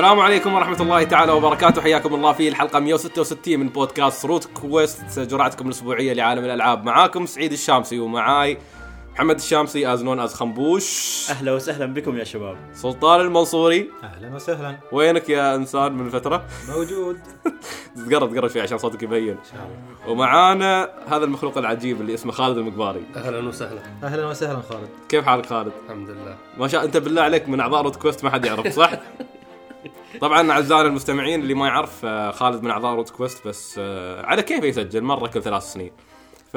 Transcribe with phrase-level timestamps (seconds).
[0.00, 1.82] السلام عليكم ورحمة الله تعالى وبركاته.
[1.82, 5.18] حياكم الله في الحلقة 166 من بودكاست روت كويست.
[5.18, 8.58] جرعتكم الأسبوعية لعالم الألعاب معاكم سعيد الشامسي ومعاي
[9.14, 11.26] محمد الشامسي as known as خنبوش.
[11.30, 12.56] أهلا وسهلا بكم يا شباب.
[12.72, 13.90] سلطان المنصوري.
[14.02, 14.76] أهلا وسهلا.
[14.92, 17.18] وينك يا انسان من فترة؟ موجود.
[18.08, 19.28] تقرب تقرب شوي عشان صوتك يبين.
[19.30, 20.12] إن شاء الله.
[20.12, 23.02] ومعانا هذا المخلوق العجيب اللي اسمه خالد المقباري.
[23.16, 23.80] أهلا وسهلا.
[24.04, 24.88] أهلا وسهلا خالد.
[25.08, 26.36] كيف حالك خالد؟ الحمد لله.
[26.58, 28.90] ما شاء أنت بالله عليك من أعضاء روت كويست ما حد يعرف صح؟
[30.20, 34.42] طبعا اعزائنا المستمعين اللي ما يعرف آه، خالد من أعضاء روت كويست بس آه، على
[34.42, 35.90] كيفه يسجل؟ مرة كل ثلاث سنين.
[36.52, 36.56] ف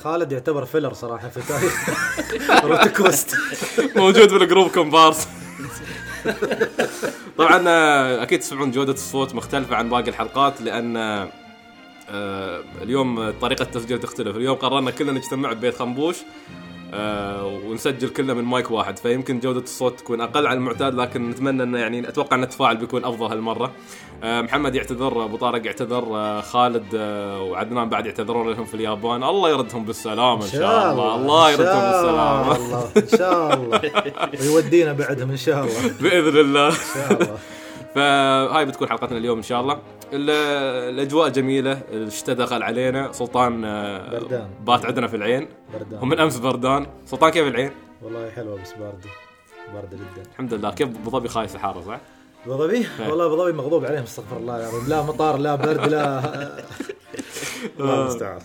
[0.00, 1.88] خالد يعتبر filler صراحة في تاريخ
[2.64, 3.36] روت كويست
[3.96, 5.28] موجود بال group كومبارس
[7.38, 11.28] طبعا آه، أكيد تسمعون جودة الصوت مختلفة عن باقي الحلقات لأن
[12.82, 14.36] اليوم طريقة التسجيل تختلف.
[14.36, 16.16] اليوم قررنا كلنا نجتمع ببيت خنبوش.
[16.94, 18.98] آه، ونسجل كله من مايك واحد.
[18.98, 23.04] فيمكن جودة الصوت تكون أقل عن المعتاد لكن نتمنى أنه يعني أتوقع أن التفاعل بيكون
[23.04, 23.72] أفضل هالمرة.
[24.24, 29.24] آه، محمد يعتذر أبو طارق يعتذر آه، خالد آه، وعدنان بعد يعتذرون لهم في اليابان.
[29.24, 31.14] الله يردهم بالسلامة إن شاء الله.
[31.14, 31.50] الله.
[31.50, 32.88] يردهم بالسلامة الله.
[32.96, 33.80] إن شاء الله.
[34.40, 35.88] ويودينا بعدهم إن شاء الله.
[36.02, 36.70] بإذن الله.
[36.70, 37.38] شاء الله.
[37.94, 39.72] فهاي بتكون حلقتنا اليوم إن شاء الله.
[39.74, 39.78] ال-
[40.12, 44.48] الأجواء جميلة الشتاء دخل علينا سلطان آه، بردان.
[44.66, 45.48] بات عندنا في العين.
[45.72, 46.02] بردان.
[46.02, 46.86] ومن أمس بردان.
[47.06, 47.70] سلطان كيف العين؟
[48.02, 49.08] والله حلوة بس باردة.
[49.74, 50.30] باردة جدا.
[50.32, 50.70] الحمد لله.
[50.70, 51.98] كيف أبو ظبي خايس الحاره صح؟
[52.46, 56.18] أبو ظبي؟ والله أبو ظبي مغضوب عليهم استغفر الله العظيم لا مطار لا برد لا
[57.80, 58.38] الله المستعان.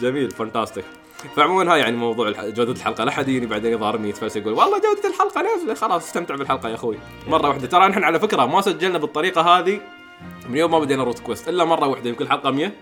[0.00, 0.84] جميل fantastic.
[1.36, 3.04] فعموما هاي يعني موضوع جودة الحلقة.
[3.04, 6.74] لا حد يجيني بعدين يظهرني يتفلسف يقول والله جودة الحلقة نازلة خلاص استمتع بالحلقة يا
[6.74, 6.98] أخوي.
[7.28, 7.66] مرة واحدة.
[7.66, 9.80] ترى نحن على فكرة ما سجلنا بالطريقة هذه
[10.48, 12.72] من يوم ما بدينا روت كويست إلا مرة واحدة يمكن الحلقة 100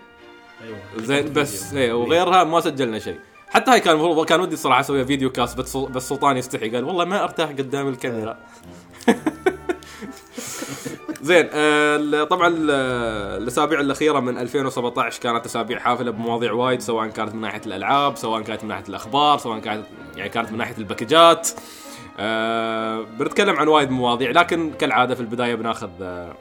[0.63, 3.19] أيوه زين بس إيه وغيرها ما سجلنا شيء.
[3.49, 6.83] حتى هاي كان المفروض كان ودي صراحة أسوي فيديو كاست بس بس سلطان يستحي قال
[6.83, 8.37] والله ما أرتاح قدام الكاميرا.
[11.21, 12.71] زين آه طبعا ال-
[13.43, 18.41] الأسابيع الأخيرة من 2017 كانت أسابيع حافلة بمواضيع وايد سواء كانت من ناحية الألعاب سواء
[18.41, 21.49] كانت من ناحية الأخبار سواء كانت يعني كانت من ناحية الباكجات.
[22.19, 26.33] آه بنتكلم عن وايد مواضيع لكن كالعادة في البداية بناخذ آه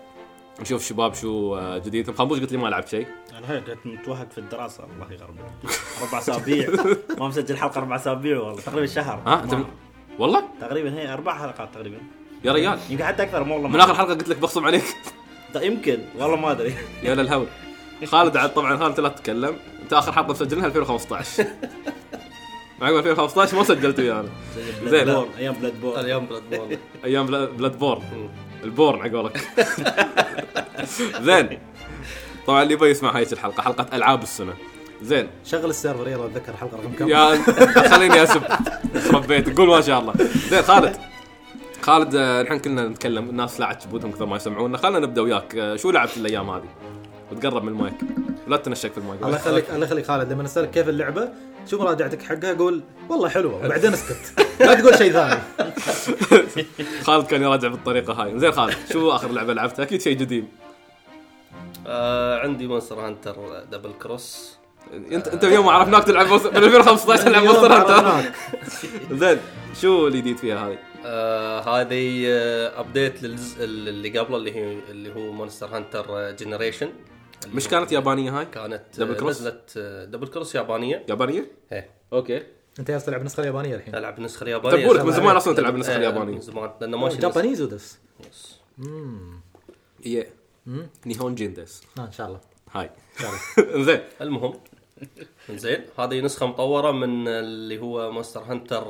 [0.62, 2.10] نشوف شباب شو آه جديد.
[2.10, 3.06] خنبوش قلت لي ما لعبت شيء.
[3.38, 5.40] أنا هيك كنت متوهق في الدراسة الله يغرمك.
[6.02, 6.70] أربع أسابيع.
[7.18, 9.22] ما مسجل حلقة أربع أسابيع والله تقريبا شهر.
[9.26, 9.56] ها أنت
[10.18, 11.98] والله؟ تقريبا هي أربع حلقات تقريبا.
[12.44, 12.78] يا ريال.
[12.90, 14.84] يمكن حتى أكثر ما والله من آخر حلقة قلت لك بخصم عليك.
[15.54, 15.98] طيب يمكن.
[16.18, 16.74] والله ما أدري.
[17.02, 17.46] يا للهول
[18.04, 19.56] خالد عاد طبعا خالد لا تتكلم.
[19.82, 21.46] أنت آخر حلقة مسجلها 2015
[22.80, 24.28] معقول 2015 ما سجلت ويانا.
[24.84, 25.08] زين.
[25.38, 28.02] أيام Bloodborne اليوم Bloodborne أيام Blood- Bloodborne
[28.64, 29.40] البورن عقولك
[31.20, 31.58] زين.
[32.46, 34.52] طبعا اللي يبي يسمع هاي الحلقة حلقة ألعاب السنة.
[35.02, 35.28] زين.
[35.44, 37.42] شغل ال server يلا أتذكر الحلقة رقم كم؟ يا
[37.94, 38.42] خليني أسب.
[39.12, 39.58] ربيت.
[39.58, 40.14] قول ما شاء الله.
[40.50, 40.96] زين خالد.
[41.82, 43.28] خالد آه، نحن كلنا نتكلم.
[43.30, 44.78] الناس لا عجبودهم كثر ما يسمعونا.
[44.78, 45.54] خلينا نبدأ وياك.
[45.56, 46.64] آه، شو لعبت الأيام هذه؟
[47.32, 47.94] وتقرب من المايك.
[48.46, 49.22] ولا تنشك في المايك.
[49.22, 50.32] الله يخليك الله يخليك خالد.
[50.32, 51.28] لما اسالك كيف اللعبة
[51.70, 54.46] شو مراجعتك حقها قول والله حلوة وبعدين اسكت.
[54.60, 55.40] لا تقول شيء ثاني.
[57.06, 58.38] خالد كان يراجع بالطريقة هاي.
[58.38, 60.48] زين خالد شو آخر لعبة لعبتها؟ أكيد شيء جديد.
[61.86, 63.36] آه عندي Monster Hunter
[63.72, 64.56] Double Cross
[65.12, 68.30] انت أنت اليوم عرفناك تلعب Monster- من 2015 تلعب Monster Hunter.
[69.20, 69.38] زين
[69.80, 75.32] شو الجديد فيها هذه؟ آه هذه آه update للجزء اللي قبله اللي هي اللي هو
[75.32, 76.88] Monster Hunter Generation
[77.54, 79.78] مش كانت يابانية هاي؟ كانت Double Cross؟ نزلت
[80.10, 81.06] Double Cross يابانية.
[81.08, 81.90] يابانية؟ إيه.
[82.12, 82.42] okay.
[82.78, 83.94] أنت جالس تلعب النسخه اليابانية الحين.
[83.94, 84.88] العب النسخه اليابانية.
[84.88, 86.34] طيب من زمان أصلا تلعب النسخه آه، اليابانية.
[86.34, 87.98] من زمان لأنه ماشي Japanese ودس
[88.30, 88.58] yes.
[90.06, 90.28] إيه
[91.06, 92.40] nihonjin desu آه إن شاء الله.
[92.72, 92.90] هاي.
[93.86, 94.54] زين المهم.
[95.50, 98.84] زين هذه نسخة مطورة من اللي هو Monster Hunter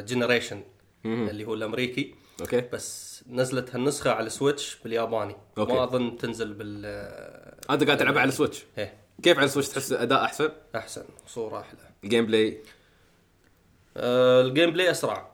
[0.00, 0.62] Generation
[1.04, 2.14] اللي هو الأمريكي.
[2.40, 2.60] okay.
[2.72, 5.36] بس نزلت هالنسخة على ال Switch بالياباني.
[5.58, 5.72] okay.
[5.72, 8.94] ما أظن تنزل بال آه، أنت قاعد تلعبها على ال Switch إيه.
[9.22, 11.78] كيف على ال Switch تحس أداء أحسن؟ أحسن صورة أحلى.
[12.04, 12.62] ال gameplay؟
[13.96, 15.30] آه ال gameplay أسرع.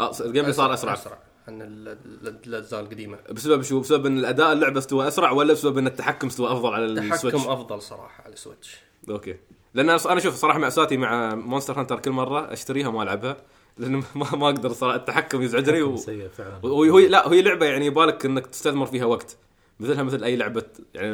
[0.00, 1.18] آه ال gameplay صار أسرع أسرع.
[1.48, 3.18] عن ال- ال- الأجزاء القديمة.
[3.32, 6.84] بسبب شو؟ بسبب إن الأداء اللعبة استوى أسرع ولا بسبب إن التحكم استوى أفضل على
[6.84, 8.76] ال Switch؟ التحكم أفضل صراحة على ال Switch
[9.10, 9.36] okay.
[9.74, 13.36] لأن أنا- أنا شوف صراحة مأساتي مع Monster Hunter كل مرة أشتريها ما ألعبها
[13.78, 14.96] لأن ما, ما أقدر صراحة.
[14.96, 15.96] التحكم يزعجني و...
[16.06, 16.60] سيء فعلا.
[16.66, 19.36] وهي لا هي لعبة يعني يبالك إنك تستثمر فيها وقت.
[19.80, 21.08] مثلها مثل أي لعبة يعني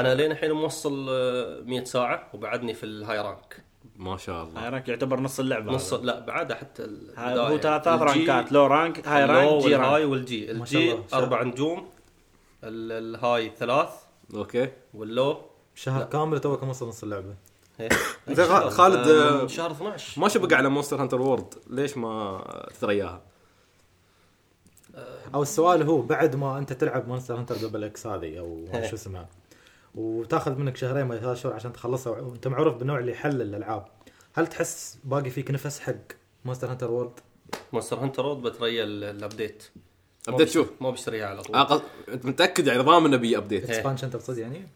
[0.00, 3.64] أنا لين الحين موصل آه، 100 ساعة وبعدني في ال high rank.
[3.96, 4.62] ما شاء الله.
[4.64, 6.02] high rank يعتبر نص اللعبة نص هذا.
[6.04, 6.86] لا بعدها حتى.
[7.18, 10.10] هو ثلاث rank ات low rank high rank G وال high rank.
[10.12, 10.50] وال G.
[10.50, 10.98] ال G.
[11.14, 11.88] أربع نجوم
[12.64, 13.88] ال- ال high ثلاث.
[14.34, 14.68] okay.
[14.94, 15.36] وال low؟
[15.74, 17.34] شهر كامل توك موصل نص اللعبة.
[17.80, 17.88] إيه.
[18.28, 22.40] زين خ- خالد آه، آه، شهر 12 ما شبق على Monster Hunter World ليش ما
[22.80, 23.22] ترياها؟
[25.34, 28.86] أو السؤال هو بعد ما أنت تلعب Monster Hunter Double X هذه أو إيه.
[28.86, 29.28] شو اسمها.
[29.94, 32.20] وتاخذ منك شهرين ولا ثلاث شهور عشان تخلصها.
[32.20, 33.84] وأنت معروف بالنوع اللي يحلل الألعاب.
[34.34, 35.94] هل تحس باقي فيك نفس حق
[36.44, 37.20] Monster Hunter World؟
[37.72, 39.64] Monster Hunter World بتريا ال- ال update
[40.28, 41.56] update شوف ما بشتريها على طول.
[41.56, 41.80] أقل...
[42.08, 43.70] أنت متأكد يعني ضامن إنه بي update.
[43.70, 44.68] expansion تقصد يعني؟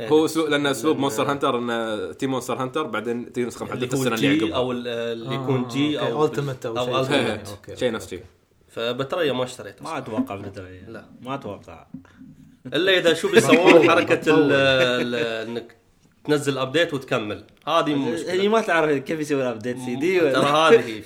[0.00, 0.08] إيه.
[0.08, 4.14] هو اسلوب لأن اسلوب مونستر هانتر إنه تي Monster Hunter بعدين تي نسخه محدده السنة
[4.14, 4.56] اللي عقبها.
[4.56, 7.42] أو ال- اللي يكون G أو Ultimate أو شيء إيه،.
[7.50, 8.22] okay شيء نفس شيء.
[8.74, 11.04] فبتريا ما اشتريت ما أتوقع بندري لا.
[11.22, 11.86] ما أتوقع.
[12.66, 14.34] إلا إذا شو بيسوون حركة
[15.42, 15.76] إنك
[16.24, 17.44] تنزل update وتكمل.
[17.68, 21.02] هذه مو هي ما تعرف كيف يسوي update CD ترى هذه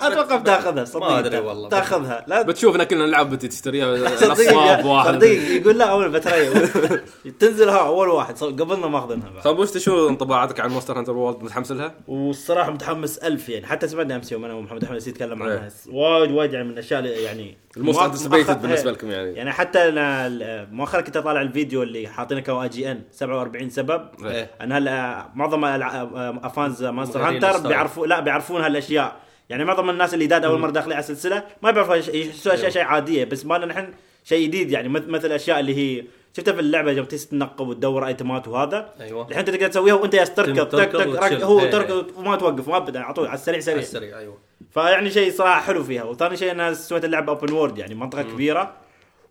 [0.00, 1.68] أتوقع بتاخذها صدق ما أدري والله.
[1.68, 2.24] تاخذها.
[2.28, 2.42] لا.
[2.42, 3.96] بتشوفنا كلنا نلعب تشتريها.
[4.30, 6.68] نصاب واحد صدق يقول لا أول بتريا
[7.40, 9.42] تنزل ها أول واحد قبلنا ماخذينها بعد.
[9.44, 13.66] طيب وش شو انطباعاتك عن Monster Hunter World؟ متحمس لها؟ والصراحة متحمس ألف يعني.
[13.66, 15.52] حتى سمعنا أمس يوم أنا ومحمد أحمد يتكلم إيه.
[15.52, 15.70] عنها.
[15.90, 18.96] وايد وايد يعني من الأشياء اللي يعني ال most anticipated بالنسبة إيه.
[18.96, 23.00] لكم يعني يعني حتى أنا ال- مؤخرا كنت أطالع الفيديو اللي حاطينه كو جي إن
[23.10, 24.50] 47 سبب إيه.
[24.62, 27.68] إن هلا معظم الع- fans Monster مغيرين Hunter.
[27.68, 29.16] بيعرفوا لا بيعرفون هالأشياء
[29.50, 32.82] يعني معظم الناس اللي داد أول مرة داخلين على السلسلة ما بيعرفوا يحسوا أشياء شيء
[32.82, 33.88] عادية بس ما لنا نحن
[34.24, 36.04] شيء جديد يعني مث- مثل الاشياء اللي هي
[36.36, 39.28] شفتها في اللعبة يوم تنقب وتدور item ات وهذا؟ أيوه.
[39.28, 41.70] الحين تقدر تسويها وأنت يا تركض تك تك هو إيه.
[41.70, 43.78] تركض وما توقف ما ابدا على طول على السريع على سريع.
[43.78, 44.38] السريع أيوه.
[44.70, 46.04] فيعني شيء صراحة حلو فيها.
[46.04, 48.72] وثاني شيء انها سويت اللعبة open world يعني منطقة كبيرة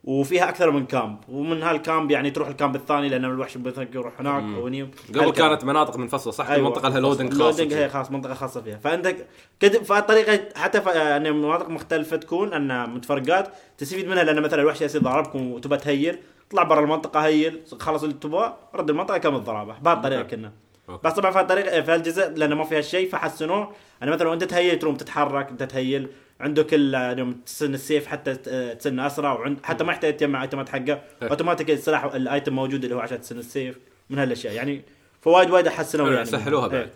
[0.04, 3.58] وفيها أكثر من camp ومن هال camp يعني تروح ال camp الثاني لأن الوحش
[3.94, 4.82] يروح هناك أو هني.
[4.82, 5.34] قبل هال camp.
[5.34, 6.68] كانت مناطق منفصله صح؟ أيوة.
[6.68, 8.78] منطقه لها loading خاص loading هي خاص منطقة خاصة فيها.
[8.78, 9.26] فعندك
[9.60, 10.88] كد فالطريقة حتى ف...
[10.88, 15.84] ان مناطق مختلفة تكون أن متفرقات تستفيد منها لأن مثلا الوحش يصير ضربكم وتبى ت
[15.84, 16.18] heal
[16.52, 20.22] طلع برا المنطقة heal خلص اللي تبغاه رد المنطقة كمل ضربه بهالطريقه.
[20.22, 20.52] كنا.
[20.88, 21.08] okay.
[21.08, 23.72] بس طبعا في الطريقة في هالجزء لأنه ما فيها شيء فحسنوه.
[24.02, 26.08] أنا مثلا وأنت ت heal تروم تتحرك أنت ت heal
[26.40, 28.34] عندك ال- يوم تسن السيف حتى
[28.74, 31.02] تسن أسرع وعند حتى ما يحتاج تجمع item ات حقه.
[31.22, 33.78] اوتوماتيك السلاح ال item موجود اللي هو عشان تسن السيف
[34.10, 34.54] من هالأشياء.
[34.54, 34.82] يعني
[35.20, 36.24] فوايد وايد حسنوا يعني.
[36.24, 36.80] سهلوها بعد.
[36.80, 36.90] إيه.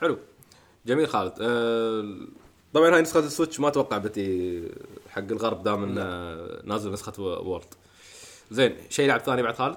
[0.00, 0.18] حلو.
[0.86, 1.32] جميل خالد.
[1.40, 2.04] أه
[2.74, 4.62] طبعا هاي نسخة ال Switch ما أتوقع بتي
[5.10, 6.02] حق الغرب دام إنه
[6.64, 7.64] نازل نسخة World
[8.52, 9.76] زين شيء لعب ثاني بعد خالد؟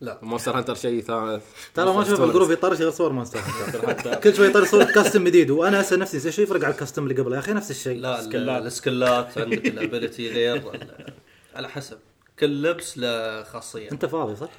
[0.00, 0.18] لا.
[0.22, 1.40] Monster Hunter شيء ثاني
[1.74, 4.14] ترى ما أشوف ال group يطرش غير صور Monster Hunter.
[4.22, 7.22] كل شوي يطرش صورة costume جديد وأنا أسأل نفسي شو يفرق على ال costume اللي
[7.22, 7.98] قبله؟ يا أخي نفس الشيء.
[8.00, 8.62] لا ال- skill ات.
[8.62, 10.62] ال skill ات عندك ال ability غير
[11.54, 11.98] على حسب.
[12.38, 13.90] كل لبس له خاصية.
[13.92, 14.50] أنت فاضي صح؟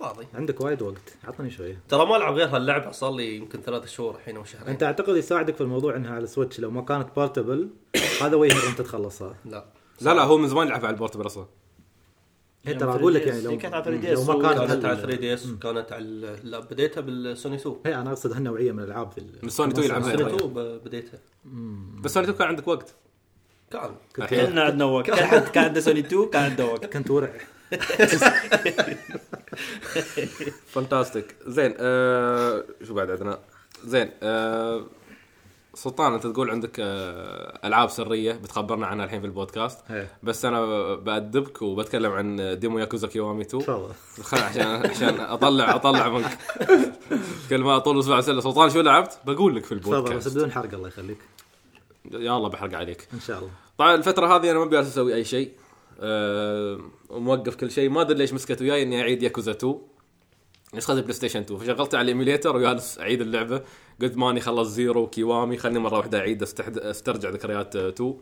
[0.00, 0.26] فاضي.
[0.34, 1.16] عندك وايد وقت.
[1.24, 1.80] عطني شوية.
[1.88, 4.68] ترى ما ألعب غير هاللعبة صار لي يمكن ثلاث شهور الحين أو شهرين.
[4.68, 7.68] أنت أعتقد يساعدك في الموضوع إنها على ال Switch لو ما كانت portable
[8.22, 9.34] هذا وجه أنت تخلصها.
[9.44, 9.64] لا.
[10.00, 11.46] لا لا هو من زمان يلعب على ال portable أصلا.
[12.66, 14.94] هي ترى أقول لك يعني لو هي كانت على 3DS لو ما كانت كانت على
[14.96, 19.12] هال- 3DS كانت على ال- بديتها بالسوني 2 هي أنا أقصد هالنوعيه من الألعاب
[19.42, 20.10] من سوني 2 يلعبها.
[20.10, 20.34] سوني يعني.
[20.36, 21.18] 2 ب- بديتها.
[22.02, 22.94] بس سوني 2 كان عندك وقت.
[23.70, 23.94] كان.
[24.28, 25.06] كنا عندنا وقت.
[25.06, 26.86] كل حد كان عنده سوني 2 كان عنده وقت.
[26.86, 27.32] كنت ورع.
[30.66, 33.38] fantastic زين آه شو بعد عندنا؟
[33.84, 34.84] زين آه
[35.74, 39.90] سلطان أنت تقول عندك آه ألعاب سرية بتخبرنا عنها الحين في البودكاست.
[39.90, 40.08] إيه.
[40.22, 44.42] بس أنا بأدبك وبتكلم عن demo Yakuza Kiwami 2 تفضل.
[44.42, 46.38] عشان عشان اطلع أطلع منك.
[47.50, 50.52] كل ما طول أسبوع اسال سلطان شو لعبت؟ بقول لك في تفضل بس البودكاست بدون
[50.52, 51.18] حرق الله يخليك.
[52.12, 53.08] يا الله بحرق عليك.
[53.14, 53.50] إن شاء الله.
[53.78, 55.50] طبعا الفترة هذه أنا ما بجالس أسوي أي شيء.
[56.00, 56.78] أه
[57.10, 57.90] موقف كل شيء.
[57.90, 59.78] ما أدري ليش مسكت وياي إني أعيد ياكوزا 2
[60.74, 63.62] نسخه البلاي ستيشن 2 فشغلت على ال emulator وجالس أعيد اللعبة.
[64.02, 66.78] قلت ماني خلص Zero Kiwami خلني مرة واحدة أعيد استحد...
[66.78, 68.14] أسترجع ذكريات آه، 2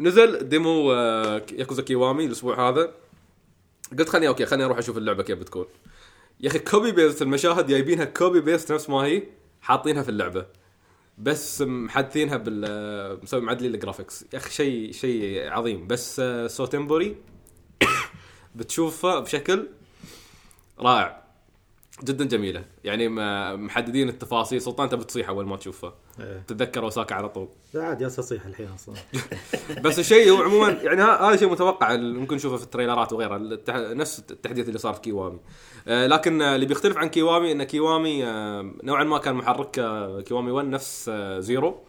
[0.00, 2.94] نزل demo آه، Yakuza Kiwami الأسبوع هذا.
[3.98, 5.66] قلت خلني okay خلني أروح أشوف اللعبة كيف بتكون.
[6.40, 9.22] يا أخي copy paste المشاهد جايبينها copy paste نفس ما هي
[9.60, 10.46] حاطينها في اللعبة.
[11.18, 15.86] بس محدثينها بال مسوي معدلين ال graphics يا أخي شيء شيء عظيم.
[15.86, 17.16] بس آه، دوتنبوري
[18.56, 19.66] بتشوفه بشكل
[20.80, 21.24] رائع.
[22.02, 22.64] جدا جميلة.
[22.84, 23.08] يعني
[23.56, 24.60] محددين التفاصيل.
[24.60, 26.42] سلطان انت بتصيح أول ما تشوفها إيه.
[26.46, 27.48] تتذكر اوساكا على طول.
[27.74, 28.94] لا عاد ياس أصيح الحين أصلا.
[29.84, 33.36] بس الشيء هو عموما يعني هذا شيء متوقع ممكن نشوفه في ال trailer ات وغيرها
[33.36, 33.74] التح...
[33.74, 35.38] نفس التحديث اللي صار في Kiwami.
[35.88, 40.50] آه لكن اللي بيختلف عن Kiwami إن Kiwami آه نوعا ما كان محرك آه، Kiwami
[40.50, 41.84] 1 نفس آه Zero.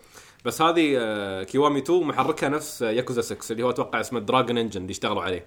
[0.45, 4.57] بس هذه آه Kiwami 2 محركها نفس آه، ياكوزا 6 اللي هو أتوقع اسمه Dragon
[4.57, 5.45] Engine اللي اشتغلوا عليه.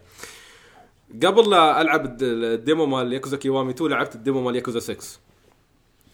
[1.25, 4.81] قبل لا ألعب الد- ال demo مال Yakuza Kiwami 2 لعبت ال demo مال ياكوزا
[4.81, 5.19] 6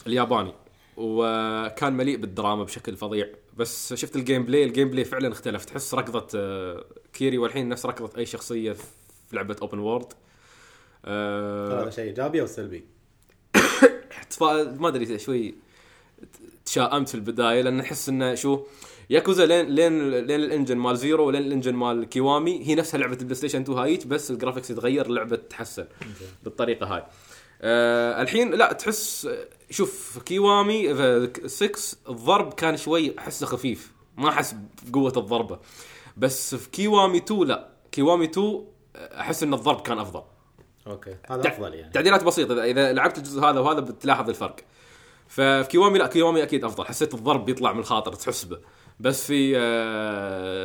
[0.07, 0.53] الياباني.
[0.97, 3.27] وكان مليء بالدراما بشكل فظيع.
[3.57, 5.65] بس شفت ال gameplay ال gameplay فعلا اختلف.
[5.65, 8.83] تحس ركضه آه، كيري والحين نفس ركضه أي شخصية في
[9.33, 10.13] لعبة open world
[11.05, 12.85] هذا شيء إيجابي أو سلبي؟
[14.81, 15.55] ما أدري شوي
[16.65, 18.61] تشائمت في البداية لأن أحس إنه شو
[19.11, 22.99] ياكوزا لين لين لين ال engine مال Zero ولين ال engine مال Kiwami هي نفسها
[23.01, 25.87] لعبة البلاي ستيشن 2 هايج بس ال graphics يتغير اللعبة تتحسن
[26.45, 27.05] بالطريقة هاي.
[27.63, 29.29] آه الحين لا تحس
[29.71, 30.95] شوف Kiwami
[31.47, 33.93] 6 الضرب كان شوي أحسه خفيف.
[34.17, 35.59] ما أحس بقوة الضربة.
[36.17, 37.69] بس في Kiwami 2 لا.
[37.93, 38.65] Kiwami 2
[38.97, 40.23] أحس إن الضرب كان أفضل.
[40.87, 41.17] أوكي.
[41.27, 41.93] هذا أفضل يعني.
[41.93, 42.55] تعديلات بسيطة.
[42.55, 44.57] إذا- إذا لعبت الجزء هذا وهذا بتلاحظ الفرق.
[45.29, 46.85] ففي كيوامي لا كيوامي أكيد أفضل.
[46.85, 48.59] حسيت الضرب بيطلع من الخاطر تحس به.
[49.01, 49.55] بس في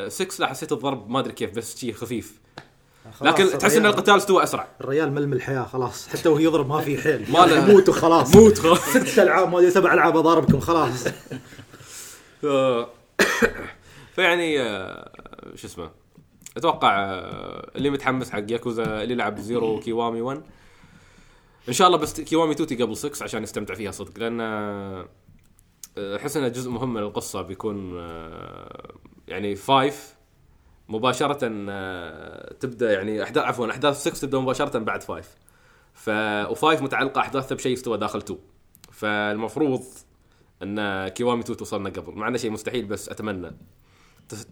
[0.10, 2.40] 6 لا حسيت الضرب ما أدري كيف بس شيء خفيف.
[3.20, 4.68] خلاص لكن تحس إن القتال استوى أسرع.
[4.82, 6.08] الريال ملم الحياة خلاص.
[6.08, 7.32] حتى وهو يضرب ما في حيل.
[7.32, 8.36] ما له- موت وخلاص.
[8.36, 8.80] موت خلاص.
[8.90, 11.06] ست ألعاب ما سبع ألعاب أضاربكم خلاص.
[14.16, 15.12] فيعني آه،
[15.56, 15.92] شو اسمه
[16.58, 20.42] أتوقع آه، اللي متحمس حق ياكوزا اللي لعب زيرو وكيوامي 1
[21.70, 25.08] إن شاء الله بس كيوامي 2 قبل 6 عشان يستمتع فيها صدق لأن آه،
[25.98, 28.94] أحس إنه جزء مهم من القصة بيكون آه،
[29.28, 30.16] يعني 5
[30.90, 35.30] مباشرة آه، تبدأ يعني أحداث عفوا أحداث 6 تبدأ مباشرة بعد 5
[35.94, 36.10] ف
[36.50, 38.40] و5 متعلقة احداثها بشيء استوى داخل 2
[38.92, 39.84] فالمفروض
[40.64, 42.14] إن كيوامي 2 توصلنا قبل.
[42.14, 43.52] مع إنه شيء مستحيل بس أتمنى.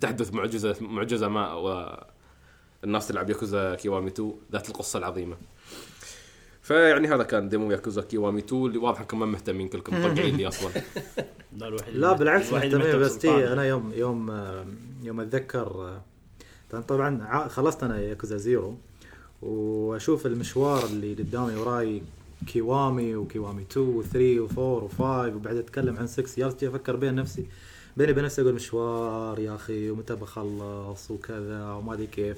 [0.01, 5.37] تحدث معجزة معجزة ما والناس تلعب ياكوزا كيوامي 2 ذات القصة العظيمة.
[6.67, 10.47] فيعني هذا كان demo ياكوزا كيوامي 2 اللي واضح انكم ما مهتمين كلكم مطقعين لي
[10.47, 10.69] أصلا.
[11.57, 12.77] لا, الوحيد لا بالعكس مهتمين.
[12.77, 13.43] مهتم بستي سلطان.
[13.51, 14.31] أنا يوم يوم
[15.03, 15.99] يوم أتذكر
[16.87, 18.75] طبعا- خلصت أنا ياكوزا زيرو
[19.41, 22.01] وأشوف المشوار اللي قدامي وراي
[22.47, 27.45] كيوامي وكيوامي 2 و3 و4 و5 وبعد أتكلم عن 6 جالس أفكر بين نفسي
[27.97, 32.37] بيني وبين نفسي أقول مشوار يا أخي ومتى بخلص وكذا وما أدري كيف.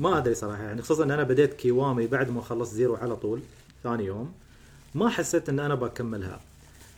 [0.00, 3.40] ما أدري صراحة يعني خصوصا إن أنا بديت كيوامي بعد ما خلصت زيرو على طول
[3.82, 4.32] ثاني يوم
[4.94, 6.40] ما حسيت إن أنا بكملها.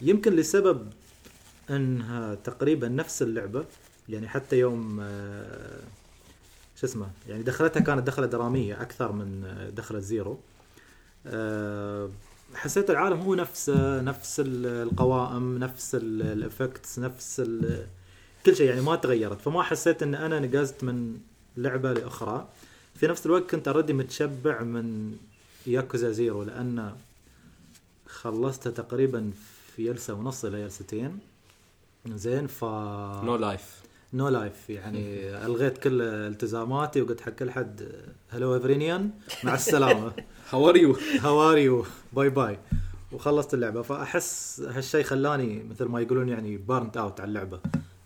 [0.03, 0.87] يمكن لسبب
[1.71, 3.65] إنها تقريبا نفس اللعبة
[4.09, 5.81] يعني حتى يوم آه،
[6.77, 10.39] شو اسمه يعني دخلتها كانت دخلة درامية أكثر من آه، دخلة زيرو.
[11.27, 12.11] آه،
[12.55, 17.41] حسيت العالم هو نفسه نفس ال- القوائم نفس ال- ال effects نفس
[18.47, 19.41] كل شيء يعني ما تغيرت.
[19.41, 21.19] فما حسيت إن أنا نقزت من
[21.57, 22.49] لعبة لأخرى.
[23.03, 25.17] في نفس الوقت كنت already متشبع من
[25.67, 26.93] ياكوزا زيرو لأن
[28.07, 29.31] خلصتها تقريبا
[29.77, 31.19] في جلسة ونص إلى جلستين.
[32.09, 32.65] زين ف
[33.25, 33.81] no life
[34.15, 37.93] no life يعني ألغيت كل التزاماتي وقلت حق كل حد
[38.31, 39.11] hello everyone
[39.45, 40.13] مع السلامة.
[40.51, 42.59] how are you how are you bye bye
[43.13, 43.83] وخلصت اللعبة.
[43.83, 47.61] فأحس هالشيء خلاني مثل ما يقولون يعني burned out على اللعبة.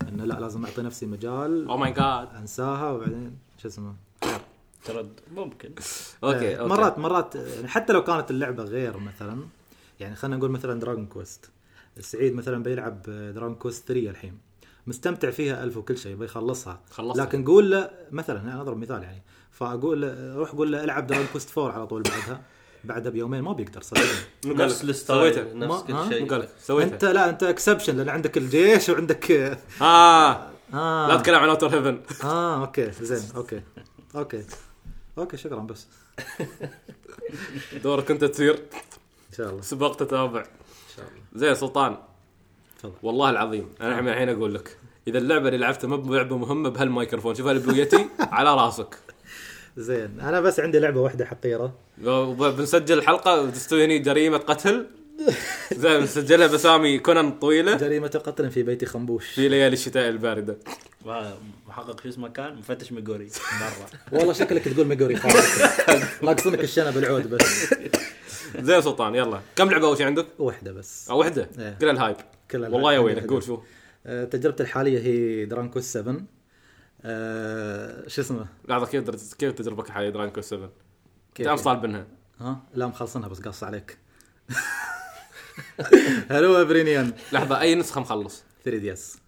[0.09, 3.95] إنه لا لازم أعطي نفسي مجال oh my god أنساها وبعدين شو اسمه
[4.87, 5.21] ترد.
[5.35, 5.69] ممكن.
[6.25, 9.39] أوكي آه، أوكي مرات مرات يعني حتى لو كانت اللعبة غير مثلا
[10.01, 11.51] يعني خلينا نقول مثلا دراجون كويست
[12.01, 13.03] سعيد مثلا بيلعب
[13.35, 14.39] دراجون كويست 3 الحين.
[14.87, 17.25] مستمتع فيها ألف وكل شيء بيخلصها خلصها.
[17.25, 19.23] لكن قول له مثلا أنا أضرب مثال يعني.
[19.51, 22.43] فأقول له روح قول له العب دراجون كويست 4 على طول بعدها.
[22.85, 24.07] بعدها بيومين ما بيقدر صدقني
[24.65, 26.83] نفس؟ ال style نفس ها؟ كل شيء.
[26.83, 29.31] أنت لا أنت exception لأن عندك الجيش وعندك
[29.83, 30.47] آه.
[30.75, 31.09] آه.
[31.09, 33.63] لا تتكلم عن اوتر هيفن آه أوكي زين أوكي.
[34.17, 34.45] أوكي.
[35.19, 35.87] أوكي شكرا بس.
[37.85, 39.63] دورك أنت تصير إن شاء الله.
[39.63, 40.41] سباق تتابع.
[40.41, 40.47] إن
[40.97, 41.23] شاء الله.
[41.35, 41.97] زين سلطان.
[42.79, 42.93] تفضل.
[43.03, 47.47] والله العظيم أنا الحين- أقول لك إذا اللعبة اللي لعبتها مو بلعبة مهمة بهالميكروفون شوف
[47.47, 48.99] هالبلويتي على راسك.
[49.77, 51.75] زين أنا بس عندي لعبة واحدة حقيرة.
[52.39, 54.87] بنسجل الحلقة وتستوي هني جريمة قتل.
[55.83, 57.77] زين نسجلها باسامي كونان طويلة.
[57.77, 59.27] جريمة قتل في بيتي خنبوش.
[59.31, 60.59] في ليالي الشتاء الباردة.
[61.67, 63.29] محقق شو اسمه كان مفتش ميغوري
[63.61, 65.61] برا والله شكلك تقول ميجوري خالص.
[66.23, 67.75] ناقصنك الشنب العود بس.
[68.61, 69.41] زين سلطان يلا.
[69.57, 71.11] كم لعبة أول شيء عندك؟ واحدة بس.
[71.11, 71.49] أو وحدة.
[71.59, 71.77] إيه.
[71.81, 72.17] كل الهايب.
[72.51, 72.75] كل الهايب.
[72.75, 73.27] والله يا ويلك.
[73.31, 73.61] قول شو.
[74.07, 76.17] آه، تجربتي الحالية هي درانكوس 7
[77.05, 80.71] آه، شو اسمه؟ لحظة كيف كيف تجربتك حاليا درانكو 7
[81.35, 82.07] كيف انت امس طالب منها
[82.41, 83.99] ها؟ لا مخلصنها بس قاص عليك.
[86.31, 89.19] هلو ابرينيان لحظة أي نسخة مخلص؟ 3 دي اس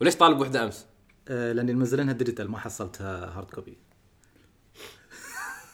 [0.00, 0.86] وليش طالب وحدة أمس؟
[1.28, 3.78] لأني منزلينها ديجيتال ما حصلتها هارد كوبي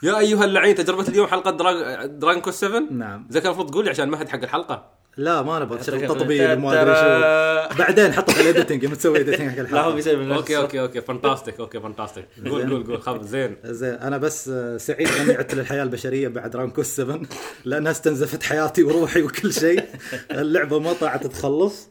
[0.03, 2.07] يا أيها اللعين تجربة اليوم حلقة دراج...
[2.07, 3.27] دراجون كوست 7 نعم.
[3.31, 6.83] زي كان المفروض تقول لي عشان مهد حق الحلقة لا ما نبغى تشغل تطبيق وما
[6.83, 7.79] أدري شو.
[7.79, 10.57] بعدين حطه في ال editing يوم تسوي editing حق لا هو الحلقة بيسوي أوكي.
[10.57, 13.57] أوكي أوكي فانتاستيك أوكي فانتاستيك قول قول قول خلاص زين.
[13.65, 17.21] زين أنا بس سعيد إني عدت للحياة البشرية بعد رانكوس 7
[17.65, 19.85] لانها استنزفت حياتي وروحي وكل شيء.
[20.31, 21.89] اللعبة ما طاعت تخلص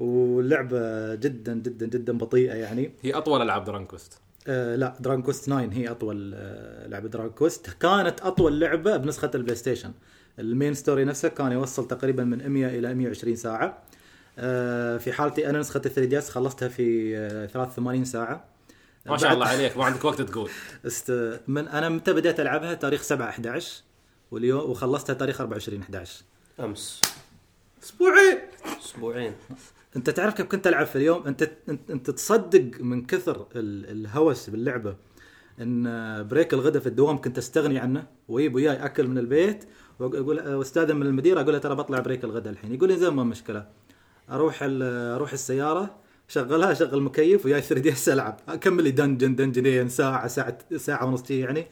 [0.00, 2.92] واللعبة جدا جدا جدا بطيئة يعني.
[3.02, 7.32] هي أطول ألعاب دراجون كوست آه لا دراجون كويست 9 هي أطول آه لعبة دراجون
[7.32, 9.92] كويست كانت أطول لعبة بنسخة البلاي ستيشن.
[10.38, 13.82] ال main story نفسه كان يوصل تقريبا من 100 إلى 120 ساعة.
[14.38, 18.44] آه، في حالتي أنا نسخة 3 دي اس خلصتها في آه، 83 ساعة.
[19.06, 20.50] ما شاء الله عليك ما عندك وقت تقول.
[20.86, 21.12] است...
[21.48, 23.82] من أنا متى بديت ألعبها؟ تاريخ 7 11
[24.30, 26.22] واليوم وخلصتها تاريخ 24 11
[26.60, 27.00] أمس.
[27.82, 28.38] أسبوعين.
[28.84, 29.32] أسبوعين.
[29.96, 31.50] أنت تعرف كيف كنت ألعب في اليوم؟ أنت
[31.90, 33.90] أنت, تصدق من كثر ال...
[33.90, 34.96] الهوس باللعبة
[35.60, 39.64] إن break الغداء في الدوام كنت أستغني عنه ويجيب وياي أكل من البيت
[39.98, 42.74] واقول واستاذن من المدير أقول له ترى بطلع break الغداء الحين.
[42.74, 43.66] يقول لي زين ما مشكلة.
[44.30, 44.58] أروح.
[44.62, 45.96] أروح السيارة
[46.28, 48.40] شغلها شغل المكيف وياي 3 دي إس ألعب.
[48.48, 51.66] أكمل لي dungeon دنجنين ساعة ساعة ساعة ونص يعني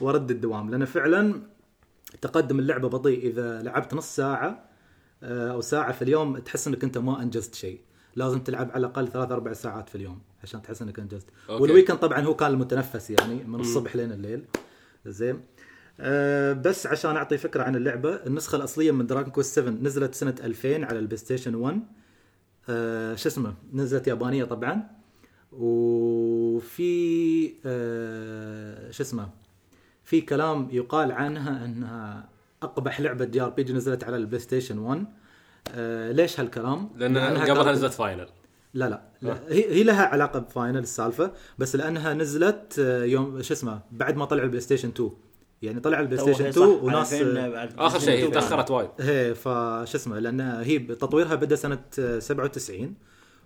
[0.00, 0.70] وأرد الدوام.
[0.70, 1.42] لأن فعلا
[2.20, 3.26] تقدم اللعبة بطيء.
[3.26, 4.70] إذا لعبت نص ساعة
[5.22, 7.80] آه، أو ساعة في اليوم تحس إنك أنت ما أنجزت شيء
[8.16, 11.26] لازم تلعب على الأقل ثلاث أربع ساعات في اليوم عشان تحس إنك أنجزت.
[11.50, 11.62] okay.
[11.62, 14.44] وال weekend طبعا هو كان المتنفس يعني من الصبح لين الليل.
[15.06, 15.40] زين.
[16.02, 20.34] أه بس عشان أعطي فكرة عن اللعبة النسخة الأصلية من دراجون كويست 7 نزلت سنة
[20.44, 21.80] 2000 على البلاي ستيشن 1
[22.68, 24.82] أه شو اسمه؟ نزلت يابانية طبعا.
[25.52, 29.28] وفي أه شو اسمه؟
[30.04, 32.28] في كلام يقال عنها إنها
[32.62, 35.04] أقبح لعبة JRPG نزلت على البلاي ستيشن 1
[35.74, 38.26] أه ليش هالكلام؟ لأن قبلها نزلت فاينل.
[38.74, 39.40] لا لا, لا.
[39.48, 44.24] هي هي لها علاقة بفاينل السالفة بس لأنها نزلت آه، يوم شو اسمه؟ بعد ما
[44.24, 45.10] طلع البلاي ستيشن 2
[45.62, 48.88] يعني طلع البلاي ستيشن 2 وناس آه، آخر شيء تأخرت وايد.
[49.00, 52.94] هي فشو اسمه لأن هي تطويرها بدأ سنة آه، 97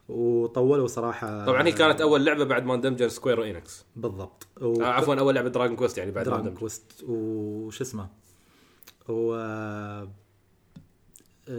[0.09, 1.47] وطولوا صراحة.
[1.47, 4.47] طبعا هي كانت أول لعبة بعد ما اندمج سكوير انكس بالضبط.
[4.63, 8.09] آه، عفوا أول لعبة دراجون كويست يعني بعد ما دراجون كويست وش اسمه؟
[9.09, 10.09] و آه،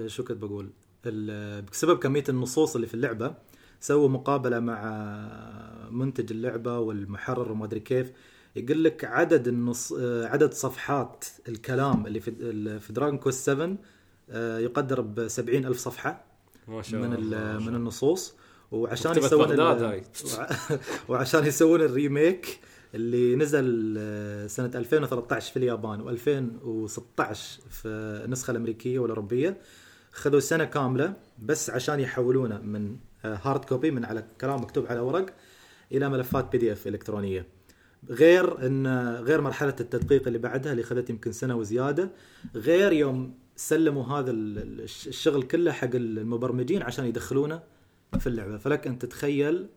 [0.07, 0.69] شو كنت بقول؟
[1.05, 3.33] ال- بسبب كمية النصوص اللي في اللعبة
[3.79, 4.81] سووا مقابلة مع
[5.91, 8.12] منتج اللعبة والمحرر وما أدري كيف.
[8.55, 13.75] يقول لك عدد النص آه، عدد صفحات الكلام اللي في في دراجون كويست 7
[14.29, 16.24] آه، يقدر ب 70 ألف صفحة
[16.68, 18.33] ما شاء من الله ال- من النصوص.
[18.72, 19.57] وعشان يسوون ال-
[21.09, 22.59] وعشان يسوون ال remake
[22.96, 27.33] اللي نزل آه، سنة 2013 في اليابان و2016
[27.70, 27.87] في
[28.25, 29.57] النسخة الأمريكية والأوروبية.
[30.11, 35.25] خذوا سنة كاملة بس عشان يحولونه من hard copy من على كلام مكتوب على ورق
[35.91, 37.46] إلى ملفات PDF إلكترونية.
[38.09, 42.11] غير إن غير مرحلة التدقيق اللي بعدها اللي خذت يمكن سنة وزيادة
[42.55, 47.61] غير يوم سلموا هذا ال- ال- الشغل كله حق المبرمجين عشان يدخلونه
[48.20, 49.68] في اللعبة فلك أن تتخيل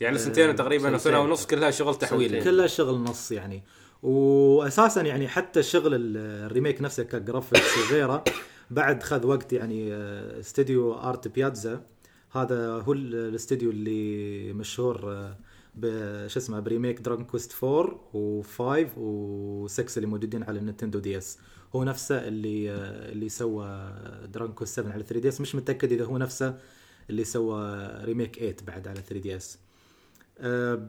[0.00, 1.20] يعني سنتين تقريبا أو سنه.
[1.20, 2.44] ونص كلها شغل تحويل سنتين.
[2.44, 3.62] كلها شغل نص يعني
[4.02, 8.24] واساسا يعني حتى شغل ال- ال remake نفسه ك graphics وغيره
[8.70, 11.82] بعد خذ وقت يعني آه، استوديو آرت بياتزا
[12.32, 15.28] هذا هو ال- الاستوديو اللي مشهور
[15.76, 21.38] بش اسمه ب remake دراجون كويست 4 و5 و6 اللي موجودين على النينتندو دي اس.
[21.74, 22.70] هو نفسه اللي
[23.12, 23.92] اللي سوى
[24.32, 25.40] دراجون كويست 7 على 3 دي اس.
[25.40, 26.58] مش متأكد إذا هو نفسه
[27.10, 29.58] اللي سوى remake 8 بعد على 3 دي اس.
[30.38, 30.88] آه،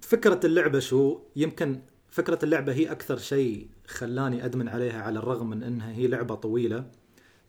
[0.00, 1.80] فكرة اللعبة شو؟ يمكن
[2.10, 6.90] فكرة اللعبة هي أكثر شيء خلاني أدمن عليها على الرغم من أنها هي لعبة طويلة.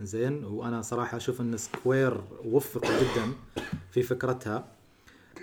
[0.02, 3.34] زين وأنا صراحة أشوف أن سكوير وفقوا جدا
[3.92, 4.73] في فكرتها.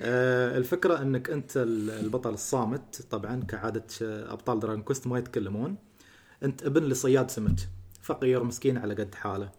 [0.03, 5.76] آه، الفكرة أنك أنت ال- البطل الصامت طبعا كعادة ش- أبطال دراجون كويست ما يتكلمون
[6.42, 7.57] أنت ابن لصياد سمك
[8.03, 9.50] فقير مسكين على قد حاله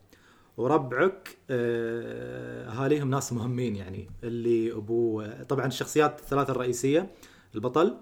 [0.58, 7.10] وربعك آه، أهاليهم ناس مهمين يعني اللي أبوه طبعا الشخصيات الثلاثة الرئيسية
[7.56, 7.98] البطل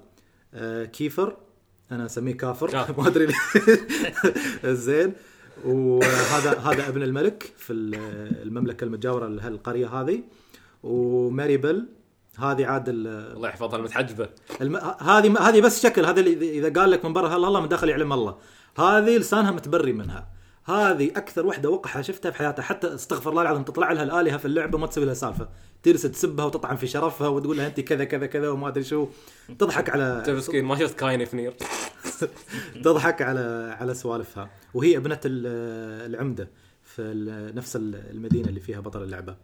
[0.54, 1.38] آه، كيفر
[1.92, 2.94] أنا أسميه كافر.
[2.98, 3.28] ما أدري.
[4.66, 5.14] زين
[5.66, 7.96] وهذا هذا ابن الملك في ال-
[8.48, 10.24] المملكة المجاورة لهالقرية هذه
[10.84, 11.86] وماري بيل
[12.38, 14.30] هذه عاد ال- الله يحفظها المتحجبه
[14.62, 14.76] الم...
[15.00, 17.90] هذه هذه بس شكل هذا اللي إذا قال لك من برا هلا الله من داخل
[17.90, 18.38] يعلم الله.
[18.78, 20.28] هذه لسانها متبري منها.
[20.66, 22.64] هذه أكثر وحدة وقحة شفتها في حياتها.
[22.64, 25.50] حتى استغفر الله العظيم تطلع لها الآلهة في اللعبة ما تسوي لها سالفة.
[25.84, 29.08] تجلس تسبها وتطعن في شرفها وتقول لها انت كذا كذا كذا وما أدري شو.
[29.60, 31.54] تضحك على مسكين؟ ما شفت كاين فنير
[32.84, 34.50] تضحك على على سوالفها.
[34.74, 36.50] وهي ابنة ال- العمدة
[36.84, 37.02] في
[37.56, 39.36] نفس ال- المدينة اللي فيها بطل اللعبة.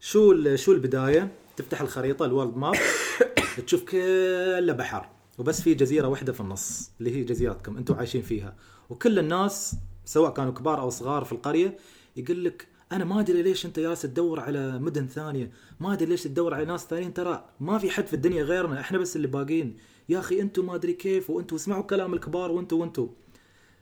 [0.00, 2.74] شو شو البداية؟ تفتح الخريطة الورلد ماب
[3.66, 8.56] تشوف كله بحر وبس في جزيرة واحدة في النص اللي هي جزيرتكم أنتم عايشين فيها.
[8.90, 11.76] وكل الناس سواء كانوا كبار أو صغار في القرية
[12.16, 16.22] يقول لك أنا ما أدري ليش أنت جالس تدور على مدن ثانية ما أدري ليش
[16.22, 17.14] تدور على ناس ثانيين.
[17.14, 19.76] ترى ما في حد في الدنيا غيرنا إحنا بس اللي باقين
[20.08, 23.08] يا أخي أنتم ما أدري كيف وأنتم اسمعوا كلام الكبار وأنتم وأنتم.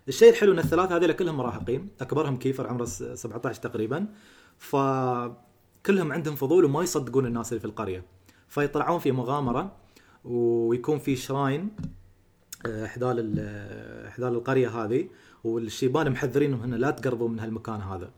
[0.09, 4.07] الشيء الحلو إن الثلاثة هذول كلهم مراهقين أكبرهم كيفر عمره س- 17 تقريبا.
[5.85, 8.05] فكلهم عندهم فضول وما يصدقون الناس اللي في القرية.
[8.49, 9.73] فيطلعون في مغامرة
[10.25, 11.71] ويكون في شراين
[12.67, 15.09] آه، احدال ال- احدال القرية هذه
[15.45, 18.11] والشيبان محذرينهم هنا لا تقربوا من هالمكان هذا.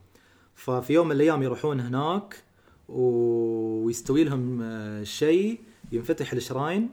[0.54, 2.42] ففي يوم من الأيام يروحون هناك
[2.88, 5.60] ويستوي لهم آه، شيء
[5.92, 6.90] ينفتح ال shrine.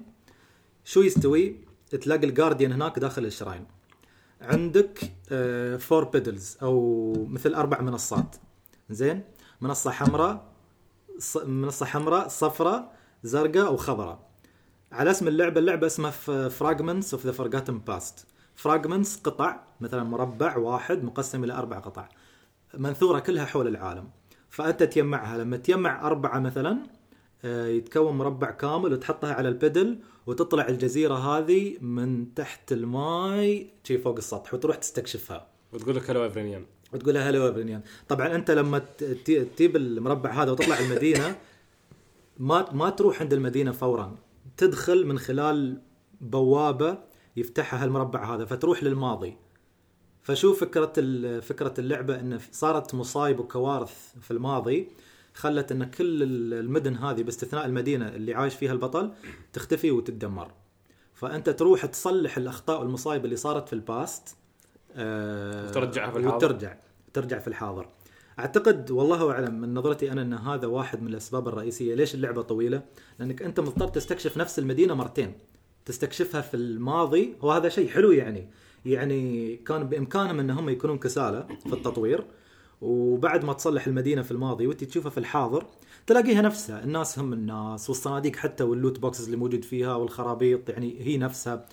[0.85, 1.55] شو يستوي؟
[2.01, 3.65] تلاقي ال guardian هناك داخل ال shrine.
[4.41, 4.99] عندك
[5.79, 8.35] four pedestals أو مثل أربع منصات.
[8.89, 9.21] زين؟
[9.61, 10.52] منصة حمراء
[11.45, 14.29] منصة حمراء صفراء زرقاء وخضراء.
[14.91, 16.11] على اسم اللعبة اللعبة اسمها
[16.49, 22.09] Fragments of the Forgotten Past fragments قطع مثلا مربع واحد مقسم إلى أربع قطع.
[22.77, 24.09] منثورة كلها حول العالم.
[24.49, 26.77] فأنت تجمعها لما تجمع أربعة مثلا
[27.45, 33.97] آه، يتكون مربع كامل وتحطها على ال pedestal وتطلع الجزيرة هذه من تحت الماي شي
[33.97, 35.47] فوق السطح وتروح تستكشفها.
[35.73, 36.65] وتقول لك hello أفرينيان.
[36.95, 38.79] وتقول لها hello ابرينيان طبعا أنت لما
[39.57, 41.35] تجيب المربع هذا وتطلع المدينة
[42.37, 44.15] ما ما تروح عند المدينة فورا.
[44.57, 45.81] تدخل من خلال
[46.21, 46.97] بوابة
[47.37, 49.37] يفتحها المربع هذا فتروح للماضي.
[50.21, 50.93] فشوف فكرة
[51.39, 54.87] فكرة اللعبة إن صارت مصايب وكوارث في الماضي
[55.33, 59.11] خلت إن كل ال- المدن هذه باستثناء المدينة اللي عايش فيها البطل
[59.53, 60.51] تختفي وتتدمر.
[61.13, 64.35] فأنت تروح تصلح الأخطاء والمصايب اللي صارت في الباست.
[64.95, 66.35] آه، وترجعها في الحاضر.
[66.35, 66.77] وترجع
[67.13, 67.89] ترجع في الحاضر.
[68.39, 72.81] أعتقد والله أعلم من نظرتي أنا أن هذا واحد من الأسباب الرئيسية ليش اللعبة طويلة
[73.19, 75.33] لأنك أنت مضطر تستكشف نفس المدينة مرتين.
[75.85, 78.49] تستكشفها في الماضي وهذا شيء حلو يعني.
[78.85, 82.25] يعني كان بإمكانهم ان هم يكونون كسالى في التطوير
[82.81, 85.65] وبعد ما تصلح المدينة في الماضي وانت تشوفها في الحاضر
[86.07, 86.83] تلاقيها نفسها.
[86.83, 91.65] الناس هم الناس والصناديق حتى وال loot boxes اللي موجود فيها والخرابيط يعني هي نفسها.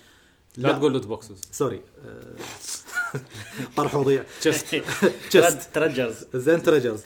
[0.57, 1.81] لا تقول لوت بوكسز سوري.
[3.77, 4.23] طرح وضيع.
[4.41, 4.75] chest.
[5.73, 6.25] treasures.
[6.35, 7.03] زين treasures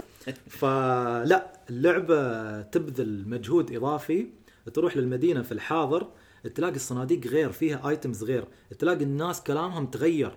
[0.49, 4.27] فلا اللعبة تبذل مجهود إضافي
[4.73, 6.07] تروح للمدينة في الحاضر
[6.55, 8.47] تلاقي الصناديق غير فيها items غير.
[8.79, 10.31] تلاقي الناس كلامهم تغير.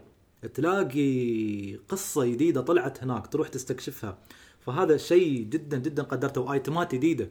[0.55, 4.19] تلاقي قصة جديدة طلعت هناك تروح تستكشفها.
[4.61, 7.31] فهذا شيء جدا جدا قدرته و item ات جديده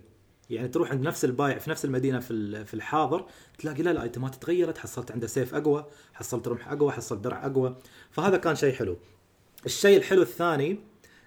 [0.50, 3.26] يعني تروح عند نفس البايع في نفس المدينة في في الحاضر
[3.58, 7.46] تلاقي لا ال item ات تغيرت حصلت عنده سيف أقوى حصلت رمح أقوى حصلت درع
[7.46, 7.76] أقوى.
[8.12, 8.98] فهذا كان شيء حلو.
[9.66, 10.80] الشيء الحلو الثاني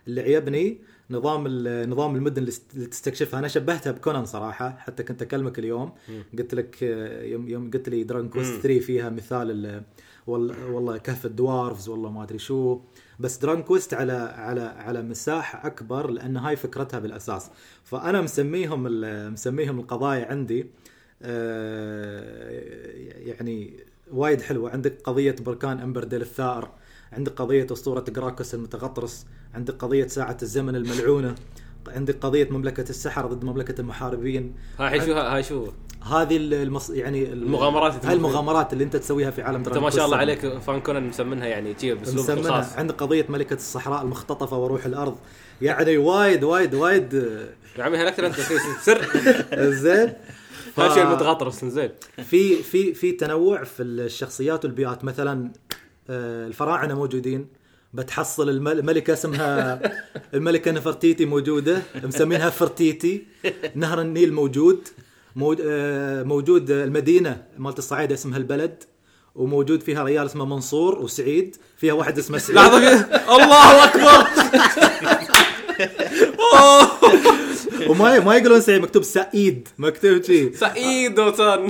[0.08, 0.78] اللي عيبني
[1.10, 1.48] نظام
[1.90, 2.52] نظام المدن اللي
[2.90, 3.38] تستكشفها.
[3.38, 5.92] أنا شبهتها بكونان صراحة حتى كنت أكلمك اليوم.
[6.38, 9.82] قلت لك آه، يوم يوم قلت لي دراجون كويست 3 فيها مثال ال-
[10.26, 12.80] والله والله كهف ال dwarves والله ما أدري شو.
[13.20, 17.50] بس دراجون كويست على على على مساحه أكبر لأن هاي فكرتها بالأساس.
[17.84, 18.82] فأنا مسميهم
[19.32, 20.66] مسميهم القضايا عندي
[21.22, 24.70] آه، يعني وايد حلوة.
[24.70, 26.68] عندك قضية بركان امبرديل الثائر
[27.12, 31.34] عندك قضية أسطورة جراكوس المتغطرس عندك قضية ساعة الزمن الملعونة
[31.88, 34.54] عندك قضية مملكة السحر ضد مملكة المحاربين.
[34.78, 35.68] هاي شو هاي شو
[36.04, 36.90] هذه المص...
[36.90, 40.16] يعني ال- المغامرات هاي المغامرات اللي انت تسويها في عالم أنت ما شاء الله.
[40.16, 45.16] عليك فان كونان مسمنها يعني شي بأسلوب مسمنها عندك قضية ملكة الصحراء المختطفة وروح الأرض.
[45.62, 47.12] يعني وايد وايد وايد.
[47.78, 48.34] يا عمي هلكت أنت
[48.82, 49.06] سر.
[49.82, 50.12] زين.
[50.94, 51.90] شيء المتغطرس زين.
[52.24, 55.04] في في في تنوع في الشخصيات والبيئات.
[55.04, 55.50] مثلا
[56.10, 57.46] آه، الفراعنة موجودين.
[57.94, 59.80] بتحصل المل- الملكه اسمها
[60.34, 63.24] الملكة نفرتيتي موجودة مسمينها فرتيتي.
[63.74, 64.88] نهر النيل موجود.
[65.36, 65.66] موجود,
[66.26, 68.84] موجود المدينة مالت الصعايده اسمها البلد
[69.34, 72.56] وموجود فيها ريال اسمه منصور وسعيد فيها واحد اسمه سعيد.
[72.58, 73.00] لحظة.
[73.36, 74.26] الله أكبر!
[77.90, 81.68] وما ما يقولون سعيد مكتوب سعيد مكتوب شيء سعيد وسن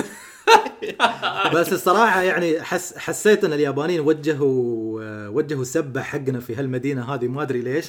[1.55, 7.43] بس الصراحة يعني حس حسيت إن اليابانيين وجهوا وجهوا سبه حقنا في هالمدينة هذه ما
[7.43, 7.87] أدري ليش.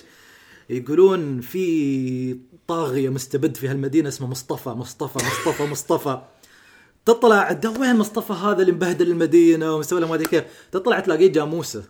[0.71, 6.21] يقولون في طاغية مستبد في هالمدينة اسمه مصطفى مصطفى مصطفى مصطفى.
[7.05, 11.83] تطلع وين مصطفى هذا اللي مبهدل المدينة ومسوي له ما أدري كيف؟ تطلع تلاقيه جاموسة.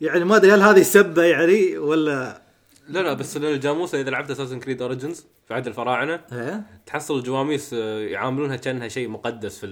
[0.00, 2.42] يعني ما أدري هل هذه سبة يعني ولا
[2.88, 6.62] لا لا بس الجاموسه إذا لعبت اساسن كريد اوريجنز في عهد الفراعنه إيه.
[6.86, 9.66] تحصل الجواميس آه، يعاملونها كأنها شيء مقدس في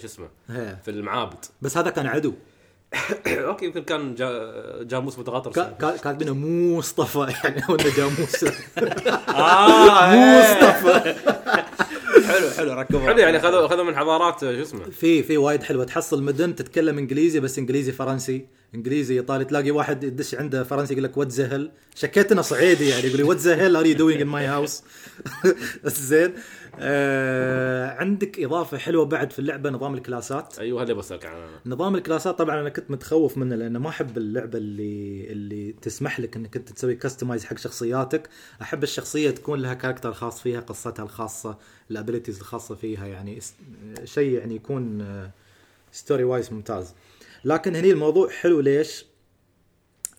[0.00, 0.80] شو اسمه؟ إيه.
[0.84, 1.44] في المعابد.
[1.62, 2.32] بس هذا كان عدو.
[3.48, 5.16] أوكي يمكن كان جا- جاموس
[5.80, 8.52] كا- كاتبينه مصطفى يعني هو انه جاموسه
[9.28, 11.14] آه مصطفى.
[12.28, 13.00] حلو حلو ركبوا.
[13.00, 14.90] حلو يعني خذوا خذوا من حضارات شو اسمه.
[14.90, 15.84] في في وايد حلوة.
[15.84, 18.46] تحصل مدن تتكلم إنجليزي بس إنجليزي فرنسي.
[18.74, 19.44] إنجليزي إيطالي.
[19.44, 23.16] تلاقي واحد يدش عنده فرنسي يقول لك what the hell شكيت إنه صعيدي يعني يقول
[23.16, 24.82] لي what the hell are you doing in my house
[25.84, 26.34] زين.
[26.80, 30.58] آه عندك إضافة حلوة بعد في اللعبة نظام ال classات.
[30.58, 34.18] أيوه هذا بسألك عنه نظام ال classات طبعا أنا كنت متخوف منه لأنه ما أحب
[34.18, 38.28] اللعبة اللي اللي تسمح لك إنك أنت تسوي customize حق شخصياتك.
[38.62, 41.58] أحب الشخصية تكون لها character خاص فيها قصتها الخاصة
[41.90, 43.40] ال abilities الخاصة فيها يعني
[44.04, 45.04] شيء يعني يكون
[45.92, 46.94] story wise ممتاز.
[47.44, 49.04] لكن هني الموضوع حلو ليش؟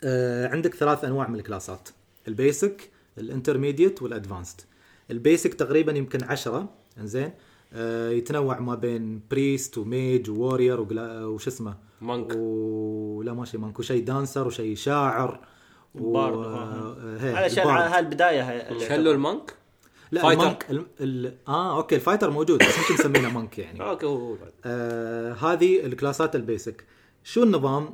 [0.04, 1.89] آه عندك ثلاث أنواع من الكلاسات.
[2.28, 4.62] البيسك الانترميديت والادفانسد
[5.12, 7.32] البيسك تقريبا يمكن 10 إنزين.
[7.74, 12.34] آه يتنوع ما بين priest و mage و warrior وقلا- وش اسمه؟ monk.
[12.36, 15.39] ولا ماشي monk وشيء dancer وشيء شاعر
[15.96, 16.13] و...
[16.13, 16.38] bard.
[16.46, 17.91] آه، هي، هذا الاشياء ال bard.
[17.91, 19.54] هاي البداية هاي شلوا ال monk
[20.12, 20.41] لا fighter.
[20.41, 20.86] ال monk ال...
[21.02, 21.34] ال...
[21.48, 23.82] آه okay ال fighter موجود بس ممكن نسمينه monk يعني.
[23.89, 24.36] okay هو.
[24.65, 26.84] آه هذه ال classات ال basic.
[27.24, 27.89] شو النظام؟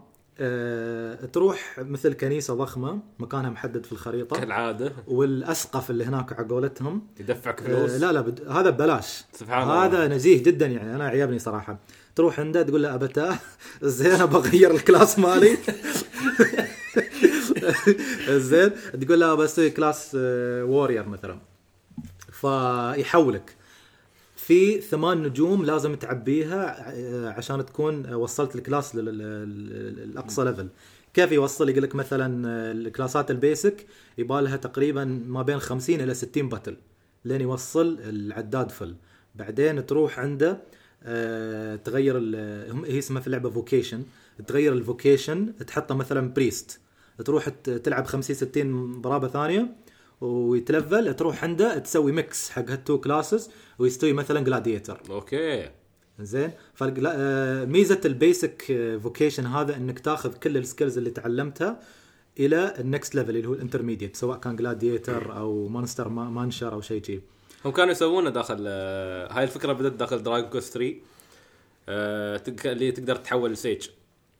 [1.33, 4.39] تروح مثل كنيسة ضخمة مكانها محدد في الخريطة.
[4.39, 4.93] كالعادة.
[5.07, 7.07] والأسقف اللي هناك على قولتهم.
[7.19, 7.91] يدفعك آه فلوس.
[7.91, 8.47] لا لا بد...
[8.47, 9.23] هذا ببلاش.
[9.33, 9.85] سبحان الله.
[9.85, 11.79] هذا نزيه جدا يعني أنا عجبني صراحة.
[12.15, 13.37] تروح عنده تقول له ابتاه
[13.81, 15.57] زين بغير ال class مالي.
[18.49, 21.39] زين تقول له بسوي class warrior مثلا.
[22.31, 23.55] فيحولك.
[24.47, 30.43] في ثمان نجوم لازم تعبيها آه، عشان تكون آه، وصلت ال class لل- لل- للأقصى
[30.43, 30.67] level
[31.13, 33.85] كيف يوصل؟ يقول لك مثلا آه، ال classات ال basic
[34.17, 36.77] يبالها تقريبا ما بين 50 إلى 60 battle
[37.25, 38.95] لين يوصل العداد full
[39.35, 40.57] بعدين تروح عنده
[41.83, 42.17] تغير
[42.85, 44.03] هي اسمها في اللعبة vocation
[44.47, 46.79] تغير ال vocation تحطه مثلا priest
[47.25, 49.75] تروح تلعب 50 60 ضرابه ثانية
[50.23, 55.69] ويت level تروح عنده تسوي mix حق هالتو classes ويستوي مثلا gladiator okay.
[56.19, 58.61] زين؟ فميزه ال basic
[59.03, 61.79] vocation هذا إنك تاخذ كل ال skills اللي تعلمتها
[62.39, 66.81] إلى ال next level اللي هو ال intermediate سواء كان gladiator أو monster masher أو
[66.81, 67.21] شيء شيء.
[67.65, 70.95] هم كانوا يسوونه داخل آه، هاي الفكرة بدأت داخل دراجون كويست 3
[71.89, 73.87] آه، تق- اللي تقدر تحول لسيج.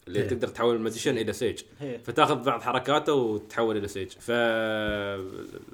[0.08, 0.28] اللي إيه.
[0.28, 1.98] تقدر تحول الماجيشن إلى سيج إيه.
[1.98, 4.32] فتاخذ بعض حركاته وتحول إلى سيج ف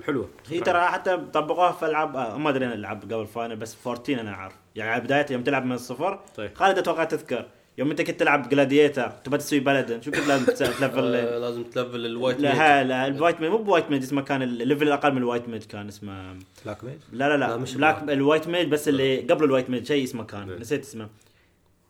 [0.06, 3.78] حلوة هي ترى حتى طبقوها في ألعاب آه ما أدري أنا العاب قبل فاينل بس
[3.88, 6.52] 14 أنا عارف يعني على بداية يوم تلعب من الصفر طيب.
[6.56, 7.46] خالد أتوقع تذكر
[7.78, 11.64] يوم أنت كنت تلعب جلاديتر تبى تسوي بلدن شو كنت لازم تس- تلفل آه، لازم
[11.64, 12.60] تلفل الوايت لا ميج.
[12.62, 15.88] ها لا الوايت ميج مو بوايت ميج اسمه كان الليفل الأقل من الوايت ميج كان
[15.88, 18.04] اسمه بلاك ميج لا لا لا, لا، مش بلاك.
[18.10, 20.58] الوايت ميج بس اللي قبل الوايت ميج شيء اسمه كان إيه.
[20.60, 21.10] نسيت اسمه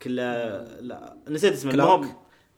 [0.02, 0.22] كله
[0.80, 2.04] لا نسيت اسمه كلارك.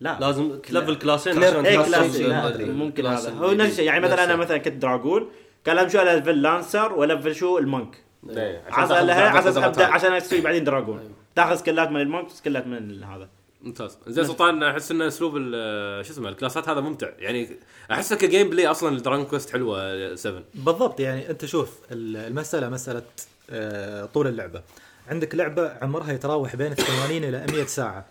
[0.03, 0.19] لا.
[0.21, 2.49] لازم تلفل كلاسين كلير- عشان إيه تحصل كلاس شيء، ما لا.
[2.49, 2.65] أدري.
[2.65, 3.31] ممكن هذا.
[3.31, 3.85] هو نفس الشيء.
[3.85, 4.37] يعني مثلا أنا.
[4.37, 5.29] مثلا كنت دراجون
[5.65, 7.97] كان لازم شو الفل لانسر والفل شو؟ المونك.
[8.31, 9.87] إيه، لها عشان ابدا.
[9.87, 11.15] عشان أسوي بعدين دراجون.
[11.37, 13.29] تاخذ سكلات من المونك سكلات من هذا.
[13.63, 13.99] ممتاز.
[14.07, 17.09] زين سلطان أحس إن أسلوب ال- شو اسمه الكلاسات هذا ممتع.
[17.19, 17.49] يعني
[17.91, 21.01] أحسه كجيم بلاي أصلا الدراجون كويست حلوة 7 بالضبط.
[21.01, 23.03] يعني أنت شوف ال- المسألة مسألة
[23.51, 24.63] آه، طول اللعبة.
[25.09, 28.05] عندك لعبة عمرها يتراوح بين 80 إلى 100 ساعة.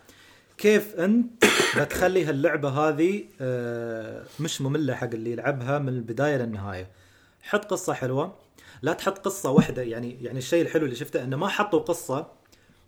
[0.61, 1.45] كيف أنت
[1.79, 6.87] بتخلي هاللعبة هذه آه، مش مملة حق اللي يلعبها من البداية للنهاية.
[7.41, 8.35] حط قصة حلوة.
[8.81, 12.27] لا تحط قصة واحدة يعني يعني الشيء الحلو اللي شفته إنه ما حطوا قصة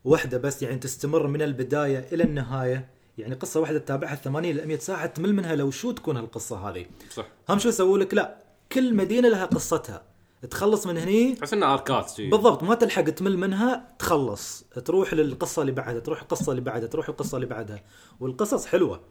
[0.05, 2.87] واحدة بس يعني تستمر من البداية إلى النهاية.
[3.17, 6.85] يعني قصة واحدة تتابعها 80 إلى 100 ساعة تمل منها لو شو تكون هالقصة هذه.
[7.11, 7.25] صح.
[7.49, 8.37] هم شو سووا لك؟ لا
[8.71, 10.01] كل مدينة لها قصتها.
[10.49, 11.35] تخلص من هني.
[11.35, 12.21] تحس إنه اركات.
[12.21, 14.65] بالضبط ما تلحق تمل منها تخلص.
[14.85, 17.83] تروح للقصة اللي بعدها تروح القصة اللي بعدها تروح القصة اللي بعدها.
[18.19, 19.01] والقصص حلوة.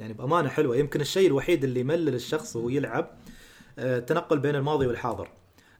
[0.00, 0.76] يعني بأمانة حلوة.
[0.76, 3.10] يمكن الشيء الوحيد اللي يملل الشخص وهو يلعب
[3.78, 5.28] آه، التنقل بين الماضي والحاضر.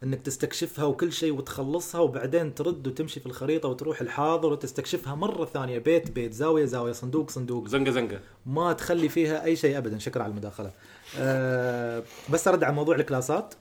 [0.03, 5.79] إنك تستكشفها وكل شيء وتخلصها وبعدين ترد وتمشي في الخريطة وتروح الحاضر وتستكشفها مرة ثانية.
[5.79, 6.33] بيت بيت.
[6.33, 6.92] زاوية زاوية.
[6.92, 7.69] صندوق صندوق.
[7.69, 8.21] زنقة زنقة.
[8.47, 9.99] ما تخلي فيها أي شيء ابدا.
[9.99, 10.71] شكرا على المداخلة.
[11.19, 13.55] أه بس أرد على موضوع ال classات.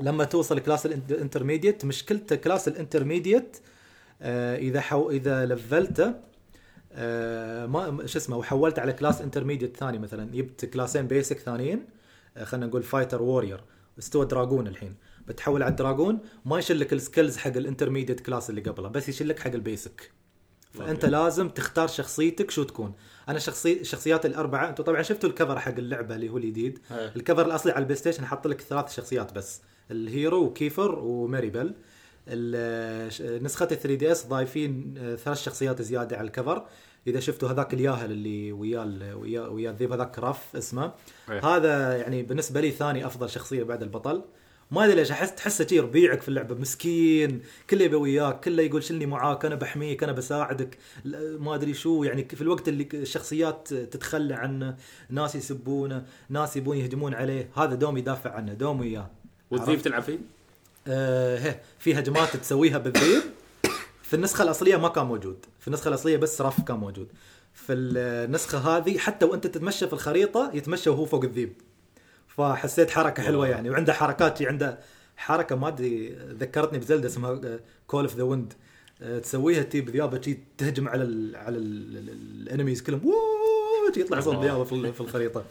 [0.00, 3.56] لما توصل class ال intermediate مشكلته class ال intermediate
[4.22, 6.14] أه إذا حو إذا levelته
[6.92, 11.86] أه ما شو اسمه وحولت على class intermediate ثاني مثلا جبت classين basic ثانيين
[12.36, 13.60] أه خلينا نقول fighter warrior
[13.98, 14.94] استوى dragoon الحين
[15.26, 18.88] بتحول على ال dragoon ما يشيل لك ال skills حق ال intermediate class اللي قبله
[18.88, 20.10] بس يشيل لك حق ال basic
[20.74, 22.94] فأنت لازم تختار شخصيتك شو تكون.
[23.28, 26.78] أنا شخصي الشخصيات الأربعة أنتم طبعا شفتوا ال cover حق اللعبة اللي هو الجديد.
[26.90, 27.12] إيه.
[27.16, 29.60] ال cover الأصلي على البلاي ستيشن حط لك ثلاث شخصيات بس.
[29.90, 31.74] ال hero وكيفر وماري بيل
[32.28, 36.66] ال- ش- نسخة 3 دي اس ضايفين آه، ثلاث شخصيات زيادة على ال cover.
[37.06, 40.92] إذا شفتوا هذاك الياهل اللي وياه وياه وياه الذيب هذاك راف اسمه.
[41.30, 41.46] إيه.
[41.56, 44.22] هذا يعني بالنسبة لي ثاني أفضل شخصية بعد البطل.
[44.70, 46.54] ما أدري ليش احس تحسه شي ربيعك في اللعبة.
[46.54, 50.78] مسكين كله يبي وياك كله يقول شلني معاك أنا بحميك أنا بساعدك.
[51.38, 54.76] ما أدري شو يعني في الوقت اللي الشخصيات تتخلى عنه
[55.10, 59.10] ناس يسبونه ناس يبون يهجمون عليه هذا دوم يدافع عنه دوم وياه.
[59.54, 60.18] والذيب تلعب فيه؟
[60.88, 63.22] آه في هجمات تسويها بالذيب
[64.02, 65.36] في النسخة الأصلية ما كان موجود.
[65.60, 67.08] في النسخة الأصلية بس رف كان موجود.
[67.54, 71.52] في النسخة هذه حتى وأنت تتمشى في الخريطة يتمشى وهو فوق الذيب.
[72.28, 74.78] فحسيت حركة حلوة يعني وعنده حركات عنده
[75.16, 77.40] حركة ما أدري ذكرتني بزلدة اسمها
[77.86, 78.52] call of the wind
[79.22, 83.12] تسويها تي ذيابة شي تهجم على ال على ال enemies كلهم.
[83.96, 85.44] يطلع صوت في ال- في الخريطة.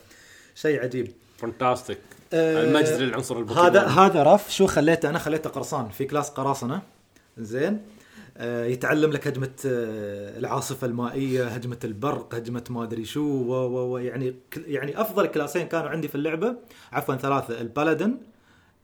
[0.55, 1.11] شيء عجيب.
[1.37, 6.29] fantastic آه، المجد للعنصر البوكيمون هذا هذا رف شو خليته؟ أنا خليته قرصان في class
[6.29, 6.81] قراصنة.
[7.37, 7.81] زين.
[8.37, 13.93] آه، يتعلم لك هجمة آه، العاصفة المائية هجمة البرق هجمة ما أدري شو و و
[13.93, 16.55] و يعني يعني أفضل classين كانوا عندي في اللعبة.
[16.91, 18.17] عفوا ثلاثة ال paladin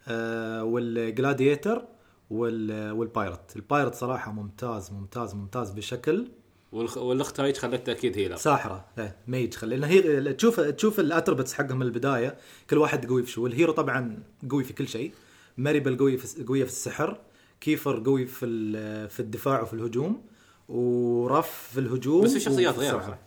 [0.07, 1.85] آه، وال gladiator
[2.29, 3.55] وال- وال pirate.
[3.55, 6.27] ال pirate صراحة ممتاز ممتاز ممتاز بشكل.
[6.71, 11.53] والأخت هاي خلتها أكيد healer ساحرة إيه، mage خلي لأن هي تشوف تشوف ال attributes
[11.53, 12.37] حقهم من البداية
[12.69, 15.11] كل واحد قوي في شو ال hero طبعا قوي في كل شيء
[15.57, 17.17] ماريبل قوي في قوية في السحر
[17.61, 18.47] كيفر قوي في
[19.09, 20.21] في الدفاع وفي الهجوم
[20.69, 23.11] ورف في الهجوم بس في شخصيات وفي غير السرعة.
[23.11, 23.17] صح؟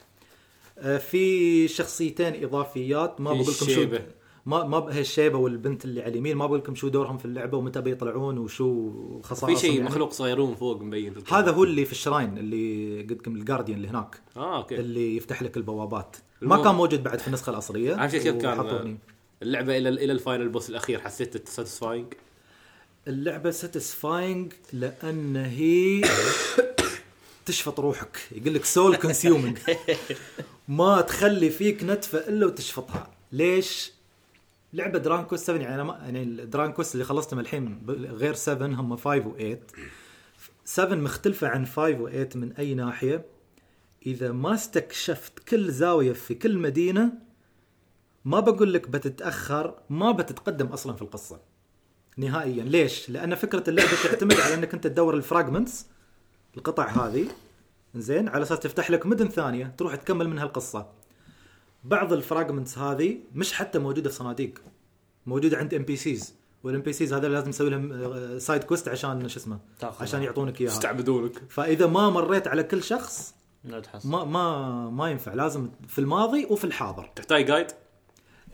[0.78, 3.98] آه، في شخصيتين إضافيات ما بقول لكم شو.
[4.46, 7.59] ما ما هي الشيبه والبنت اللي على اليمين ما بقول لكم شو دورهم في اللعبة
[7.59, 9.85] ومتى بيطلعون وشو خصائصهم في شيء يعني.
[9.85, 11.35] مخلوق صغيرون فوق مبين في.
[11.35, 14.81] هذا هو اللي في ال shrine اللي قلت لكم ال guardian اللي هناك آه okay
[14.81, 16.59] اللي يفتح لك البوابات المهم.
[16.59, 18.98] ما كان موجود بعد في النسخة الأصلية عشان كذا كان وحطوني.
[19.42, 22.14] اللعبة إلى إلى ال final boss الأخير حسيت satisfying
[23.09, 26.02] اللعبة satisfying لأن هي
[27.46, 29.59] تشفط روحك يقول لك soul consuming
[30.68, 33.92] ما تخلي فيك نتفة إلا وتشفطها ليش؟
[34.73, 38.67] لعبة Dragon Quest 7 يعني أنا ما يعني Dragon Quest اللي خلصتهم الحين غير 7
[38.67, 39.57] هم 5 و8
[40.65, 43.27] 7 مختلفة عن 5 و8 من أي ناحية.
[44.07, 47.13] إذا ما استكشفت كل زاوية في كل مدينة
[48.25, 51.41] ما بقول لك بتتأخر ما بتتقدم أصلا في القصة.
[52.17, 52.65] نهائيا.
[52.65, 55.87] ليش؟ لأن فكرة اللعبة تعتمد على إنك أنت تدور ال fragments
[56.57, 57.27] القطع هذه.
[57.95, 61.02] زين؟ على أساس تفتح لك مدن ثانية تروح تكمل منها القصة.
[61.85, 64.59] بعض ال fragments هذه مش حتى موجودة في صناديق.
[65.27, 69.59] موجودة عند NPCs وال NPCs هذا لازم تسوي لهم side quest عشان شو اسمه.
[70.01, 70.73] عشان يعطونك إياها.
[70.73, 71.33] يستعبدونك.
[71.49, 75.35] فإذا ما مريت على كل شخص لا ما ما ما ينفع.
[75.35, 77.11] لازم في الماضي وفي الحاضر.
[77.16, 77.66] تحتاج guide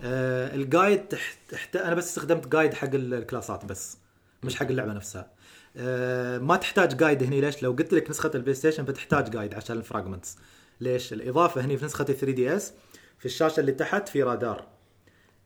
[0.00, 3.98] آه ال guide تحت, تحت أنا بس استخدمت guide حق الكلاسات بس
[4.42, 5.30] مش حق اللعبة نفسها.
[5.76, 7.40] آه ما تحتاج guide هني.
[7.40, 10.36] ليش؟ لو قلت لك نسخة ال PlayStation بتحتاج guide عشان ال fragments
[10.80, 12.72] ليش؟ الإضافة هني في نسخة 3DS
[13.18, 14.66] في الشاشة اللي تحت في رادار.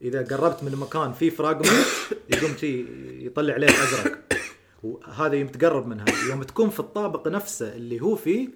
[0.03, 1.87] إذا قربت من مكان فيه fragment
[2.29, 2.57] يقوم
[3.27, 4.19] يطلع عليه أزرق.
[4.83, 6.05] وهذا يوم تقرب منها.
[6.31, 8.49] يوم تكون في الطابق نفسه اللي هو فيه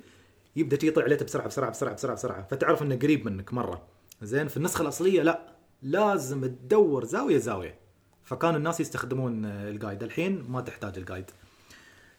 [0.56, 2.46] يبدأ يطلع عليه بسرعة بسرعة بسرعة بسرعة بسرعة.
[2.50, 3.82] فتعرف إنه قريب منك مرة.
[4.22, 5.40] زين؟ في النسخة الأصلية لا.
[5.82, 7.78] لازم تدور زاوية زاوية.
[8.24, 11.30] فكانوا الناس يستخدمون ال guide الحين ما تحتاج ال guide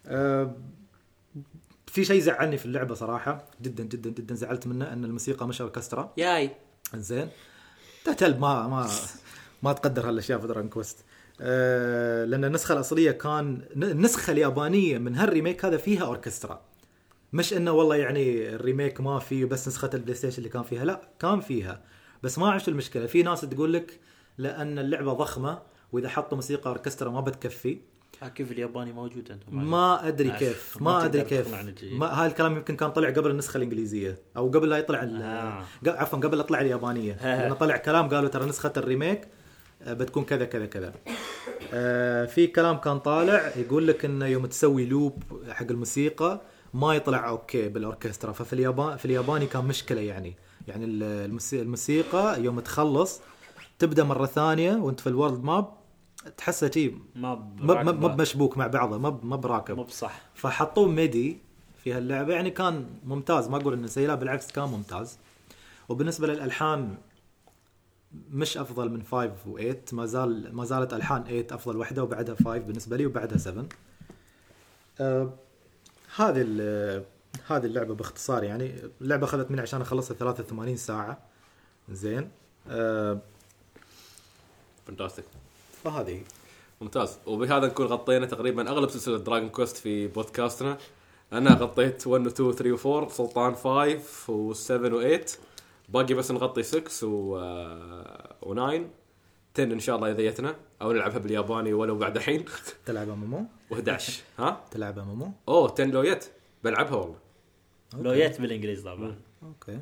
[0.06, 0.56] آه،
[1.88, 3.46] في شيء زعلني في اللعبة صراحة.
[3.62, 6.14] جدا جدا جدا زعلت منه إن الموسيقى مش أوركسترا.
[6.18, 6.52] ياي.
[6.96, 7.30] زين.
[8.06, 8.90] تهتل ما ما
[9.64, 10.98] ما تقدر هالأشياء في Dragon Quest
[11.42, 16.62] آه لأن النسخة الأصلية كان النسخه اليابانية من هال remake هذا فيها أوركسترا.
[17.34, 20.86] مش إنه والله يعني ال remake ما فيه بس نسخة ال PlayStation اللي كان فيها.
[20.86, 21.82] لا كان فيها.
[22.24, 23.06] بس ما شو المشكلة.
[23.06, 24.00] في ناس تقول لك
[24.38, 27.80] لأن اللعبة ضخمة وإذا حطوا موسيقى أوركسترا ما بتكفي.
[28.36, 30.40] كيف الياباني موجود أنتم ما أدري عارف.
[30.44, 31.54] كيف ما أدري كيف.
[31.94, 35.64] ما هاي الكلام يمكن كان طلع قبل النسخة الإنجليزية أو قبل لا يطلع آه.
[35.88, 39.28] عفوا قبل لا تطلع اليابانية لأنه طلع كلام قالوا ترى نسخة ال remake
[39.82, 40.94] آه، بتكون كذا كذا كذا
[41.74, 46.42] آه، في كلام كان طالع يقول لك إنه يوم تسوي loop حق الموسيقى
[46.74, 50.36] ما يطلع okay بالأوركسترا ففي اليابان في الياباني كان مشكلة يعني
[50.68, 53.22] يعني ال- الموسي- الموسيقى يوم تخلص
[53.80, 55.77] تبدأ مرة ثانية وانت في ال world map
[56.38, 60.88] تحسه شي ما ما ما- ما بمشبوك مع بعضه ما ما براكب مو بصح فحطوه
[60.88, 61.38] MIDI
[61.84, 63.48] في هاللعبة يعني كان ممتاز.
[63.50, 65.18] ما أقول انه سيء لا بالعكس كان ممتاز.
[65.90, 66.98] وبالنسبة للألحان
[68.32, 72.58] مش أفضل من 5 و8 ما زال ما زالت ألحان 8 أفضل وحدة وبعدها 5
[72.58, 73.66] بالنسبة لي وبعدها 7
[75.00, 75.34] آه
[76.16, 77.04] هذه ال-
[77.48, 78.76] هذه اللعبة باختصار يعني.
[79.02, 81.18] اللعبة أخذت مني عشان أخلصها 83 ساعة.
[81.90, 82.30] زين.
[82.70, 83.20] آه
[84.88, 85.26] fantastic
[85.92, 86.22] فهذه
[86.82, 87.18] ممتاز.
[87.26, 90.78] وبهذا نكون غطينا تقريبا أغلب سلسلة Dragon Quest في بودكاستنا.
[91.34, 95.26] أنا غطيت 1 و 2 و 3 و 4 سلطان 5 و 7 و 8
[95.90, 97.08] باقي بس نغطي 6 و
[98.42, 98.86] و 9
[99.56, 100.56] 10 إن شاء الله إذا جتنا.
[100.82, 102.46] أو نلعبها بالياباني ولو بعد الحين.
[102.86, 104.02] تلعبها مومو و11
[104.40, 106.32] ها؟ تلعبها مومو أوه 10 لو جت.
[106.64, 107.16] بلعبها والله.
[107.94, 109.16] لو جيت بالإنجليزي طبعا.
[109.44, 109.80] okay.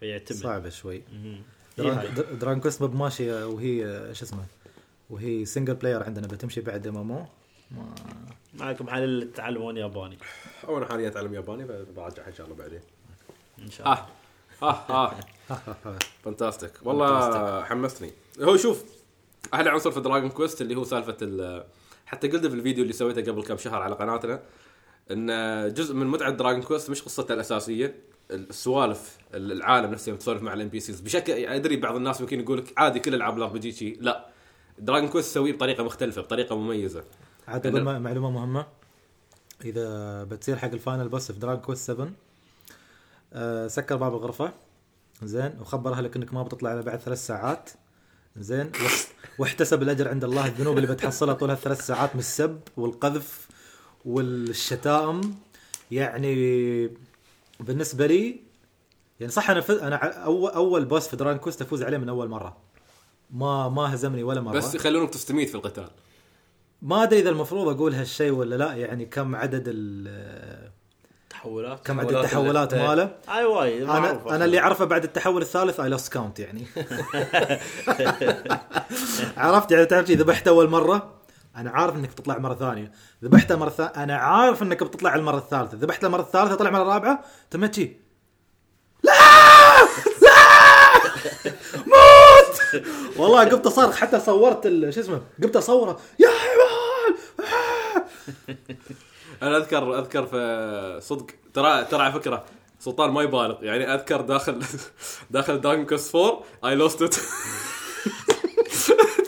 [0.00, 0.38] فيعتمد.
[0.38, 1.02] صعبة شوي.
[1.12, 1.42] مهم.
[1.78, 2.08] Dragon, هاي.
[2.08, 3.80] Dra- Dragon Quest مب ماشيه وهي
[4.14, 4.44] شو اسمه؟
[5.10, 7.26] وهي single player عندنا بتمشي بعد ام ام
[8.54, 10.18] معكم حل تتعلمون ياباني؟
[10.68, 11.64] أو أنا حاليا أتعلم ياباني
[11.96, 12.80] براجع إن شاء الله بعدين.
[13.58, 14.06] إن شاء الله.
[14.62, 15.14] آه آه.
[15.50, 18.84] آه fantastic والله حمستني هو شوف
[19.54, 21.64] أحلى عنصر في Dragon Quest اللي هو سالفة ال
[22.06, 24.42] حتى قلت في الفيديو اللي سويته قبل كم شهر على قناتنا
[25.10, 27.94] إن جزء من متعة Dragon Quest مش قصته الأساسية
[28.30, 32.72] السوالف العالم نفسه يوم تسولف مع ال NPCs بشكل أدري بعض الناس ممكن يقول لك
[32.76, 34.26] عادي كل ألعاب ال RPG لا.
[34.80, 37.04] Dragon Quest تسويه بطريقة مختلفة بطريقة مميزة.
[37.48, 38.66] عاد م- معلومة مهمة.
[39.64, 42.10] إذا بتصير حق ال final boss في Dragon Quest 7
[43.32, 44.52] آه سكر باب الغرفة.
[45.22, 47.70] زين وخبر أهلك إنك ما بتطلع إلا بعد ثلاث ساعات.
[48.36, 49.06] زين واح-
[49.38, 53.48] واحتسب الأجر عند الله الذنوب اللي بتحصلها طول هالثلاث ساعات من السب والقذف
[54.04, 55.34] والشتائم.
[55.90, 56.86] يعني
[57.60, 58.40] بالنسبة لي
[59.20, 59.70] يعني صح أنا ف...
[59.70, 62.56] أنا اول أول boss في Dragon Quest افوز عليه من أول مرة.
[63.32, 64.52] ما ما هزمني ولا مرة.
[64.56, 65.90] بس يخلونك تستميت في القتال.
[66.82, 70.70] ما أدري إذا المفروض أقول هالشيء ولا لا يعني كم عدد ال
[71.30, 71.86] تحولات.
[71.86, 73.16] كم عدد تحولات التحولات اللي- ماله.
[73.28, 76.66] أي وايد أنا أنا اللي أعرفه بعد التحول الثالث I lost count يعني.
[79.36, 81.14] عرفت يعني تعرف شي؟ ذبحت أول مرة
[81.56, 82.92] أنا عارف إنك بتطلع مرة ثانية.
[83.24, 85.76] ذبحته مرة ثانية أنا عارف إنك بتطلع المرة الثالثة.
[85.76, 87.96] ذبحت المرة الثالثة طلع مرة الرابعة تمت شي.
[89.02, 89.12] لا!
[90.22, 91.00] لا!
[92.50, 92.84] موت
[93.18, 97.16] والله قمت اصرخ حتى صورت شو اسمه قمت أصوره يا حيوان!
[99.42, 102.44] أنا اذكر أذكر في صدق ترى ترى على فكرة
[102.80, 104.62] سلطان ما يبالغ يعني أذكر داخل
[105.30, 107.14] داخل Dragon Quest 4 I lost it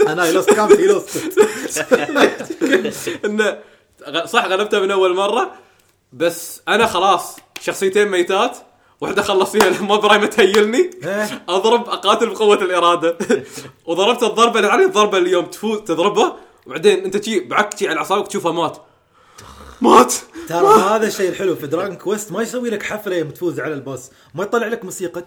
[0.07, 1.39] أنا I lost count I lost
[3.25, 3.59] إنه
[4.25, 5.53] صح غلبته من أول مرة
[6.13, 8.57] بس أنا خلاص شخصيتين ميتات
[9.03, 10.91] واحدة خلص فيها ما براي تهيلني.
[11.05, 11.45] إيه.
[11.49, 13.19] أضرب أقاتل بقوة الإرادة.
[13.87, 16.33] وضربت الضربة اللي عليه الضربة اللي يوم تفوز تضربه
[16.67, 18.79] وبعدين أنت شي بعك شي على أعصابك تشوفه مات.
[19.81, 20.15] مات.
[20.49, 23.81] ترى هذا الشيء الحلو في Dragon Quest ما يسوي لك حفلة يوم تفوز على ال
[23.81, 24.11] boss.
[24.35, 25.25] ما يطلع لك موسيقى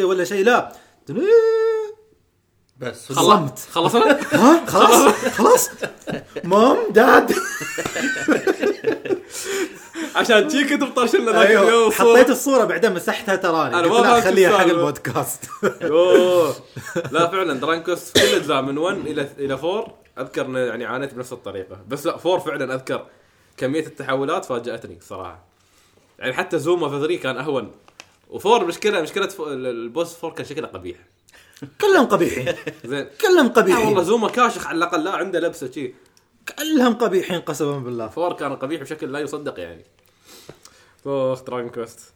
[0.00, 0.72] ولا شيء لا.
[2.78, 3.12] بس.
[3.12, 3.58] صمت.
[3.70, 5.70] خلصنا؟ ها؟ خلاص؟ خلاص؟
[6.44, 7.34] Mom Dad.
[10.16, 14.58] عشان شي كنت مطرشلنا ذاك أيوه اليوم حطيت الصورة بعدين مسحتها تراني قلت ما خليها
[14.58, 14.64] حق.
[14.64, 15.44] البودكاست.
[17.12, 21.80] لا فعلا في كل الاجزاء من 1 إلى إلى 4 أذكر يعني عانيت بنفس الطريقة.
[21.88, 23.06] بس لا 4 فعلا أذكر
[23.56, 25.44] كمية التحولات فاجأتني صراحة.
[26.18, 27.70] يعني حتى زوما في 3 كان أهون.
[28.32, 30.96] و4 مشكله مشكلة ال boss 4 كان شكله قبيح.
[31.80, 32.54] كلهم قبيحين.
[32.84, 33.06] زين.
[33.20, 35.94] كلهم آه والله قبيحين زوما كاشخ على الأقل لا عنده لبسة شي.
[36.58, 38.10] كلهم قبيحين قسما بالله.
[38.18, 39.84] 4 كان قبيح بشكل لا يصدق يعني.
[41.06, 42.12] اخ Dragon Quest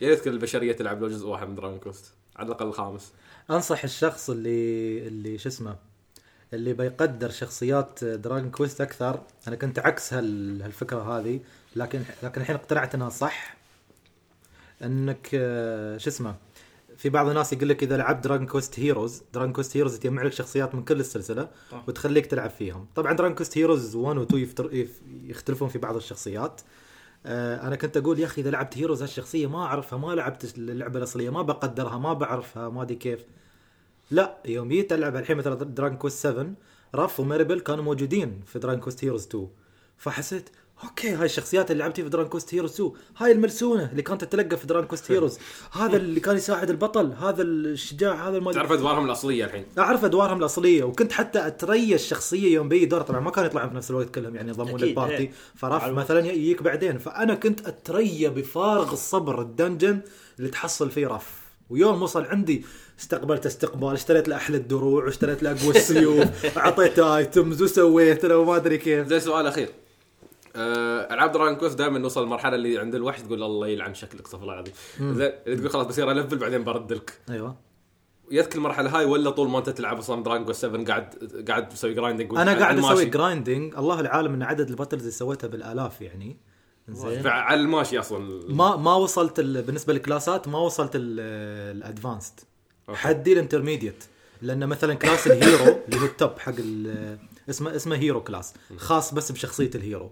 [0.00, 3.12] يا ريت كل البشرية تلعب لو جزء واحد من Dragon Quest على الأقل الخامس
[3.50, 5.76] أنصح الشخص اللي اللي شو اسمه
[6.52, 9.22] اللي بيقدر شخصيات Dragon Quest أكثر.
[9.48, 11.40] أنا كنت عكس هال هالفكرة هذه
[11.76, 13.56] لكن لكن الحين اقتنعت إنها صح.
[14.82, 15.28] إنك
[16.00, 16.34] شو اسمه
[17.00, 20.32] في بعض الناس يقول لك إذا لعبت Dragon Quest Heroes Dragon Quest Heroes تجمع لك
[20.32, 21.82] شخصيات من كل السلسلة طبعا.
[21.88, 22.86] وتخليك تلعب فيهم.
[22.94, 26.60] طبعا Dragon Quest Heroes 1 و 2 يفتر- يف- يختلفون في بعض الشخصيات.
[27.26, 30.98] آه، أنا كنت أقول يا أخي إذا لعبت Heroes هالشخصية ما أعرفها ما لعبت اللعبة
[30.98, 33.24] الأصلية ما بقدرها ما بعرفها ما أدري كيف.
[34.10, 36.46] لا يوم جيت ألعب الحين مثلا Dragon Quest 7
[36.94, 39.48] راف وميربل كانوا موجودين في Dragon Quest Heroes 2
[39.98, 40.50] فحسيت
[40.84, 44.24] okay هاي الشخصيات اللي لعبت فيها في Dragon Quest Heroes 2 هاي الملسونه اللي كانت
[44.24, 45.38] تتلقى في Dragon Quest Heroes
[45.72, 49.64] هذا اللي كان يساعد البطل هذا الشجاع هذا المال تعرف أدوارهم الأصلية الحين.
[49.78, 53.76] أعرف أدوارهم الأصلية وكنت حتى اتريى الشخصية يوم بيجي دور طبعا ما كانوا يطلعون في
[53.76, 55.16] نفس الوقت كلهم يعني ينضمون أكيد، لل party.
[55.16, 55.30] إيه.
[55.56, 56.00] فراف معلومة.
[56.00, 56.98] مثلا يجيك بعدين.
[56.98, 60.00] فأنا كنت اتريى بفارغ الصبر ال dungeon
[60.38, 61.40] اللي تحصل فيه راف.
[61.70, 62.64] ويوم وصل عندي
[63.00, 66.28] استقبلت استقبال اشتريت له أحلى الدروع واشتريت له أقوى السيوف
[66.58, 69.06] اعطيته items وسويت له وما أدري كيف.
[69.08, 69.68] زي سؤال أخير.
[70.56, 74.54] ألعاب Dragon Quest دائما نوصل المرحله اللي عند الوحش تقول الله يلعن شكلك استغفر الله
[74.54, 77.56] العظيم زين تقول خلاص بصير ألفل بعدين برد لك أيوه.
[78.30, 81.14] يذكر المرحلة هاي ولا طول ما أنت تلعب أصلا Dragon Quest 7 قاعد
[81.48, 85.48] قاعد تسوي grinding أنا قاعد أسوي grinding الله العالم إن عدد ال battles اللي سويتها
[85.48, 86.36] بالآلاف يعني.
[86.88, 87.26] زين.
[87.26, 88.42] على الماشي أصلا.
[88.48, 89.62] ما ما وصلت ال...
[89.62, 92.40] بالنسبة لل class ات ما وصلت ال advanced.
[92.88, 94.04] حدي ال intermediate
[94.42, 97.18] لأن مثلا class ال hero اللي هو ال top حق ال-
[97.50, 100.10] اسمه اسمه hero class خاص بس بشخصية ال hero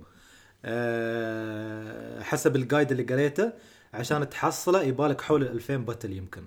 [2.23, 3.53] حسب ال guide اللي قريته
[3.95, 6.43] عشان تحصله يبالك حول ال 2000 battle يمكن.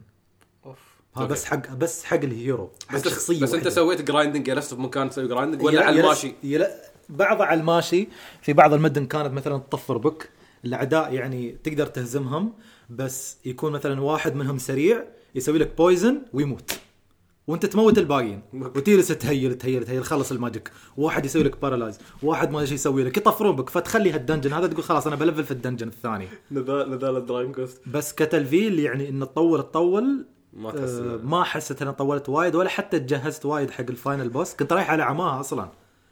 [0.65, 0.77] أوف.
[1.17, 1.25] هذا.
[1.25, 3.67] بس حق بس حق ال hero حق بس شخصية بس أنت.
[3.67, 6.71] سويت grinding جلست بمكان تسوي grinding ولا يلا- على الماشي؟ يلا.
[7.09, 8.07] بعضها على الماشي
[8.41, 10.29] في بعض المدن كانت مثلا تطفر بك
[10.65, 12.53] الأعداء يعني تقدر تهزمهم
[12.89, 15.03] بس يكون مثلا واحد منهم سريع
[15.35, 16.71] يسوي لك poison ويموت.
[17.47, 18.41] وانت تموت الباقيين.
[18.53, 20.71] وتجلس ت heal ت heal ت heal خلص ال magic.
[20.97, 23.17] واحد يسوي لك paralyze واحد ما أدري إيش يسوي لك.
[23.17, 23.69] يطفرون بك.
[23.69, 24.53] فتخلي هال dungeon.
[24.53, 26.27] هذا تقول خلاص أنا ب level في ال dungeon الثاني.
[26.51, 30.25] نزال Dragon Quest بس كتلفيل يعني إنه تطول تطول.
[30.53, 34.29] ما تحس آه ما حسيت اني طولت وايد ولا حتى تجهزت وايد حق ال final
[34.29, 34.53] boss.
[34.53, 35.69] كنت رايح على عماها أصلا.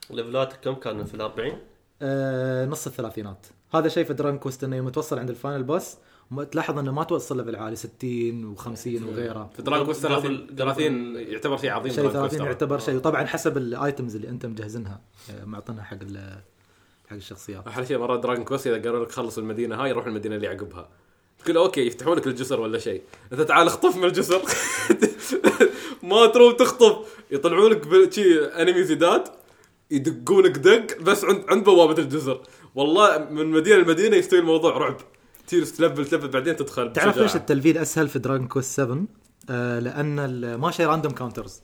[0.10, 1.57] level اتك كم كان في ال 40
[2.01, 3.47] آه نص الثلاثينات.
[3.73, 5.95] هذا شيء في Dragon Quest إنه يوم توصل عند ال final boss.
[6.51, 9.49] تلاحظ إنه ما توصل level عالي 60 و50 وغيره.
[9.55, 12.47] في Dragon Quest قبل- 30 قبل- 30 يعتبر شيء عظيم شيء Dragon Quest 30 ترى.
[12.47, 12.95] يعتبر شيء.
[12.95, 15.01] وطبعا حسب ال items اللي أنت مجهزنها
[15.32, 15.97] آه، معطينها حق
[17.09, 17.67] حق الشخصيات.
[17.67, 20.89] أحلى شيء مرات Dragon Quest إذا قالوا لك خلص المدينة هاي روح المدينة اللي عقبها
[21.45, 23.01] تقول okay يفتحوا لك الجسر ولا شيء.
[23.34, 24.41] أنت تعال اخطف من الجسر.
[26.03, 26.97] ما تروح تخطف.
[27.32, 29.30] يطلعوا لك ب- شي enemies هيدات.
[29.91, 32.41] يدقونك دق بس عند عند بوابة الجسر.
[32.75, 34.97] والله من مدينة لمدينة يستوي الموضوع رعب.
[35.50, 37.18] تصير ت level ت level بعدين تدخل تعرف.
[37.18, 39.04] ليش التلفيل أسهل في Dragon Quest 7
[39.50, 41.62] آه لأن ال- ماشي random encounters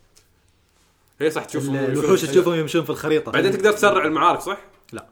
[1.19, 3.31] هي صح تشوف الوحوش تشوفهم يمشون في الخريطة.
[3.31, 4.57] بعدين تقدر تسرع المعارك صح؟
[4.93, 5.07] لا.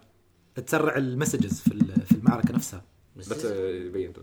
[0.66, 2.82] تسرع ال messages في ال- في المعركة نفسها.
[3.16, 4.14] بس آه، يبين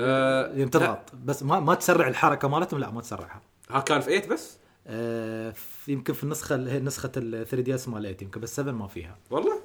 [0.00, 3.42] آه، يوم تضغط بس ما ما تسرع الحركة مالتهم لا ما تسرعها.
[3.70, 7.88] ها كان في 8 بس؟ آه في- يمكن في النسخة اللي هي نسخة ال 3DS
[7.88, 9.16] مال 8 يمكن بس 7 ما فيها.
[9.30, 9.60] والله؟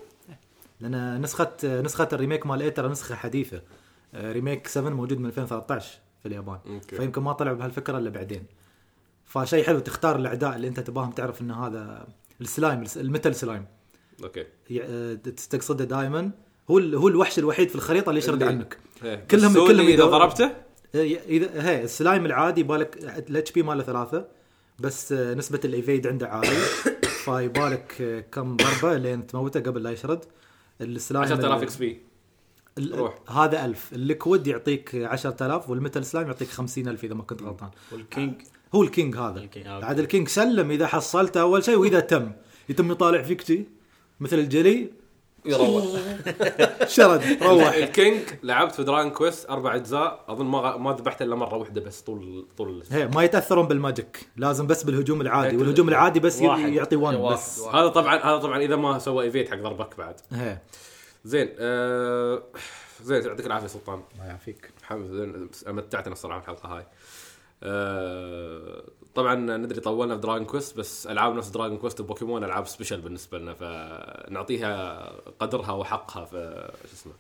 [0.81, 3.61] لأن نسخه نسخة ال remake مال 8 ترى نسخة حديثة.
[4.15, 6.59] remake 7 موجود من 2013 في اليابان.
[6.67, 6.95] okay.
[6.95, 8.43] فيمكن ما طلعوا بهالفكرة إلا بعدين.
[9.25, 12.07] فشيء حلو تختار الأعداء اللي أنت تباهم تعرف إن هذا
[12.41, 13.65] ال slime ال metal slime.
[14.23, 14.45] okay.
[14.81, 16.31] آه، تستقصده دائما.
[16.71, 18.77] هو هو الوحش الوحيد في الخريطة اللي يشرد عنك.
[19.03, 19.15] إيه.
[19.15, 20.45] كلهم- كلهم إذا ضربته؟
[20.95, 22.97] آه، ي- اذا هي السلايم العادي بالك
[23.29, 24.27] ال HP ماله ثلاثة
[24.79, 26.49] بس آه، نسبة ال evade عنده عالي
[27.25, 30.25] فيبالك آه، كم ضربة لين تموته قبل لا يشرد.
[30.81, 32.01] السلايم 10000 ال- XP.
[32.93, 33.19] روح.
[33.29, 37.69] هذا 1000 ال liquid يعطيك 10000 وال metal slime يعطيك 50000 إذا ما كنت غلطان.
[37.91, 38.33] وال king.
[38.75, 39.39] هو ال king هذا.
[39.39, 40.27] ال king، آه، عاد ال king.
[40.27, 42.31] slime إذا حصلته أول شيء وإذا تم.
[42.69, 43.63] يتم يطالع فيك شي.
[44.19, 44.89] مثل الجلي.
[45.45, 45.83] يروح
[46.95, 47.21] شرد.
[47.43, 47.73] روح.
[47.83, 50.25] ال king لعبت في Dragon Quest أربع أجزاء.
[50.27, 54.29] أظن ما ما ذبحته إلا مرة واحدة بس طول طول هي ما يتأثرون بال magic.
[54.37, 55.57] لازم بس بالهجوم العادي.
[55.57, 56.73] والهجوم العادي بس واحد.
[56.73, 57.37] يعطي 1 واحد.
[57.37, 57.59] بس.
[57.59, 57.75] واحد.
[57.77, 60.15] هذا طبعا هذا طبعا إذا ما سوى evade حق ضربك بعد.
[60.31, 60.57] هي.
[61.27, 62.43] زين آه
[63.03, 64.01] زين يعطيك العافية سلطان.
[64.19, 64.71] ما يعافيك.
[64.81, 66.85] محمد زين متعتنا الصراحة الحلقة هاي.
[67.63, 68.83] آه
[69.15, 73.01] طبعا ندري طولنا في Dragon Quest بس ألعاب نفس Dragon Quest و Pokémon ألعاب special
[73.01, 75.09] بالنسبة لنا فنعطيها
[75.39, 77.13] قدرها وحقها في شو اسمه.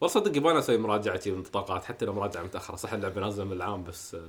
[0.00, 2.76] والله صدق يبغى أسوي مراجعة شي من حتى لو مراجعة متأخرة.
[2.76, 4.20] صح اللعبة نازلة من العام بس آه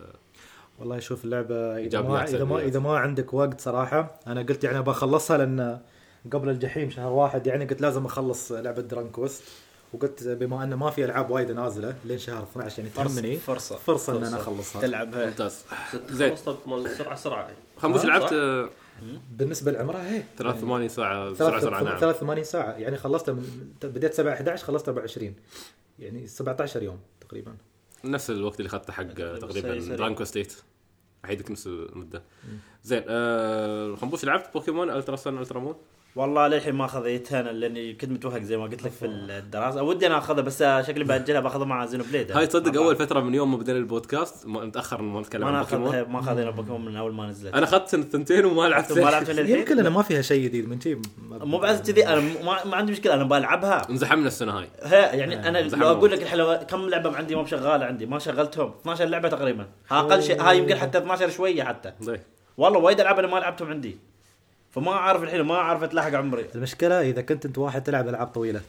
[0.80, 2.62] والله شوف اللعبة إذا ما إذا ما.
[2.62, 5.82] إذا ما عندك وقت صراحة أنا قلت يعني بخلصها لأن
[6.34, 9.44] قبل الجحيم شهر واحد يعني قلت لازم أخلص لعبة Dragon Quest
[9.94, 13.38] وقلت بما انه ما في ألعاب وايدة نازلة لين شهر 12 يعني تهمني.
[13.38, 14.38] فرصة فرصة ان أنا.
[14.38, 14.82] أخلصها.
[14.82, 15.64] تلعبها ممتاز.
[16.10, 16.30] زين.
[16.36, 18.70] خلصت مال سرعة سرعة خنبوش صح؟ لعبت
[19.32, 21.98] بالنسبة لعمرها هي 83 ساعة بسرعة ثلاث- سرعه نعم.
[22.00, 22.72] 83 ساعة.
[22.72, 25.36] يعني خلصتها من بديت 7 11 خلصت 24
[26.00, 27.56] يعني 17 يوم تقريبا.
[28.04, 29.78] نفس الوقت اللي اخذته حق تقريبا.
[29.96, 30.50] Dragon Quest 8
[31.26, 32.24] احيدك نفس المدة.
[32.84, 35.76] زين آه خنبوش لعبت Pokémon Ultra Sun Ultra Moon
[36.16, 39.84] والله للحين ما خذيتها أنا لاني كنت متوهق زي ما قلت لك في الدراسة.
[39.84, 42.32] ودي أنا اخذها بس شكلي باجلها باخذها مع Xenoblade.
[42.32, 45.54] هاي تصدق أول فترة من يوم ما بدينا البودكاست ما نتاخر ما نتكلم ما عن
[45.54, 47.54] أنا بوكيمون اخذها ما أخذنا بوكيمون من أول ما نزلت.
[47.54, 50.82] أنا أخذت سنة ثنتين وما لعبت ما لعبت يمكن أنا ما فيها شيء جديد من
[50.82, 51.02] شيء.
[51.30, 53.90] مو بعد كذي أنا ما, ما عندي مشكلة أنا بلعبها.
[53.90, 54.68] انزحمنا السنة هاي.
[54.84, 55.86] ها يعني أنا زحمة.
[55.86, 58.74] لو أقول لك الحين لو كم لعبة عندي ما شغاله عندي ما شغلتهم.
[58.82, 59.68] 12 لعبة تقريبا.
[59.90, 61.94] ها أقل شيء هاي يمكن حتى 12 شوية حتى.
[62.58, 64.11] والله وايد ألعاب أنا ما لعبتهم عندي.
[64.72, 66.46] فما أعرف الحين ما أعرف اتلاحق عمري.
[66.56, 68.62] المشكلة إذا كنت أنت واحد تلعب ألعاب طويلة.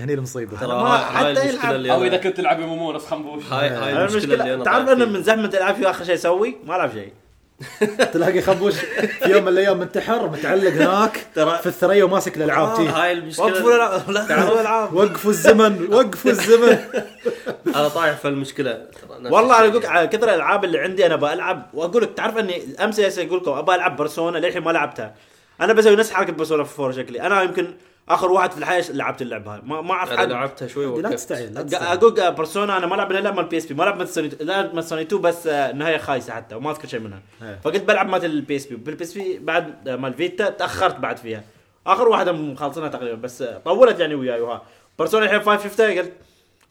[0.00, 0.60] هني المصيبة.
[0.60, 1.86] ترى ما حتى يلعب.
[1.86, 3.52] أو إذا كنت تلعب مو نفس خنبوش.
[3.52, 5.04] هاي هاي المشكلة تعرف أنا.
[5.04, 7.12] من زحمه الالعاب في آخر شيء أسوي؟ ما ألعب شيء.
[8.12, 12.88] تلاقي خنبوش في يوم من الأيام منتحر متعلق هناك ترى في الثريا وماسك الألعاب تي
[12.88, 14.94] هاي وقفوا المشكلة تعالوا الألعاب.
[14.94, 16.78] وقفوا الزمن وقفوا الزمن.
[17.76, 18.86] أنا طايح في المشكلة.
[19.24, 19.68] والله أنا.
[19.68, 23.38] أقول لك على كثر الألعاب اللي عندي أنا بلعب واقول لك تعرف أني أمس أقول
[23.38, 25.14] لكم أبى ألعب بيرسونا للحين ما لعبتها.
[25.60, 27.20] أنا بسوي نفس حركة Persona 4 شكلي.
[27.22, 27.74] أنا يمكن
[28.08, 29.60] آخر واحد في الحياة لعبت اللعبة هاي.
[29.64, 30.30] ما, ما أعرف حد.
[30.32, 31.12] لعبتها شوي لا ووقفت.
[31.12, 34.28] تستعجل لا تستعجل أقول Persona أنا ما لعب إلا مال PSP ما لعب مال سوني
[34.40, 37.22] لا مال سوني 2 بس آه، نهاية خايسة حتى وما أذكر شيء منها.
[37.42, 37.58] إيه.
[37.64, 41.42] فقلت بلعب مال ال PSP بال PSP بعد آه، مال Vita تأخرت بعد فيها.
[41.86, 44.62] آخر واحدة مخلصينها تقريبا بس آه، طولت يعني وياي وها.
[44.98, 46.12] Persona الحين 5 شفتها قلت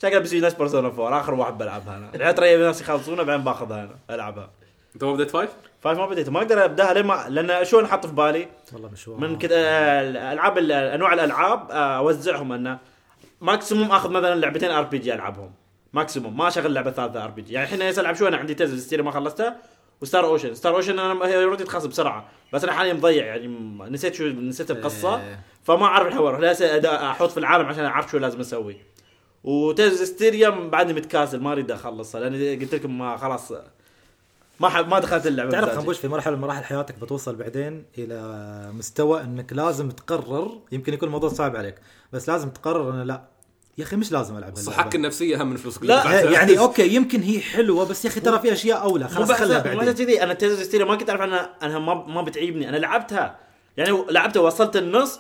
[0.01, 2.11] شكلها بيصير نفس Persona 4 آخر واحد بلعبها أنا.
[2.15, 4.49] الحين ترى ناس يخلصونها بعدين باخذها أنا ألعبها.
[4.97, 5.49] انت ما بديت five؟
[5.81, 6.29] five ما بديت.
[6.29, 10.33] ما أقدر أبدأها لين ما لأن شو نحط في بالي؟ والله مشوار من كذا آه،
[10.33, 12.79] العاب ال- انواع الألعاب آه، أوزعهم انه
[13.41, 15.51] maximum آخذ مثلا لعبتين RPG ألعبهم.
[15.93, 19.55] maximum ما أشغل لعبة ثالثة RPG يعني الحين ألعب شو أنا عندي Zestiria ما خلصتها.
[20.01, 22.25] و Star Ocean Star Ocean أنا هي already تخلص بسرعة.
[22.53, 23.47] بس أنا حاليا مضيع يعني
[23.89, 25.15] نسيت شو نسيت القصة.
[25.21, 25.39] إيه.
[25.63, 26.37] فما أعرف الحوار.
[26.39, 28.77] لازم أدا- أحط في العالم عشان أعرف شو لازم أسوي.
[29.43, 32.21] و Zestiria بعدني متكاسل ما أريد أخلصها.
[32.21, 33.53] لأن قلت لكم ما خلاص
[34.59, 35.77] ما ح- ما دخلت اللعبة تعرف.
[35.77, 41.07] خنبوش في مرحله من مراحل حياتك بتوصل بعدين إلى مستوى إنك لازم تقرر يمكن يكون
[41.07, 41.75] الموضوع صعب عليك
[42.13, 43.23] بس لازم تقرر إنه لا.
[43.77, 44.55] يا أخي مش لازم ألعب.
[44.55, 46.21] صحتك النفسية اهم من فلوسك لا،.
[46.31, 49.07] يعني okay يمكن هي حلوة بس يا أخي ترى في أشياء أولى.
[49.07, 52.69] خلاص خلها ما بعدين كذي أنا Zestiria ما كنت أعرف انها أنها ما ما بتعيبني.
[52.69, 53.39] أنا لعبتها.
[53.77, 55.19] يعني لعبتها وصلت النص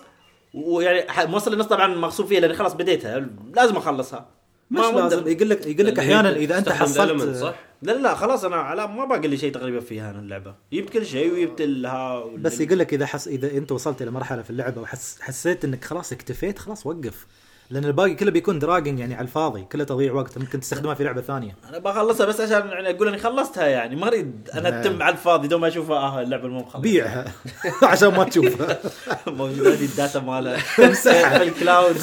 [0.53, 3.27] ويعني موصل النص طبعا مغصوب فيها لأني خلاص بديتها.
[3.55, 4.25] لازم أخلصها.
[4.71, 5.27] مش ما لازم.
[5.27, 9.05] يقول لك يقول لك أحيانا إذا أنت حصلت صح؟ لا لا خلاص أنا على ما
[9.05, 10.55] باقي لي شيء تقريبا فيها أنا اللعبة.
[10.73, 14.41] جبت كل شيء وجبت الها بس يقول لك إذا حس إذا أنت وصلت إلى مرحلة
[14.41, 17.25] في اللعبة وحس حسيت إنك خلاص اكتفيت خلاص وقف.
[17.69, 21.21] لأن الباقي كله بيكون dragging يعني على الفاضي كله تضييع وقت ممكن تستخدمها في لعبة
[21.21, 21.55] ثانية.
[21.69, 24.81] أنا بخلصها بس عشان يعني أقول إني خلصتها يعني ما أريد أنا.
[24.81, 25.97] أتم على الفاضي دوم أشوفها.
[25.97, 27.25] آه اللعبة مو مخلصه بيعها.
[27.83, 28.79] عشان ما تشوفها.
[29.27, 30.57] موجود عندي ال data مالها.
[30.85, 31.37] امسحها.
[31.43, 31.97] في الكلاود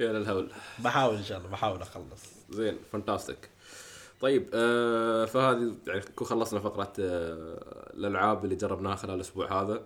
[0.00, 0.48] يا للهول.
[0.78, 2.22] بحاول إن شاء الله بحاول أخلص.
[2.50, 3.48] زين fantastic
[4.20, 9.82] طيب آه فهذه يعني نكون خلصنا فقرة آه الألعاب اللي جربناها خلال الأسبوع هذا.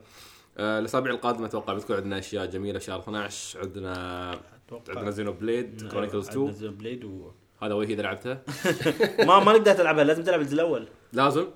[0.59, 4.31] آه الأسابيع القادمة أتوقع بتكون عندنا أشياء جميلة في شهر 12 عندنا
[4.89, 7.31] عندنا Xenoblade Chronicles 2 عندنا Blade و...
[7.63, 8.43] هذا وهي إذا لعبتها؟
[9.27, 10.89] ما ما نقدر تلعبها لازم تلعب الجزء الأول.
[11.13, 11.47] لازم؟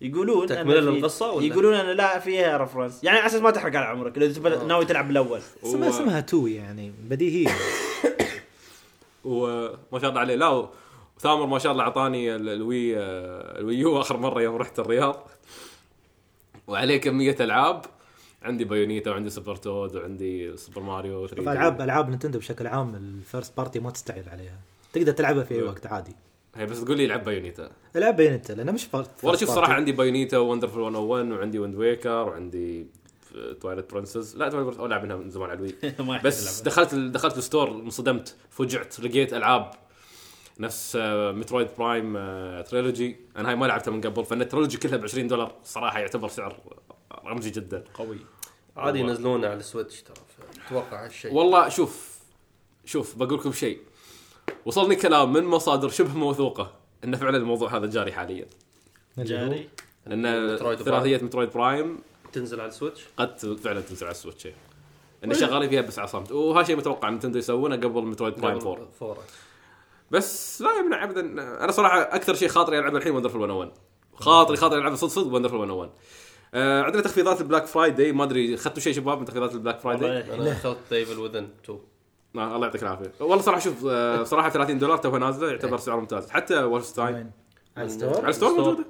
[0.00, 3.86] يقولون في- للقصة ولا؟ يقولون انه لا فيها reference يعني على أساس ما تحرق على
[3.86, 7.48] عمرك اذا ناوي تلعب بالاول اسمها اسمها two يعني بديهية.
[9.26, 10.34] وما شاء الله عليه.
[10.34, 10.68] لا
[11.16, 14.56] وثامر ما شاء الله اعطاني ال- ال Wii آه، ال Wii U آخر مرة يوم
[14.56, 15.28] رحت الرياض.
[16.66, 17.82] وعليه كمية ألعاب.
[18.42, 23.04] عندي Bayonetta وعندي Super Toad وعندي Super Mario 3 العاب ألعاب Nintendo بشكل عام ال
[23.04, 24.58] first party ما تستعجل عليها.
[24.92, 26.14] تقدر تلعبها في أي وقت عادي.
[26.56, 27.70] هي بس تقول لي العب Bayonetta.
[27.96, 31.74] العب Bayonetta لأنه مش first والله شوف صراحة عندي Bayonetta و Wonderful 101 وعندي Wind
[31.74, 32.86] Waker وعندي
[33.60, 36.60] Twilight Princess لا Twilight العب منها من زمان على ال Wii بس.
[36.60, 39.70] دخلت دخلت ال store انصدمت فجعت لقيت ألعاب
[40.60, 40.96] نفس
[41.34, 42.14] Metroid Prime
[42.62, 45.98] Trilogy أنا هاي ما لعبتها من قبل فإن ال trilogy كلها ب 20 دولار صراحة
[45.98, 46.60] يعتبر سعر
[47.24, 47.84] رمزي جدا.
[47.94, 48.18] قوي.
[48.76, 50.16] عادي ينزلونه على ال Switch ترى
[50.66, 52.16] أتوقع هالشيء والله شوف
[52.84, 53.80] شوف بقول لكم شيء.
[54.66, 56.72] وصلني كلام من مصادر شبه موثوقة
[57.04, 58.46] إن فعلا الموضوع هذا جاري حاليا.
[59.18, 59.68] جاري.
[60.06, 61.98] ان ثلاثية Metroid Prime
[62.38, 64.48] تنزل على ال Switch؟ قد فعلا تنزل على ال Switch
[65.24, 68.88] ان شغالين فيها بس على صمت وهذا شيء متوقع Nintendo يسوونه قبل Metroid Prime 4
[69.00, 69.18] four
[70.10, 71.20] بس لا يمنع ابدا.
[71.64, 73.70] أنا صراحة أكثر شيء خاطري العبه الحين وندرفul 101
[74.14, 75.90] خاطري خاطري العبه صدق صدق وندرفul 101
[76.54, 78.12] آه عندنا تخفيضات ال Black Friday.
[78.12, 81.48] ما أدري اخذتوا شيء شباب من تخفيضات ال Black Friday؟ أنا أخذت The Evil Within
[81.64, 81.78] 2
[82.36, 83.12] آه الله يعطيك العافية.
[83.20, 86.30] والله صراحة شوف آه صراحة 30 دولار توها نازلة يعتبر سعر ممتاز.
[86.30, 87.30] حتى Wolfenstein؟
[87.76, 88.84] على ال store؟ على ال store موجودة.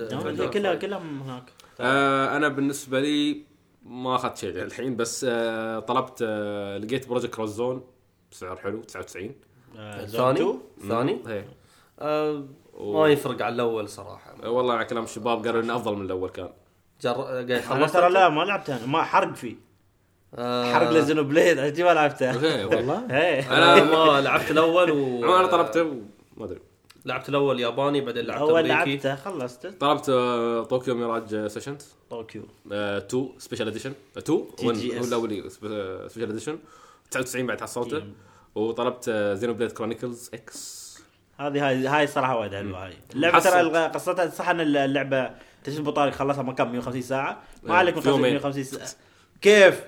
[0.00, 1.44] آه، كلها كلها هناك.
[1.82, 3.42] آه أنا بالنسبة لي
[3.84, 7.84] ما أخذت شيء للحين بس آه طلبت آه لقيت Project X Zone
[8.32, 9.34] بسعر حلو 99
[9.76, 10.58] آه، two.
[10.78, 11.44] الثاني هي
[12.00, 12.44] آه،
[12.80, 14.34] ما يفرق على الأول صراحة.
[14.44, 16.50] آه، والله على كلام الشباب قالوا إنه أفضل من الأول كان.
[17.00, 17.12] جر...
[17.12, 19.56] قاعد أنا ترى لا ما لعبتها ما حرق فيه.
[20.34, 23.06] آه، حرق ل Xenoblade عشان ما لعبتها okay والله.
[23.56, 26.02] أنا ما لعبت الأول و أنا طلبته
[26.36, 26.60] ما أدري.
[27.04, 29.08] لعبت الأول ياباني بعدين لعبت اول أمريكي.
[29.08, 29.66] لعبته خلصت.
[29.66, 32.42] طلبت آه، Tokyo Mirage Sessions Tokyo.
[32.72, 35.04] 2 special edition 2 تي جي هو.
[35.04, 36.58] الأولي special edition
[37.10, 38.02] 99 بعد حصلته.
[38.54, 40.82] وطلبت Xenoblade Chronicles X
[41.38, 42.92] هذه هاي هاي الصراحه وايد حلوة هاي.
[43.14, 43.38] اللعبة.
[43.38, 45.30] ترى قصتها صح إن اللعبة
[45.64, 47.42] تجي ابو طارق خلصها ما كان 150 ساعة.
[47.62, 48.30] ما إيه، عليك من في يومين.
[48.32, 48.88] 150 ساعة.
[49.40, 49.84] كيف؟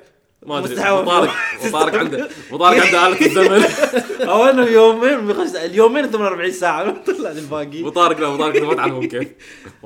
[0.47, 0.99] ما أدري مستحوذ.
[0.99, 1.31] أبو طارق
[1.63, 3.65] أبو طارق عنده أبو طارق عنده آلة الزمن.
[4.31, 5.65] أو إنه يومين 150 ساعة.
[5.65, 7.05] اليومين 48 ساعة.
[7.05, 7.91] طلع الباقي.
[7.91, 9.29] طارق لا ابو طارق ما تعلمهم كيف.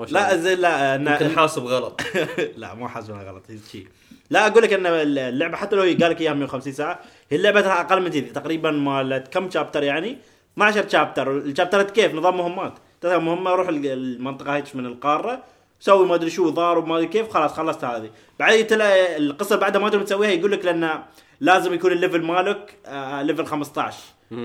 [0.09, 0.37] لا.
[0.37, 2.01] زين لا يمكن حاسب غلط.
[2.57, 3.43] لا مو حاسبها غلط
[3.73, 3.87] شيء
[4.31, 7.01] لا أقول لك إن اللعبة حتى لو قال لك إياها 150 ساعة
[7.31, 10.19] هي اللعبة ترى أقل من كذي تقريبا مالت كم شابتر يعني؟
[10.55, 12.75] 12 شابتر الشابترات كيف؟ نظام مهمات.
[13.01, 15.43] تذهب مهمة روح ال- المنطقة هيك من القارة
[15.81, 19.81] سوي ما ادري شو ضارب ما ادري كيف خلاص خلصت هذه بعدين تلاقي القصة بعدها
[19.81, 21.03] ما تقدر تسويها يقول لك لأن
[21.41, 23.97] لازم يكون ال level مالك آه level 15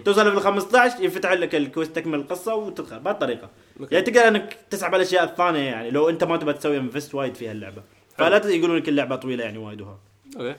[0.06, 3.50] توصل ليفل 15 ينفتح لك ال quest تكمل القصة وتدخل بهالطريقه.
[3.92, 7.36] يعني تقدر انك تسحب على الاشياء الثانية يعني لو انت ما تبغى تسوي invest وايد
[7.36, 7.84] فيها اللعبه
[8.18, 10.00] فلا يقولون لك اللعبه طويله يعني وايد وها
[10.38, 10.56] okay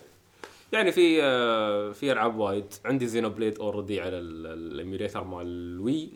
[0.73, 5.47] يعني في آه، في العاب وايد عندي Xenoblade already على ال- ال- ال emulator مال
[5.47, 6.09] ال Wii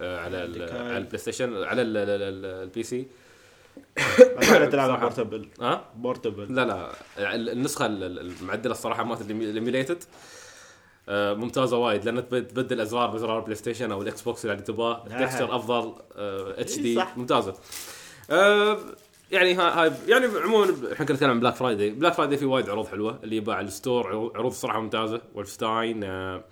[0.00, 0.36] آه، على.
[0.36, 3.06] على ال PlayStation على ال- ال- ال- ال PC
[4.72, 4.96] تلعبها.
[4.96, 5.48] portable.
[5.60, 6.54] ها؟ portable.
[6.54, 6.90] لا لا.
[7.34, 10.04] ال- النسخة ال- ال- المعدلة الصراحة مالت ال emulated
[11.10, 15.06] ممتازة وايد لأن تب- تبدل أزرار بأزرار ال PlayStation أو ال Xbox اللي تبغاه آه.
[15.06, 15.94] ال texture أفضل
[16.58, 17.04] HD.
[17.16, 17.54] ممتازة.
[18.30, 18.78] آه،
[19.32, 22.70] يعني ها- هاي يعني عموما إحنا كنا نتكلم عن Black Friday Black Friday في وايد
[22.70, 25.20] عروض حلوة اللي يباع على ال store عروض الصراحه ممتازة.
[25.34, 26.44] Wolfenstein آه،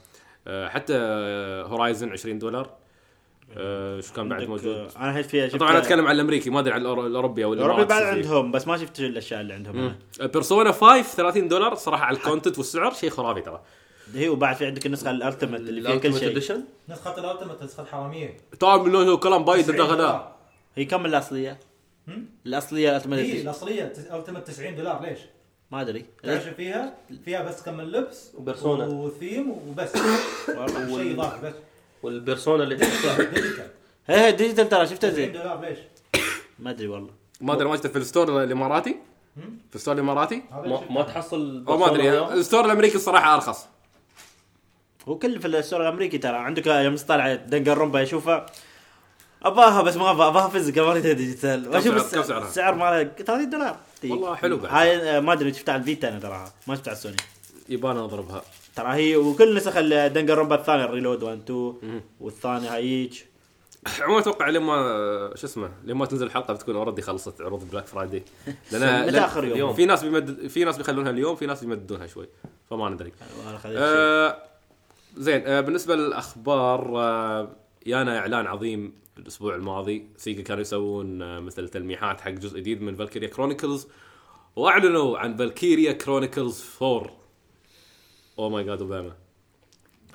[0.46, 0.94] آه، حتى
[1.66, 2.70] Horizon 20 دولار.
[3.56, 6.60] آه، شو كان بعد موجود آه، أنا هيك فيها طبعا أنا أتكلم عن الأمريكي ما
[6.60, 8.02] أدري عن الأوروبي أو اوروبي الإماراتي بعد.
[8.02, 9.94] عندهم بس ما شفت الأشياء اللي عندهم.
[10.20, 13.62] Persona 5 30 دولار صراحة على ال content والسعر شيء خرافي ترى
[14.14, 17.84] هي وبعد في عندك النسخة ال ultimate اللي فيها كل شيء نسخة ال ultimate نسخة
[17.84, 20.32] حراميه تعال من هو كلام بايد 90 داخل دولار.
[20.76, 21.58] هي كم الأصلية؟
[22.46, 25.18] الأصلية هي ال ultimate الأصلية ultimate 90 دولار ليش؟
[25.72, 26.94] ما أدري تعرف شو فيها؟
[27.24, 28.86] فيها بس كم اللبس و Persona.
[28.86, 29.92] و theme وبس
[30.48, 31.02] والله.
[31.02, 31.54] شيء اضافي بس
[32.06, 33.70] وال Persona اللي تحتها digital
[34.06, 35.78] هي digital ترى شفتها 90 زين دولار ليش؟
[36.58, 37.10] ما أدري والله.
[37.40, 38.96] ما أدري ما شفته في ال store الإماراتي؟
[39.70, 40.42] في ال store الإماراتي؟
[40.90, 43.68] ما, تحصل ما أدري؟ ال store الأمريكي الصراحة أرخص.
[45.08, 48.46] هو كل في السوق الأمريكي ترى عندك يوم طالع Danganronpa اشوفها
[49.42, 53.76] أباها بس ما أبغى ابغاها physical ما اريدها digital وأشوف؟ السعر مالها 30 دولار.
[54.04, 54.72] والله حلو بعد.
[54.72, 57.16] هاي آه، ما أدري شفتها على ال Vita أنا تراها ما شفتها على السوني
[57.68, 58.42] يبان اضربها
[58.76, 63.20] ترى هي وكل نسخ ال Danganronpa الثاني ال Reload 1 2 والثاني هايج
[64.00, 64.74] عموما أتوقع لما
[65.34, 68.22] شو اسمه لما تنزل الحلقة بتكون already خلصت عروض بلاك فرايدي
[68.72, 72.28] لأن متى آخر يوم؟ في ناس بيمد في ناس بيخلونها اليوم في ناس بيمددونها شوي.
[72.70, 73.12] فما ندري
[73.62, 73.72] شيء.
[73.76, 74.42] آه
[75.16, 77.48] زين آه بالنسبة للأخبار آه
[77.86, 80.06] يانا إعلان عظيم الأسبوع الماضي.
[80.16, 83.88] Sega كانوا يسوون آه مثل تلميحات حق جزء جديد من Valkyria Chronicles
[84.56, 87.25] وأعلنوا عن Valkyria Chronicles 4
[88.38, 89.12] oh my god اوباما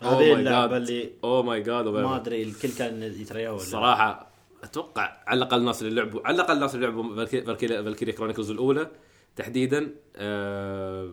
[0.02, 4.32] هذه اللعبة اللي أو ماي جاد ما اوباما أدري الكل كان يترياها ولا صراحة
[4.64, 7.46] أتوقع على الأقل الناس اللي لعبوا على الأقل الناس اللي لعبوا Valky-
[7.84, 8.92] Valkyria Chronicles الأولى
[9.36, 11.12] تحديدا آه،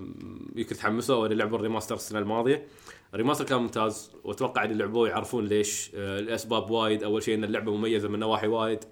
[0.56, 2.66] يمكن تحمسوا أو اللي لعبوا ال remaster السنة الماضية.
[3.14, 7.02] ال remaster كان ممتاز وأتوقع اللي لعبوه يعرفون ليش آه، الأسباب وايد.
[7.02, 8.84] أول شيء إن اللعبة مميزة من نواحي وايد.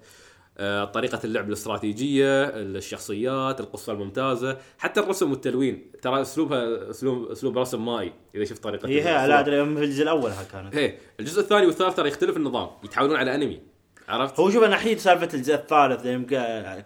[0.93, 8.13] طريقة اللعب الاستراتيجية، الشخصيات، القصة الممتازة، حتى الرسم والتلوين، ترى اسلوبها اسلوب أسلوب رسم مائي
[8.35, 9.27] إذا شفت طريقة هي الصور.
[9.27, 10.75] لا أدري في الجزء الأول ها كانت.
[10.75, 13.61] هي الجزء الثاني والثالث ترى يختلف النظام، يتحولون على أنمي،
[14.09, 16.01] عرفت؟ هو شوف أنا حيد سالفة الجزء الثالث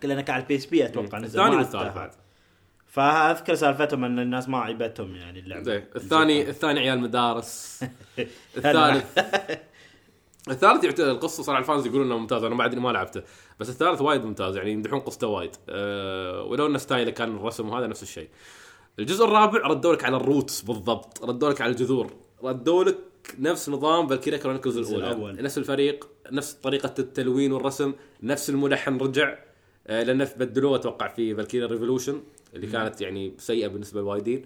[0.01, 2.13] كلنا كان على ال PSP أتوقع نزل الثاني والثالث.
[2.88, 7.84] فأذكر سالفتهم إن الناس ما عيبتهم يعني اللعبه الثاني الثاني عيال مدارس.
[8.57, 9.19] الثالث
[10.49, 10.99] الثالث يعت...
[10.99, 13.21] القصة صراحة ال fans يقولون إنه ممتاز أنا بعد ما لعبته.
[13.59, 15.51] بس الثالث وايد ممتاز يعني يمدحون قصته وايد.
[15.69, 18.27] أه ولو ان style ه كان الرسم وهذا نفس الشيء.
[18.99, 22.13] الجزء الرابع ردوا لك على ال roots بالضبط ردوا لك على الجذور.
[22.43, 22.97] ردوا لك
[23.39, 25.11] نفس نظام Valkyria Chronicles الأولى.
[25.11, 25.43] الأول.
[25.43, 29.37] نفس الفريق نفس طريقة التلوين والرسم نفس الملحن رجع.
[29.87, 32.22] آه، لأنه بدلوه أتوقع في Valkyria Revolution
[32.55, 34.45] اللي كانت يعني سيئة بالنسبة للوايدين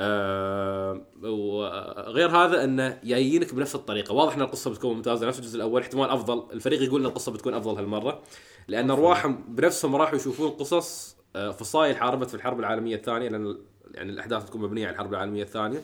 [0.00, 4.14] آه وغير هذا أنه جايينك بنفس الطريقة.
[4.14, 5.26] واضح إن القصة بتكون ممتازة.
[5.26, 6.42] نفس الجزء الأول احتمال أفضل.
[6.52, 8.22] الفريق يقول إن القصة بتكون أفضل هالمرة.
[8.68, 13.56] لأن أرواحهم بنفسهم راحوا يشوفون قصص آه، فصائل حاربت في الحرب العالمية الثانية لأن
[13.94, 15.82] يعني الأحداث تكون مبنية على الحرب العالمية الثانية.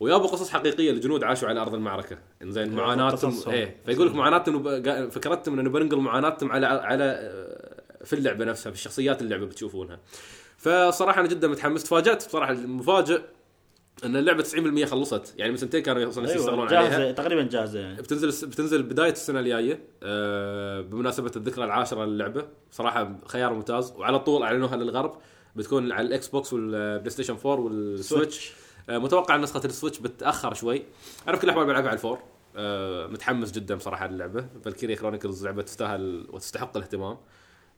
[0.00, 0.92] ويابوا قصص حقيقية.
[0.92, 2.18] لجنود عاشوا على أرض المعركة.
[2.42, 3.30] إنزين معاناتهم.
[3.46, 4.62] إيه فيقول لك معاناتهم
[5.10, 10.00] فكرتهم إنه بننقل معاناتهم على على آه، في اللعبة نفسها في الشخصيات اللعبة بتشوفونها.
[10.64, 13.20] فصراحة أنا جدا متحمس تفاجأت بصراحة المفاجئ
[14.04, 15.34] إن اللعبة 90% خلصت.
[15.38, 17.12] يعني من سنتين كانوا يوصلون يشتغلون أيوه عليها.
[17.12, 18.02] تقريبا جاهزة يعني.
[18.02, 22.46] بتنزل بتنزل بداية السنة الجاية آه، بمناسبة الذكرى العاشرة للعبة.
[22.70, 23.92] صراحة خيار ممتاز.
[23.96, 25.16] وعلى طول أعلنوها للغرب.
[25.56, 28.52] بتكون على ال Xbox وال PlayStation 4 وال Switch
[28.90, 30.82] آه، متوقع نسخة ال Switch بتأخر شوي.
[31.28, 32.18] أنا في كل الاحوال بلعبها على الفور.
[32.56, 34.46] آه، متحمس جدا بصراحه للعبة.
[34.64, 37.16] فالكيريا كرونيكلز لعبة تستاهل وتستحق الاهتمام.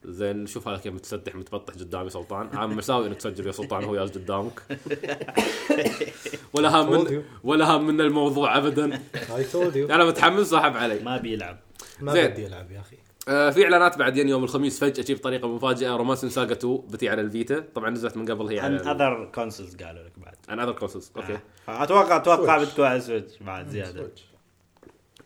[0.09, 2.49] زين شوف هذا كيف متسدح متبطح قدامي سلطان.
[2.53, 4.61] عام مساوي إنك تسجل يا سلطان وهو جالس قدامك.
[6.53, 7.23] ولا هام من.
[7.43, 9.01] ولا هام من الموضوع ابدا.
[9.35, 10.99] اي تولد يو أنا متحمس صاحب علي.
[10.99, 11.59] ما بيلعب.
[12.01, 12.13] ما.
[12.13, 12.97] بدي العب يا أخي.
[13.27, 17.21] آه في إعلانات بعدين يوم الخميس فجأة تجي بطريقة مفاجئة رومانس ساجا 2 بتي على
[17.21, 17.59] الفيتا.
[17.75, 20.35] طبعا نزلت من قبل هي عن اذر consoles قالوا لك بعد.
[20.49, 21.39] عن other consoles okay.
[21.69, 21.83] آه.
[21.83, 22.69] أتوقع سويتش.
[22.69, 24.01] بتكون على السويتش بعد زيادة.
[24.01, 24.25] سويتش.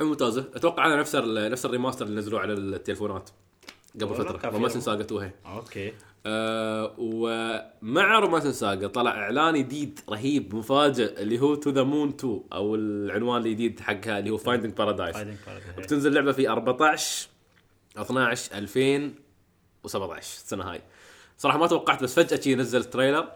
[0.01, 3.29] ممتازه أتوقع هذا نفس نفس ال remaster اللي نزلوه على التليفونات.
[3.95, 4.49] قبل فترة.
[4.49, 5.31] رومانس ساجا 2 هي.
[5.45, 5.93] okay.
[6.25, 12.43] آه ومع رومانس ساجا طلع إعلان جديد رهيب مفاجئ اللي هو تو ذا مون 2
[12.53, 15.15] أو العنوان الجديد حقها اللي هو فايندينج بارادايس.
[15.77, 17.27] بتنزل اللعبه في 14
[17.97, 20.81] 12 2017 السنة هاي.
[21.37, 23.28] صراحة ما توقعت بس فجأة شي نزل trailer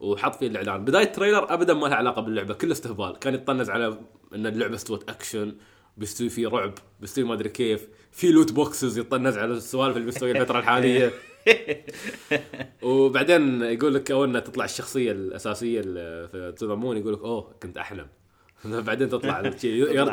[0.00, 0.84] وحط فيه الإعلان.
[0.84, 3.18] بداية ال trailer ابدا ما لها علاقة باللعبة كله استهبال.
[3.18, 3.98] كان يطنز على
[4.34, 5.54] إن اللعبة استوت أكشن
[5.96, 7.88] بيستوي فيه رعب بيستوي ما أدري كيف.
[8.16, 11.12] في loot boxes يطنز على السوالف اللي بيستوي الفترة الحالية.
[12.82, 17.54] وبعدين يقول لك اول تطلع الشخصية الأساسية ال- في تو ذا مون يقول لك أوه
[17.62, 18.06] كنت أحلم.
[18.64, 19.40] بعدين تطلع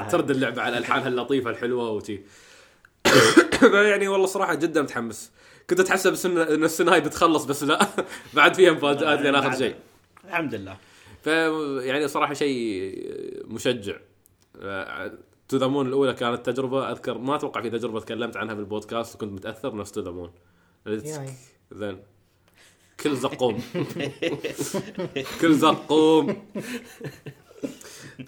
[0.09, 2.21] ترد اللعبة على الالحانها اللطيفة الحلوة وشي.
[3.89, 5.31] يعني والله صراحة جدا متحمس.
[5.69, 7.87] كنت أتحسب السنة إن السنة هاي بتخلص بس لا.
[8.33, 9.75] بعد فيها مفاجآت لين آخر شيء.
[10.27, 10.77] الحمد لله.
[11.21, 11.27] ف
[11.85, 12.93] يعني صراحة شيء
[13.47, 13.95] مشجع.
[15.53, 19.15] تو ذا مون الأولى كانت تجربة أذكر ما أتوقع في تجربة تكلمت عنها في البودكاست
[19.15, 20.31] وكنت متأثر نفس تو ذا مون.
[21.71, 21.99] زين.
[22.99, 23.59] كل زقوم.
[25.41, 26.35] كل زقوم.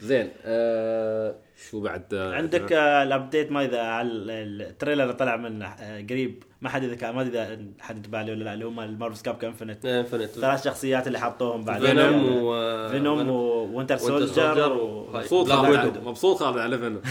[0.01, 1.35] زين آه
[1.69, 5.35] شو بعد؟ آه، عندك آه، ال update ما إذا على ال- ال trailer اللي طلع
[5.35, 6.43] منه آه، قريب.
[6.61, 9.43] ما حد إذا ما ادري إذا حد انتبه عليه ولا لا اللي هم المارفل كاب
[9.43, 9.85] انفنت.
[9.85, 10.29] انفنت.
[10.29, 11.81] ثلاث شخصيات اللي حطوهم بعد.
[11.85, 14.73] فينوم و فينوم وونتر Winter سولجر.
[15.13, 17.01] مبسوط خالد مبسوط خالد على فينوم.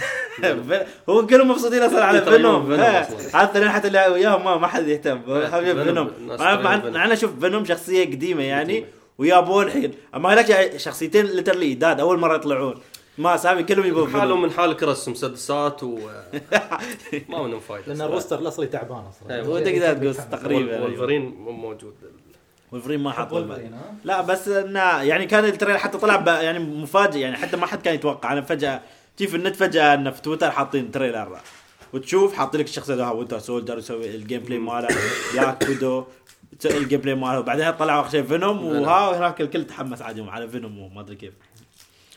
[1.08, 2.76] هو كلهم مبسوطين أصلا على فينوم.
[3.32, 5.20] حتى حتى اللي وياهم ما, ما حد يهتم.
[5.52, 6.96] حبيب فينوم، مع فينوم.
[6.96, 8.84] أنا أشوف فينوم شخصية قديمة يعني.
[9.18, 12.74] ويابوه الحين أما هناك شخصيتين literally داد أول مرة يطلعون.
[13.18, 15.98] ما سامي كلهم يبون حالهم من حالك رسم مسدسات و
[17.28, 19.42] ما منهم فايدة لأن ال roster الأصلي تعبان أصلا.
[19.46, 20.80] هو تقدر تقول تقريبا.
[20.82, 21.94] والفرين مو موجود.
[22.72, 23.32] والفرين ما حط؟
[24.04, 27.66] لا بس إنه يعني كان ال trailer حتى طلع ب- يعني مفاجئ يعني حتى ما
[27.66, 28.32] حد كان يتوقع.
[28.32, 28.80] أنا فجأة
[29.16, 31.38] تجي في النت فجأة إنه في تويتر حاطين trailer.
[31.92, 34.88] وتشوف حاطين لك الشخصية ذا وينتر سولجر يسوي ال gameplay ماله
[35.34, 36.04] يسوي
[36.66, 37.38] ال gameplay ماله.
[37.38, 41.32] وبعدين طلعوا اخر شيء فينوم وها وهناك الكل تحمس عادي على فينوم وما أدري كيف.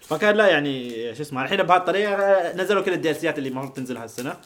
[0.02, 3.98] فكان لا يعني شو اسمه الحين بهالطريقه نزلوا كل ال DLC ات اللي المفروض تنزل
[3.98, 4.38] هالسنه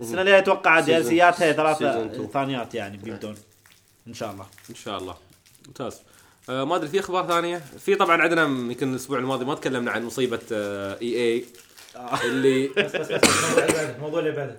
[0.00, 2.26] السنة اللي أتوقع DLC- اتها season ثلاثة.
[2.26, 3.34] ثانيات يعني بيبدون.
[4.08, 4.46] إن شاء الله.
[4.70, 5.14] إن شاء الله.
[5.66, 6.00] ممتاز.
[6.50, 10.04] آه ما أدري في أخبار ثانية؟ في طبعا عندنا يمكن الأسبوع الماضي ما تكلمنا عن
[10.04, 11.44] مصيبة آه إي إي.
[12.24, 14.56] اللي بس بس بس الموضوع اللي بعده الموضوع اللي بعده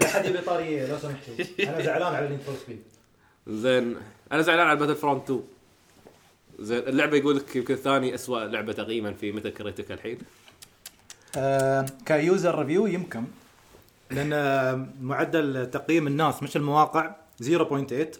[0.00, 1.34] لا حد يبي طاري لو سمحتوا.
[1.68, 2.82] أنا زعلان على نيد فور سبيد
[3.46, 3.96] زين.
[4.32, 5.42] أنا زعلان على باتل فرونت 2
[6.60, 10.18] زين اللعبة يقول لك يمكن ثاني اسوء لعبة تقييما في ميتا كريتيك الحين.
[11.36, 13.24] آه، ك user review يمكن
[14.10, 18.18] لأن معدل تقييم الناس مش المواقع 0.8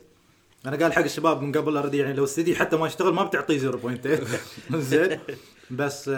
[0.66, 3.70] أنا قال حق الشباب من قبل already يعني لو السيدي حتى ما يشتغل ما بتعطيه
[3.72, 5.18] 0.8 زين.
[5.70, 6.10] بس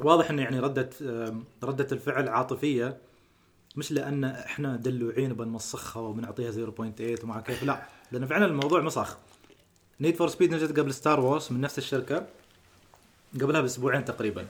[0.00, 0.90] واضح انه يعني ردة
[1.62, 2.96] ردة الفعل عاطفية.
[3.76, 7.82] مش لأن إحنا دلوعين بنمسخها وبنعطيها 0.8 ومع كيف لا.
[8.12, 9.18] لأن فعلا الموضوع مسخ
[10.00, 12.26] نيد فور سبيد نزلت قبل ستار وورز من نفس الشركة
[13.34, 14.46] قبلها بأسبوعين تقريبا.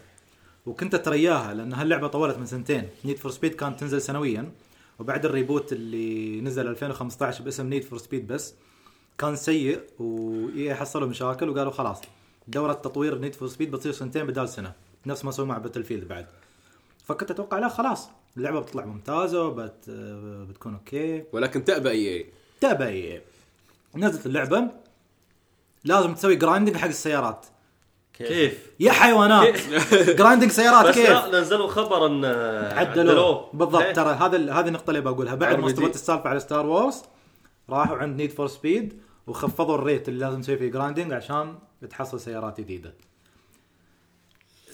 [0.67, 2.89] وكنت أترياها لأن هاللعبة طولت من سنتين.
[3.05, 4.53] نيد فور سبيد كانت تنزل سنويا
[4.99, 8.55] وبعد ال reboot اللي نزل 2015 باسم نيد فور سبيد بس
[9.19, 12.01] كان سيء و EA حصلوا مشاكل وقالوا خلاص
[12.49, 14.73] دورة تطوير نيد فور سبيد بتصير سنتين بدال سنة.
[15.07, 16.27] نفس ما سووا مع باتل فيلد بعد.
[17.05, 19.91] فكنت أتوقع لا خلاص اللعبة بتطلع ممتازة وبت
[20.49, 21.25] بتكون okay.
[21.33, 22.27] ولكن تأبى إي إي
[22.61, 23.23] تابع إيه.
[23.97, 24.69] نزلت اللعبة.
[25.85, 27.47] لازم تسوي grinding حق السيارات.
[28.13, 29.61] كيف؟ يا حيوانات!
[29.93, 32.25] grinding سيارات بس كيف؟ لا نزلوا خبر إن
[32.79, 33.51] عدلوه.
[33.53, 33.93] بالضبط إيه.
[33.93, 35.35] ترى هذا هذه النقطة اللي بقولها.
[35.35, 35.67] بعد ما.
[35.67, 37.03] استوت السالفه على ستار وورز
[37.71, 41.59] راحوا عند نيد فور سبيد وخفضوا ال rate اللي لازم تسوي فيه grinding عشان
[41.91, 42.95] تحصل سيارات جديدة.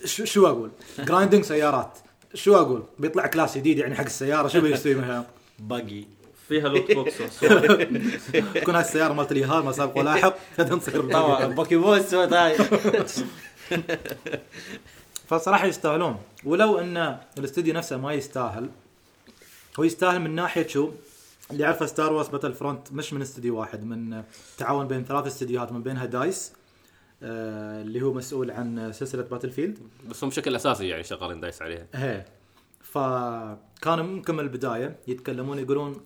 [0.05, 1.99] شو شو أقول؟ grinding سيارات.
[2.35, 5.27] شو أقول؟ بيطلع class جديد يعني حق السيارة شو بيسوي منها؟
[5.59, 6.05] باقي
[6.49, 7.15] فيها loot box
[8.55, 12.57] تكون هاي السيارة مالت اليهال ما سابق ولاحق تصير طبعا بوكيمون سوت هاي
[15.27, 16.17] فصراحة يستاهلون.
[16.45, 18.71] ولو إن الاستوديو نفسه ما يستاهل
[19.79, 20.91] هو يستاهل من ناحية شو؟
[21.51, 24.23] اللي عارفه ستار وورز باتل فرونت مش من استوديو واحد من
[24.59, 26.53] تعاون بين ثلاث استديوهات من بينها دايس
[27.23, 29.79] آه اللي هو مسؤول عن سلسلة باتل فيلد
[30.09, 31.87] بس هم بشكل أساسي يعني شغالين دايس عليها.
[31.95, 32.25] هي
[32.83, 36.01] فكانوا ممكن من البداية يتكلمون يقولون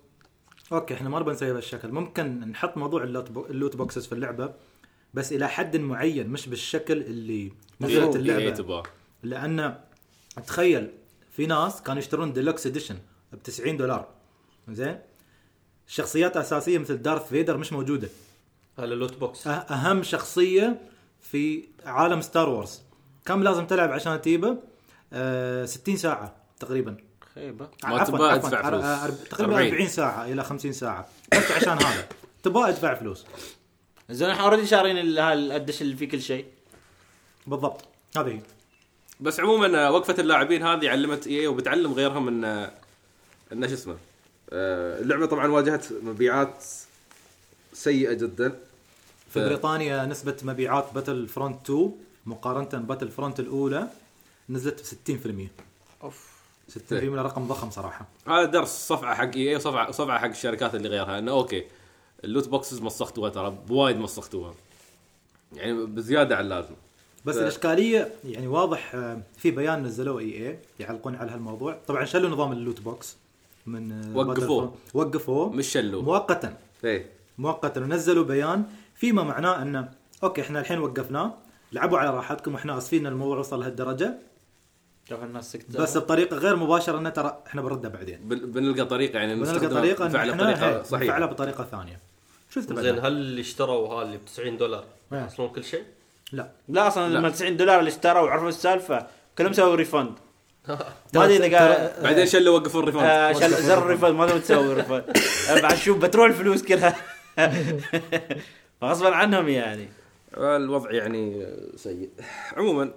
[0.72, 4.06] okay إحنا ما نبغى نسوي بهالشكل ممكن نحط موضوع ال loot bo- ال loot boxes
[4.06, 4.52] في اللعبة
[5.14, 8.50] بس إلى حد معين مش بالشكل اللي نزلت اللعبة.
[8.50, 8.82] تبغاه
[9.22, 9.80] لأن
[10.46, 10.90] تخيل
[11.32, 12.98] في ناس كانوا يشترون deluxe edition
[13.32, 14.08] ب 90 دولار.
[14.68, 14.98] زين؟
[15.86, 18.08] شخصيات أساسية مثل دارث فيدر مش موجودة.
[18.78, 19.44] هذا ال loot box.
[19.44, 20.80] أه- أهم شخصية
[21.20, 22.80] في عالم ستار وورز
[23.24, 24.56] كم لازم تلعب عشان تجيبه؟
[25.12, 26.96] أه 60 ساعة تقريبا.
[27.40, 28.84] خيبه ما تبغى أدفع فلوس.
[28.84, 29.68] أر- تقريبا 40.
[29.72, 31.08] 40 ساعة إلى 50 ساعة.
[31.32, 32.08] بس عشان هذا.
[32.42, 33.24] تبغى أدفع فلوس.
[34.10, 36.46] زين إحنا already شارين الدش اللي فيه كل شيء.
[37.46, 37.84] بالضبط.
[38.16, 38.40] هذه هي.
[39.20, 42.72] بس عموما آه، وقفة اللاعبين هذه علمت EA وبتعلم غيرهم إن آه،
[43.52, 43.96] إن شو اسمه
[44.52, 46.64] آه، اللعبة طبعا واجهت مبيعات
[47.72, 48.48] سيئة جدا.
[49.30, 51.92] في ف- بريطانيا نسبة مبيعات Battlefront 2
[52.26, 53.88] مقارنة Battlefront الأولى
[54.50, 55.50] نزلت ب 60%
[56.02, 56.39] off.
[56.70, 58.08] 60% رقم ضخم صراحة.
[58.26, 61.18] هذا درس صفعة حق EA وصفعه صفعة حق الشركات اللي غيرها.
[61.18, 61.64] إنه okay
[62.24, 64.54] ال loot boxes مسختوها ترى بوايد مسختوها
[65.56, 66.74] يعني بزيادة عن اللازم.
[67.24, 71.78] بس ف- الإشكالية يعني واضح آه، في بيان نزلوه EA يعلقون على هالموضوع.
[71.86, 73.16] طبعا شلوا نظام ال loot box
[73.66, 74.74] من آه، وقفوه.
[74.94, 75.50] وقفوه.
[75.50, 76.56] مش شلو مؤقتا.
[76.84, 77.06] إيه.
[77.38, 77.80] مؤقتا.
[77.80, 78.64] ونزلوا بيان
[78.94, 79.88] فيما معناه إنه
[80.22, 81.34] okay إحنا الحين وقفناه.
[81.72, 84.14] لعبوا على راحتكم وإحنا آسفين إن الموضوع وصل لهالدرجة.
[85.10, 88.18] شوف الناس بس بطريقة غير مباشرة إنه ترى إحنا بنرده بعدين.
[88.24, 91.26] بن- بنلقى طريقة يعني بنلقى طريقة إن نفعله إحنا بطريقة نفعله صحيحة.
[91.26, 91.98] بطريقة ثانية.
[92.50, 95.18] شو زين؟ هل اللي اشتروا ها اللي ب 90 دولار إيه.
[95.18, 95.82] يحصلون كل شيء؟
[96.32, 96.48] لا.
[96.68, 97.18] لا أصلا لا.
[97.18, 99.06] لما 90 دولار اللي اشتروا وعرفوا السالفة
[99.38, 100.12] كلهم سووا refund
[101.14, 104.10] ما أدري إذا قال بعدين شلوا وقفوا ال refund آه، شل- زر ال refund.
[104.14, 105.04] ما تبي تسوي refund
[105.50, 106.96] آه، بعد شوف بتروح الفلوس كلها.
[108.80, 109.88] فغصبا عنهم يعني.
[110.36, 111.46] الوضع يعني
[111.76, 112.10] سيء.
[112.56, 112.90] عموما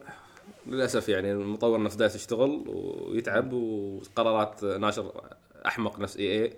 [0.68, 5.12] للأسف يعني المطور نفسه دايس يشتغل ويتعب وقرارات ناشر
[5.66, 6.54] أحمق نفس إي إي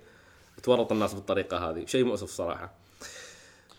[0.62, 1.84] تورط الناس بالطريقة هذه.
[1.86, 2.72] شيء مؤسف صراحة.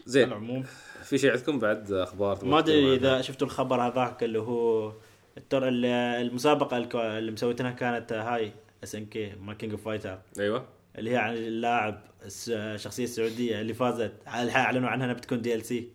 [0.05, 0.27] زين.
[0.27, 0.63] العموم.
[1.03, 4.91] في شيء عندكم بعد أخبار ما أدري إذا شفتوا الخبر هذاك اللي هو
[5.37, 6.77] التر ال- المسابقة
[7.17, 8.51] اللي مسويتها كانت هاي
[8.83, 10.65] اس ان كي ما كينج اوف فايتر أيوه.
[10.97, 12.01] اللي هي عن اللاعب
[12.47, 14.11] الشخصيه السعودية اللي فازت.
[14.27, 15.87] اعلنوا عنها انها بتكون دي ال سي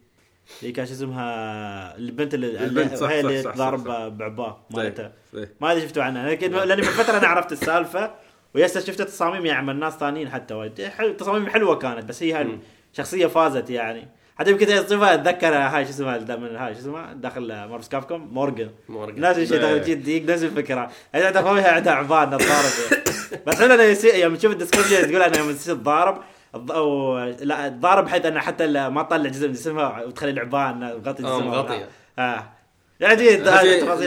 [0.62, 4.08] اللي كان شو اسمها البنت اللي البنت، صح، هي صح، اللي صح، صح، ضارب صح.
[4.08, 5.12] بعباه مالتها.
[5.60, 8.10] ما أدري شفتوا عنها لكن لأني من فترة أنا عرفت السالفة
[8.54, 10.90] ويسا شفت تصاميم يعني من ناس ثانيين حتى وايد.
[11.18, 12.58] تصاميم حلوة كانت بس هي هاي
[12.92, 14.08] الشخصيه فازت يعني.
[14.38, 18.70] حتى يمكن اشوفها اتذكر هاي شو اسمها من هاي شو اسمها داخل مارفس كابكم مورجن
[18.88, 19.20] مورجان.
[19.20, 19.62] نفس الشيء إيه.
[19.74, 20.90] داخل جديك نفس الفكرة.
[21.14, 23.02] هي فوقها عندها عباد تضارب
[23.46, 26.22] بس حلو يوم تشوف الديسكربشن تقول أنا يوم تصير تضارب
[26.54, 31.12] أو لا تضارب بحيث أنه حتى ما تطلع جزء من جسمها وتخلي العبان مغطي آه،
[31.38, 31.88] جسمها مغطية.
[32.18, 32.52] آه.
[33.00, 33.62] يعني لا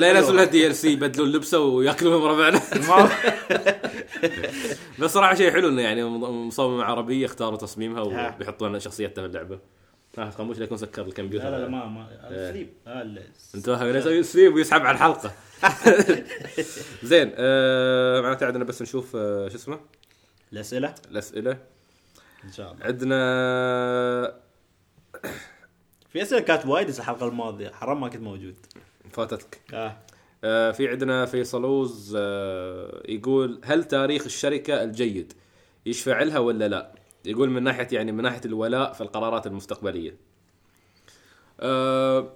[0.10, 0.44] ينزلوا حلوة.
[0.44, 3.10] دي إل سي يبدلون لبسه وياكلون مربعنا ما-
[5.00, 8.36] بس صراحة شيء حلو إنه يعني مصممه عربيه اختاروا تصميمها ها.
[8.36, 9.60] وبيحطون شخصيتها في اللعبة.
[10.18, 11.46] ها خموش لكم سكر الكمبيوتر.
[11.46, 12.52] لا لا لا ما ما إيه.
[12.52, 13.22] سليب آه، ال-
[13.56, 15.32] انتبه يسوي سليب ويسحب على الحلقة.
[17.04, 19.80] زين آه معناته عندنا بس نشوف آه شو اسمه؟
[20.54, 20.96] الأسئلة.
[21.12, 21.58] الأسئلة.
[22.46, 23.16] إن شاء الله عندنا
[26.10, 28.56] في أسئلة كانت وايد الحلقة الماضية حرام ما كنت موجود
[29.12, 29.98] فاتتك آه
[30.44, 35.34] آه في عندنا فيصلوز آه يقول هل تاريخ الشركة الجيد
[35.86, 36.92] يشفع لها ولا لا؟
[37.26, 40.16] يقول من ناحية يعني من ناحية الولاء في القرارات المستقبلية.
[41.60, 42.34] آه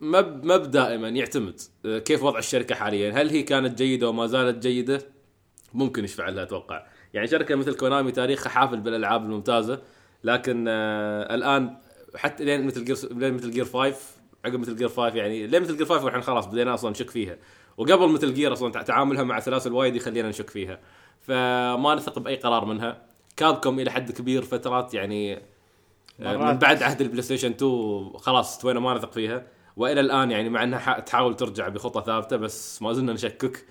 [0.00, 4.08] ما ب- ما ب- دائما يعتمد آه، كيف وضع الشركة حاليا، هل هي كانت جيدة
[4.08, 5.02] وما زالت جيدة؟
[5.74, 6.86] ممكن يشفع لها أتوقع.
[7.16, 9.82] يعني شركة مثل كونامي تاريخها حافل بالألعاب الممتازة
[10.24, 11.76] لكن آه الآن
[12.16, 13.94] حتى لين Metal Gear لين Metal Gear 5
[14.44, 17.36] عقب Metal Gear 5 يعني لين Metal Gear 5 والحين خلاص بدينا أصلا نشك فيها.
[17.76, 20.78] وقبل Metal Gear أصلا تع- تعاملها مع سلاسل وايد يخلينا نشك فيها.
[21.20, 23.02] فما نثق بأي قرار منها.
[23.36, 25.34] كابكم إلى حد كبير فترات يعني
[26.20, 26.58] آه، من.
[26.58, 29.46] بعد عهد البلاي ستيشن 2 خلاص استوينا ما نثق فيها.
[29.76, 33.64] وإلى الآن يعني مع إنها تحاول ترجع بخطة ثابتة بس ما زلنا نشكك.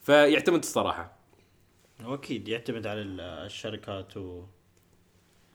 [0.00, 1.21] فيعتمد الصراحة.
[2.04, 4.42] واكيد يعتمد على ال- الشركات و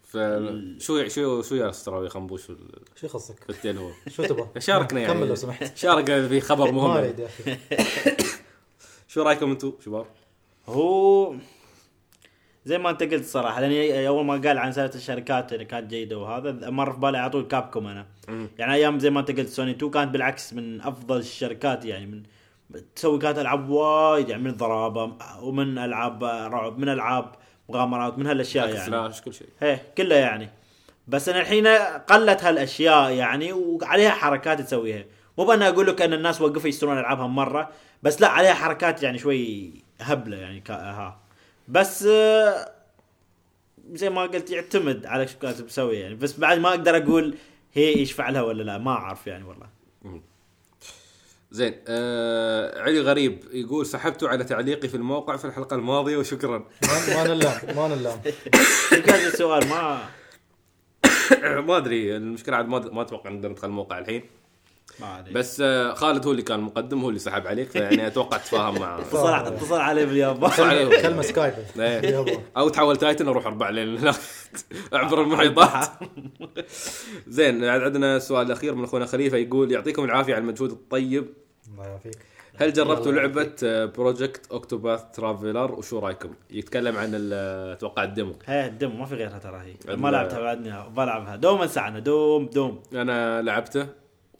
[0.03, 3.51] فشو شو شو يا استراوي خنبوش في ال- شو يخصك؟
[4.15, 5.13] شو تبغى؟ شاركنا يعني.
[5.13, 5.77] كمل لو سمحت.
[5.83, 7.03] شارك في خبر مهم.
[7.19, 7.57] يا أخي.
[9.07, 10.05] شو رأيكم أنتم شباب؟
[10.67, 11.35] هو
[12.65, 16.17] زي ما أنت قلت صراحة لاني أول ما قال عن سالفة الشركات اللي كانت جيدة
[16.17, 18.07] وهذا مر في بالي على طول كابكوم أنا.
[18.57, 22.23] يعني أيام زي ما أنت قلت سوني 2 كانت بالعكس من أفضل الشركات يعني من
[22.95, 27.35] تسوي كانت ألعاب وايد يعني من ضرابه ومن ألعاب رعب من ألعاب
[27.69, 28.85] مغامرات من هالأشياء يعني.
[28.85, 29.47] سلاش كل شيء.
[29.63, 30.49] إيه كلها يعني.
[31.07, 35.05] بس أنا الحين قلت هالأشياء يعني وعليها حركات تسويها.
[35.37, 37.69] مو بأنا أقول لك أن الناس وقفوا يشترون العابها مرة
[38.03, 41.19] بس لا عليها حركات يعني شوي هبلة يعني ها.
[41.67, 42.03] بس
[43.93, 46.15] زي ما قلت يعتمد على شو كانت مسوي يعني.
[46.15, 47.35] بس بعد ما أقدر أقول
[47.73, 49.76] هي يشفع لها ولا لا ما أعرف يعني والله.
[51.51, 56.67] زين آه علي غريب يقول سحبتوا على تعليقي في الموقع في الحلقة الماضية وشكرا.
[57.07, 58.21] ما نلام ما نلام.
[59.05, 59.99] كان السؤال ما
[61.67, 64.23] ما أدري المشكلة عاد ما ما أتوقع نقدر ندخل الموقع الحين.
[65.31, 69.01] بس آه خالد هو اللي كان مقدم هو اللي سحب عليك فيعني أتوقع تفاهم معه
[69.01, 71.01] اتصل اتصل عليه باليابان.
[71.01, 71.53] كلمة سكايب.
[72.57, 74.15] أو تحول titan أروح أربع لين هناك
[74.93, 75.89] اعبر المحيطات.
[77.27, 81.33] زين عاد عندنا السؤال الاخير من أخونا خليفة يقول يعطيكم العافية على المجهود الطيب.
[81.71, 82.17] الله يعافيك.
[82.55, 83.55] هل جربتوا لعبة
[83.85, 88.35] Project Octopath Traveler وشو رأيكم؟ يتكلم عن أتوقع ال demo.
[88.45, 89.95] هي ال demo ما في غيرها ترى هي.
[89.95, 91.35] ما لعبتها بعدني بلعبها.
[91.35, 92.83] دوم انسى دوم دوم.
[92.93, 93.87] أنا لعبته.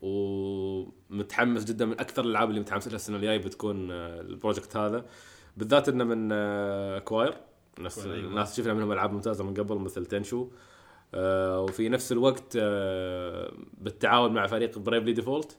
[0.02, 5.06] ومتحمس جدا من أكثر الألعاب اللي متحمس لها السنة الجاية بتكون آه، ال project هذا.
[5.58, 7.34] بالذات إنه من آه، Square
[7.80, 8.34] Enix أيوة.
[8.34, 10.48] ناس شفنا منهم ألعاب ممتازة من قبل مثل تنشو
[11.14, 12.58] آه، وفي نفس الوقت
[13.78, 15.58] بالتعاون مع فريق Bravely Default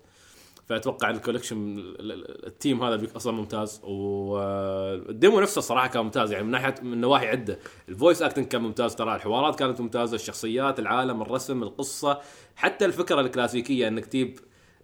[0.69, 6.03] فأتوقع ال collection ال- ال- ال team هذا أصلا ممتاز وال demo نفسه صراحة كان
[6.05, 7.59] ممتاز يعني من ناحية من نواحي عدة.
[7.89, 12.21] ال voice acting كان ممتاز ترى الحوارات كانت ممتازة الشخصيات العالم الرسم القصة
[12.57, 14.39] حتى الفكرة الكلاسيكية إنك تجيب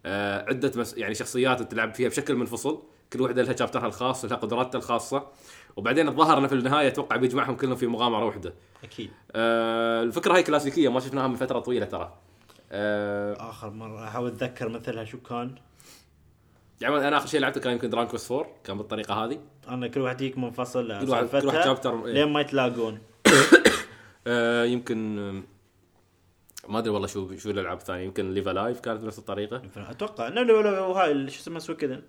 [0.06, 0.96] آه، عدة مس...
[0.96, 2.82] يعني شخصيات تلعب فيها بشكل منفصل
[3.12, 5.26] كل واحدة لها chapter ها الخاص لها قدراتها الخاصة.
[5.76, 8.54] وبعدين الظاهر إنه في النهاية أتوقع بيجمعهم كلهم في مغامرة واحدة.
[8.84, 9.10] أكيد.
[9.32, 12.12] آه، الفكرة هاي كلاسيكية ما شفناها من فترة طويلة ترى.
[12.72, 15.54] آه، آخر مرة أحاول أتذكر مثلها شو كان.
[16.80, 19.38] يعني أنا آخر شيء لعبته كان يمكن Dragon Quest 4 كان بالطريقة هذه.
[19.68, 22.12] أنا كل واحد يجيك منفصل كل واحد- كل واحد chapter، إيه.
[22.12, 22.98] لين ما يتلاقون.
[24.26, 25.42] آه يمكن آه،
[26.68, 28.04] ما أدري والله شو شو الألعاب الثانية.
[28.04, 29.62] يمكن Live A Live كانت بنفس الطريقة.
[29.76, 30.28] أتوقع.
[30.28, 32.02] هاي شو اسمه سوكدن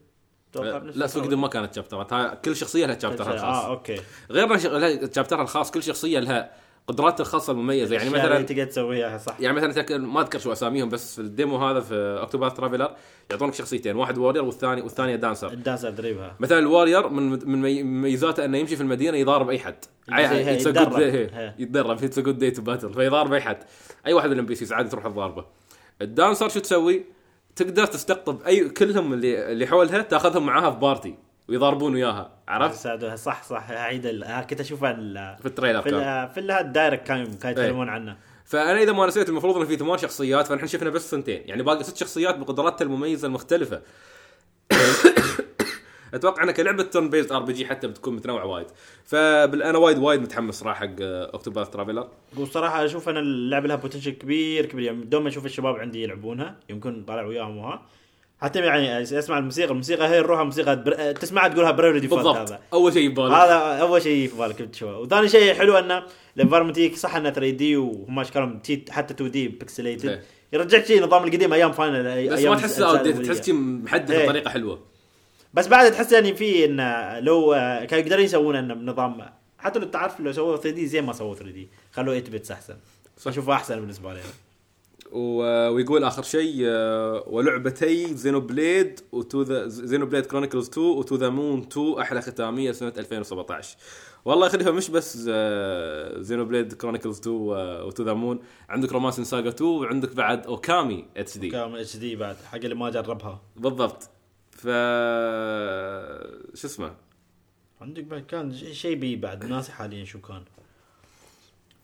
[0.51, 1.33] أتوقع آه، لا سوق.
[1.33, 3.65] ما كانت شابترات كل شخصية لها شابترها آه الخاص.
[3.65, 4.01] أوكي.
[4.31, 6.51] غير ش- لها شابترها الخاص كل شخصية لها
[6.87, 7.95] قدراتها الخاصة المميزة.
[7.95, 9.35] يعني مثلا تقدر تسويها صح.
[9.39, 12.95] يعني مثلا ما أذكر شو أساميهم بس في الديمو هذا في اكتوبر ترافلر
[13.31, 18.45] يعطونك شخصيتين واحد وورير والثاني والثانية دانسر الدانس ادريبها مثلا الوارير من من مي- مميزاته
[18.45, 19.75] إنه يمشي في المدينة يضارب أي حد.
[20.09, 20.99] يتدرب.
[21.59, 22.03] يتدرب.
[22.03, 23.57] اتس جود داي تو باتل فيضارب أي حد.
[24.07, 25.45] أي واحد من الام بي سيز عادي تروح تضاربه.
[26.01, 27.05] ال dancer شو تسوي؟
[27.55, 31.15] تقدر تستقطب اي كلهم اللي اللي حولها تاخذهم معاها في party
[31.49, 33.69] ويضاربون وياها عرفت؟ صح صح.
[33.71, 34.93] اعيد ال- آه، كنت اشوفها
[35.41, 35.89] في ال trailer في
[36.33, 38.17] في ال- ال Direct كانوا كانوا يتكلمون عنه.
[38.45, 41.41] فأنا إذا ما نسيت المفروض إنه في ثمان شخصيات فنحن شفنا بس ثنتين.
[41.45, 43.81] يعني باقي ست شخصيات بقدراتها المميزة المختلفة.
[46.13, 48.67] أتوقع إنها كلعبة turn-based RPG حتى بتكون متنوعة وايد.
[49.05, 54.65] فانا وايد وايد متحمس صراحة حق Octopath Traveler وصراحه أشوف أنا اللعبة لها potential كبير
[54.65, 54.85] كبير.
[54.85, 57.81] يعني دوم أشوف الشباب عندي يلعبونها يمكن طالع وياهم وها.
[58.45, 61.11] حتى يعني اسمع الموسيقى الموسيقى هي الروح موسيقى بر...
[61.11, 62.37] تسمعها تقولها Bravely Default بالضبط.
[62.37, 66.03] هذا أول شيء يبالغ هذا أول شيء في بالك تشوفه وثاني شيء حلو انه
[66.37, 70.21] ال environment صح أنه 3D وهم اشكالهم حتى 2D pixelated.
[70.53, 72.75] يرجعك شيء نظام القديم أيام فاينل بس أيام ما تحس.
[73.27, 74.25] تحس محدد إيه.
[74.25, 74.79] بطريقة حلوة.
[75.53, 76.77] بس بعد تحس يعني في إن
[77.23, 77.51] لو
[77.89, 79.21] كانوا يقدرون يسوون انه بنظام
[79.57, 82.75] حتى لو تعرف لو سووا 3D زين ما سووا 3D خلوه 8 bits أحسن.
[83.27, 84.19] أشوفه أحسن بالنسبة لي.
[85.11, 91.29] ويقول آخر شيء آه، ولعبتي Xenoblade و To the Xenoblade Chronicles 2 و To the
[91.29, 93.77] Moon 2 أحلى ختامية سنة 2017
[94.25, 99.19] والله يخليها مش بس آه، Xenoblade Chronicles 2 و- و To the Moon عندك Romancing
[99.21, 103.41] SaGa 2 وعندك بعد Okami HD كامل HD بعد حق اللي ما جربها.
[103.55, 104.09] بالضبط.
[104.51, 104.67] ف
[106.57, 106.93] شو اسمه؟
[107.81, 110.41] عندك بعد كان شيء بي بعد ناسي حاليا شو كان.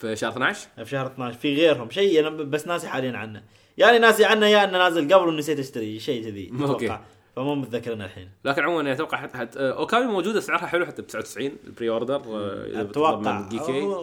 [0.02, 3.44] في شهر 12 في شهر 12 في غيرهم شيء أنا بس ناسي حاليا عنه.
[3.78, 6.86] يعني ناسي عنه يا إنه نازل قبل ونسيت أشتري شيء كذي أوكي.
[6.86, 7.02] أتوقع.
[7.36, 8.30] فمو متذكر أنا الحين.
[8.46, 11.90] لكن عموما يعني أتوقع حتى, حتى آه، اوكامي موجوده سعرها حلو حتى ب 99 البري
[11.90, 13.48] أوردر بتطلب أتوقع.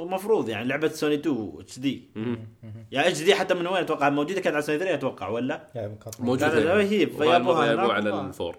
[0.03, 2.03] المفروض يعني لعبة سوني 2 اتش دي.
[2.93, 6.21] يعني اتش دي حتى من وين؟ أتوقع موجودة كانت على سوني 3 أتوقع ولا؟ كانت
[6.21, 7.93] موجود لا، لا، هي فيابوها.
[7.93, 8.57] على الفور.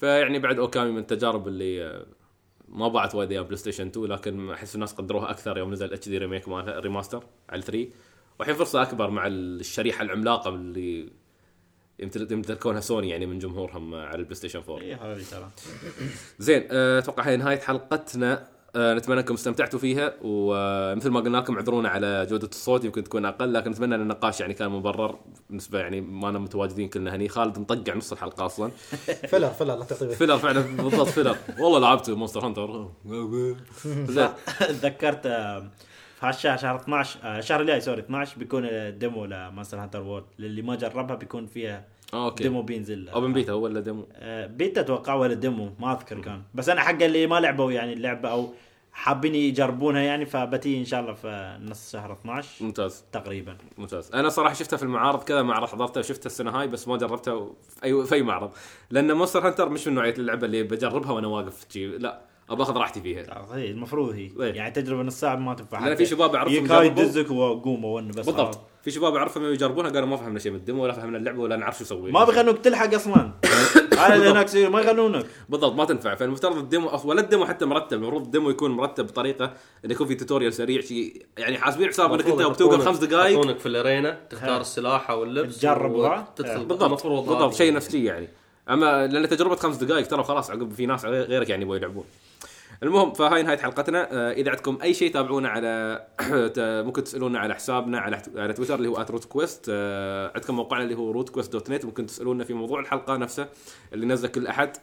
[0.00, 2.06] فيعني بعد Okami من التجارب اللي آه،
[2.74, 6.48] ما باعت وايد أيام PlayStation 2 لكن أحس الناس قدروها أكثر يوم نزل HD remake
[6.48, 7.88] مالها remaster على 3
[8.38, 11.08] والحين فرصة أكبر مع الشريحة العملاقة اللي
[11.98, 15.50] يمتل- يمتلكونها سوني يعني من جمهورهم على ال PlayStation 4 اي هذه ترى.
[16.38, 18.48] زين آه، أتوقع هي نهاية حلقتنا.
[18.76, 23.52] نتمنى انكم استمتعتوا فيها ومثل ما قلنا لكم اعذرونا على جودة الصوت يمكن تكون أقل
[23.52, 25.18] لكن نتمنى إن النقاش يعني كان مبرر
[25.48, 27.28] بالنسبة يعني ما أنا متواجدين كلنا هني.
[27.28, 28.70] خالد مطقع نص الحلقة أصلا.
[29.30, 31.36] filler filler لا تعطي filler فعلا بالضبط filler.
[31.58, 32.88] والله لعبت Monster Hunter.
[33.86, 34.28] زين.
[34.80, 35.60] تذكرت آه،
[36.20, 40.02] في هالشهر شهر 12 آه، الشهر الجاي sorry 12 بيكون ال demo ل Monster Hunter
[40.02, 40.24] World.
[40.38, 42.42] للي ما جربها بيكون فيها okay.
[42.42, 46.42] demo بينزل open beta هو ولا demo؟ آه، بيتا أتوقع ولا demo ما أذكر كان.
[46.54, 48.52] بس أنا حق اللي ما لعبوا يعني اللعبة أو
[48.92, 53.04] حابين يجربونها يعني فبتي إن شاء الله في نص شهر 12 ممتاز.
[53.12, 53.56] تقريبا.
[53.78, 54.10] ممتاز.
[54.14, 57.84] أنا صراحة شفتها في المعارض كذا معرض حضرتها وشفتها السنة هاي بس ما جربتها في
[57.84, 58.50] اي في أي معرض.
[58.90, 61.86] لأن Monster Hunter مش من نوعية اللعبة اللي بجربها وأنا واقف شي.
[61.86, 62.20] لا
[62.50, 63.46] ابى أخذ راحتي فيها.
[63.52, 64.30] هي المفروض هي.
[64.40, 64.54] إيه.
[64.54, 65.86] يعني تجربة نص ساعة ما تنفع.
[65.86, 66.82] لأن في شباب جربوا.
[66.82, 68.14] يدزك وقوم بس.
[68.14, 68.60] بالضبط.
[68.84, 71.56] في شباب اعرفهم يجربونها قالوا ما فهمنا شيء من ال demo ولا فهمنا اللعبة ولا
[71.56, 73.30] نعرف شو نسوي ما بيخلونك تلحق أصلا.
[73.98, 76.14] هذا اللي هناك ما يخلونك بالضبط ما تنفع.
[76.14, 79.44] فالمفترض ال demo ولا ال demo حتى مرتب المفروض ال demo يكون مرتب بطريقة
[79.84, 83.58] انه يكون في tutorial سريع شيء يعني حاسبين حساب إنك أنت بتوقف خمس دقائق يحطونك
[83.58, 84.60] في ال arena تختار ها.
[84.60, 86.28] السلاح أو اللبس تجرب ها.
[86.38, 87.54] بالضبط بالضبط.
[87.54, 88.28] شيء نفسي يعني.
[88.70, 92.04] أما لأن تجربة خمس دقائق ترى خلاص عقب في ناس غير- غيرك يعني يبغوا يلعبون.
[92.84, 94.08] المهم فهاي نهاية حلقتنا.
[94.12, 96.06] آه، إذا عندكم أي شيء تابعونا على
[96.86, 99.70] ممكن تسألونا على حسابنا على على تويتر اللي هو @RootQuest
[100.34, 103.48] عندكم موقعنا اللي هو RootQuest dot net ممكن تسألونا في موضوع الحلقة نفسه
[103.92, 104.76] اللي نزله كل أحد.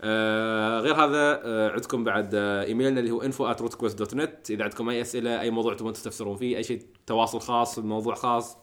[0.00, 4.88] آه غير هذا آه عندكم بعد آه إيميلنا اللي هو info at rootquest.net إذا عندكم
[4.88, 8.58] أي أسئلة أي موضوع تبون تستفسرون فيه أي شيء تواصل خاص موضوع خاص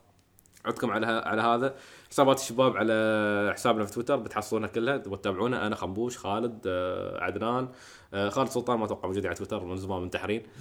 [0.66, 1.76] عندكم على على هذا.
[2.12, 4.98] حسابات الشباب على حسابنا في تويتر بتحصلونها كلها.
[4.98, 5.68] تبغوا تتابعونا.
[5.68, 7.64] أنا خنبوش خالد آه عدنان.
[7.64, 7.70] آه
[8.14, 10.44] خالد سلطان ما أتوقع موجود على تويتر من زمان منتحرين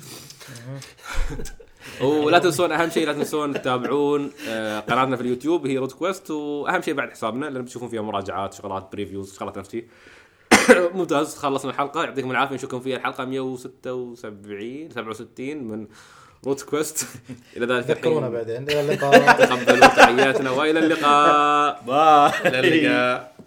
[2.00, 6.94] ولا تنسون أهم شيء لا تنسون تتابعون آه قناتنا في اليوتيوب هي RootQuest وأهم شيء
[6.94, 9.86] بعد حسابنا لأن بتشوفون فيها مراجعات شغلات previews شغلات نفس شيء.
[10.94, 15.86] ممتاز خلصنا الحلقة يعطيكم العافية نشوفكم فيها الحلقة 176 67 من
[16.46, 17.06] RootQuest.
[17.56, 18.62] إلى ذلك تذكرونا الحين بعدين.
[18.62, 19.32] إلى اللقاء.
[19.46, 21.82] تقبلوا تحياتنا وإلى اللقاء.
[21.86, 22.48] bye.
[22.48, 23.37] إلى اللقاء.